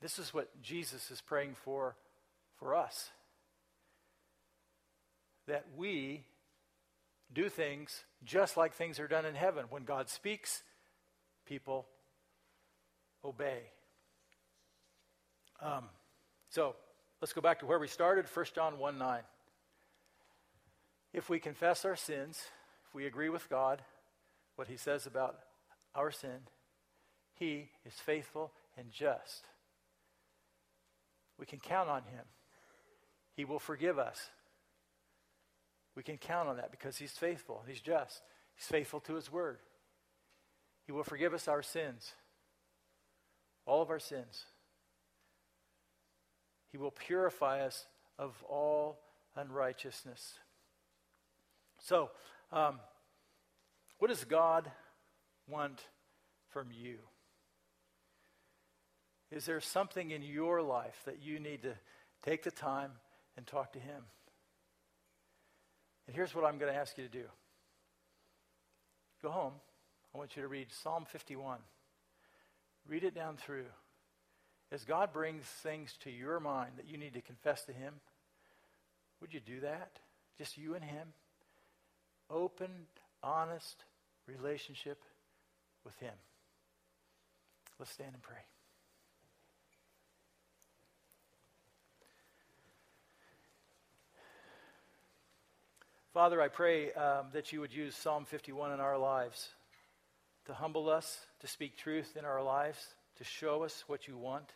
This 0.00 0.20
is 0.20 0.32
what 0.32 0.62
Jesus 0.62 1.10
is 1.10 1.20
praying 1.20 1.56
for 1.64 1.96
for 2.56 2.76
us. 2.76 3.10
That 5.48 5.66
we 5.76 6.22
do 7.32 7.48
things 7.48 8.04
just 8.24 8.56
like 8.56 8.74
things 8.74 8.98
are 8.98 9.08
done 9.08 9.26
in 9.26 9.34
heaven. 9.34 9.66
When 9.70 9.84
God 9.84 10.08
speaks, 10.08 10.62
people 11.46 11.86
obey. 13.24 13.62
Um, 15.60 15.84
so 16.50 16.76
let's 17.20 17.32
go 17.32 17.40
back 17.40 17.60
to 17.60 17.66
where 17.66 17.78
we 17.78 17.88
started 17.88 18.26
1 18.32 18.46
John 18.54 18.78
1 18.78 18.98
9. 18.98 19.20
If 21.12 21.28
we 21.28 21.38
confess 21.38 21.84
our 21.84 21.96
sins, 21.96 22.40
if 22.86 22.94
we 22.94 23.06
agree 23.06 23.28
with 23.28 23.48
God, 23.48 23.82
what 24.56 24.68
he 24.68 24.76
says 24.76 25.06
about 25.06 25.38
our 25.94 26.10
sin, 26.10 26.40
he 27.34 27.70
is 27.84 27.94
faithful 27.94 28.52
and 28.76 28.90
just. 28.90 29.46
We 31.38 31.46
can 31.46 31.60
count 31.60 31.88
on 31.88 32.02
him. 32.02 32.24
He 33.34 33.44
will 33.44 33.60
forgive 33.60 33.98
us. 33.98 34.30
We 35.98 36.04
can 36.04 36.16
count 36.16 36.48
on 36.48 36.58
that 36.58 36.70
because 36.70 36.96
he's 36.96 37.10
faithful, 37.10 37.64
he's 37.66 37.80
just. 37.80 38.22
He's 38.54 38.66
faithful 38.66 39.00
to 39.00 39.14
his 39.16 39.32
word. 39.32 39.58
He 40.86 40.92
will 40.92 41.02
forgive 41.02 41.34
us 41.34 41.48
our 41.48 41.60
sins, 41.60 42.12
all 43.66 43.82
of 43.82 43.90
our 43.90 43.98
sins. 43.98 44.44
He 46.70 46.78
will 46.78 46.92
purify 46.92 47.62
us 47.62 47.84
of 48.16 48.32
all 48.48 49.00
unrighteousness. 49.34 50.34
So, 51.80 52.10
um, 52.52 52.78
what 53.98 54.06
does 54.06 54.22
God 54.22 54.70
want 55.48 55.82
from 56.50 56.68
you? 56.70 56.98
Is 59.32 59.46
there 59.46 59.60
something 59.60 60.12
in 60.12 60.22
your 60.22 60.62
life 60.62 61.02
that 61.06 61.20
you 61.20 61.40
need 61.40 61.62
to 61.62 61.74
take 62.22 62.44
the 62.44 62.52
time 62.52 62.92
and 63.36 63.44
talk 63.44 63.72
to 63.72 63.80
Him? 63.80 64.04
And 66.08 66.16
here's 66.16 66.34
what 66.34 66.46
I'm 66.46 66.56
going 66.56 66.72
to 66.72 66.78
ask 66.78 66.96
you 66.96 67.04
to 67.04 67.10
do 67.10 67.24
go 69.22 69.30
home. 69.30 69.52
I 70.14 70.18
want 70.18 70.34
you 70.36 70.42
to 70.42 70.48
read 70.48 70.68
Psalm 70.82 71.04
51. 71.04 71.58
Read 72.88 73.04
it 73.04 73.14
down 73.14 73.36
through. 73.36 73.66
As 74.72 74.84
God 74.84 75.12
brings 75.12 75.44
things 75.44 75.94
to 76.04 76.10
your 76.10 76.40
mind 76.40 76.72
that 76.76 76.88
you 76.88 76.96
need 76.96 77.12
to 77.14 77.20
confess 77.20 77.62
to 77.64 77.72
Him, 77.72 77.94
would 79.20 79.34
you 79.34 79.40
do 79.40 79.60
that? 79.60 79.98
Just 80.38 80.56
you 80.56 80.74
and 80.74 80.84
Him? 80.84 81.08
Open, 82.30 82.70
honest 83.22 83.84
relationship 84.26 85.02
with 85.84 85.96
Him. 85.98 86.14
Let's 87.78 87.92
stand 87.92 88.14
and 88.14 88.22
pray. 88.22 88.38
Father, 96.14 96.40
I 96.40 96.48
pray 96.48 96.90
um, 96.92 97.26
that 97.34 97.52
you 97.52 97.60
would 97.60 97.72
use 97.72 97.94
Psalm 97.94 98.24
51 98.24 98.72
in 98.72 98.80
our 98.80 98.96
lives 98.96 99.50
to 100.46 100.54
humble 100.54 100.88
us, 100.88 101.18
to 101.40 101.46
speak 101.46 101.76
truth 101.76 102.16
in 102.18 102.24
our 102.24 102.42
lives, 102.42 102.78
to 103.18 103.24
show 103.24 103.62
us 103.62 103.84
what 103.86 104.08
you 104.08 104.16
want. 104.16 104.50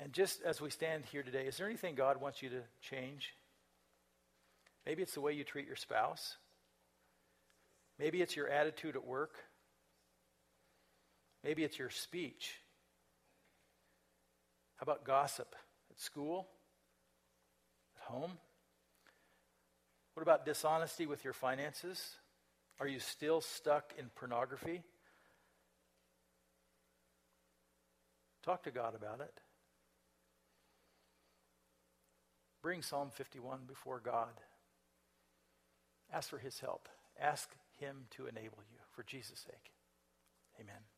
And 0.00 0.12
just 0.12 0.42
as 0.42 0.60
we 0.60 0.70
stand 0.70 1.04
here 1.12 1.22
today, 1.22 1.46
is 1.46 1.56
there 1.56 1.68
anything 1.68 1.94
God 1.94 2.20
wants 2.20 2.42
you 2.42 2.48
to 2.48 2.62
change? 2.80 3.32
Maybe 4.84 5.02
it's 5.02 5.14
the 5.14 5.20
way 5.20 5.32
you 5.32 5.44
treat 5.44 5.68
your 5.68 5.76
spouse. 5.76 6.36
Maybe 8.00 8.20
it's 8.20 8.34
your 8.34 8.48
attitude 8.48 8.96
at 8.96 9.06
work. 9.06 9.36
Maybe 11.44 11.62
it's 11.62 11.78
your 11.78 11.90
speech. 11.90 12.56
How 14.78 14.82
about 14.82 15.04
gossip 15.04 15.54
at 15.92 16.00
school? 16.00 16.48
Home? 18.04 18.32
What 20.14 20.22
about 20.22 20.44
dishonesty 20.44 21.06
with 21.06 21.24
your 21.24 21.32
finances? 21.32 22.16
Are 22.80 22.86
you 22.86 22.98
still 22.98 23.40
stuck 23.40 23.92
in 23.98 24.10
pornography? 24.14 24.82
Talk 28.42 28.64
to 28.64 28.70
God 28.70 28.94
about 28.94 29.20
it. 29.20 29.40
Bring 32.62 32.82
Psalm 32.82 33.10
51 33.10 33.60
before 33.66 34.00
God. 34.00 34.40
Ask 36.12 36.28
for 36.28 36.38
his 36.38 36.60
help. 36.60 36.88
Ask 37.20 37.50
him 37.78 38.06
to 38.10 38.26
enable 38.26 38.62
you 38.70 38.78
for 38.94 39.02
Jesus' 39.02 39.40
sake. 39.40 39.72
Amen. 40.60 40.91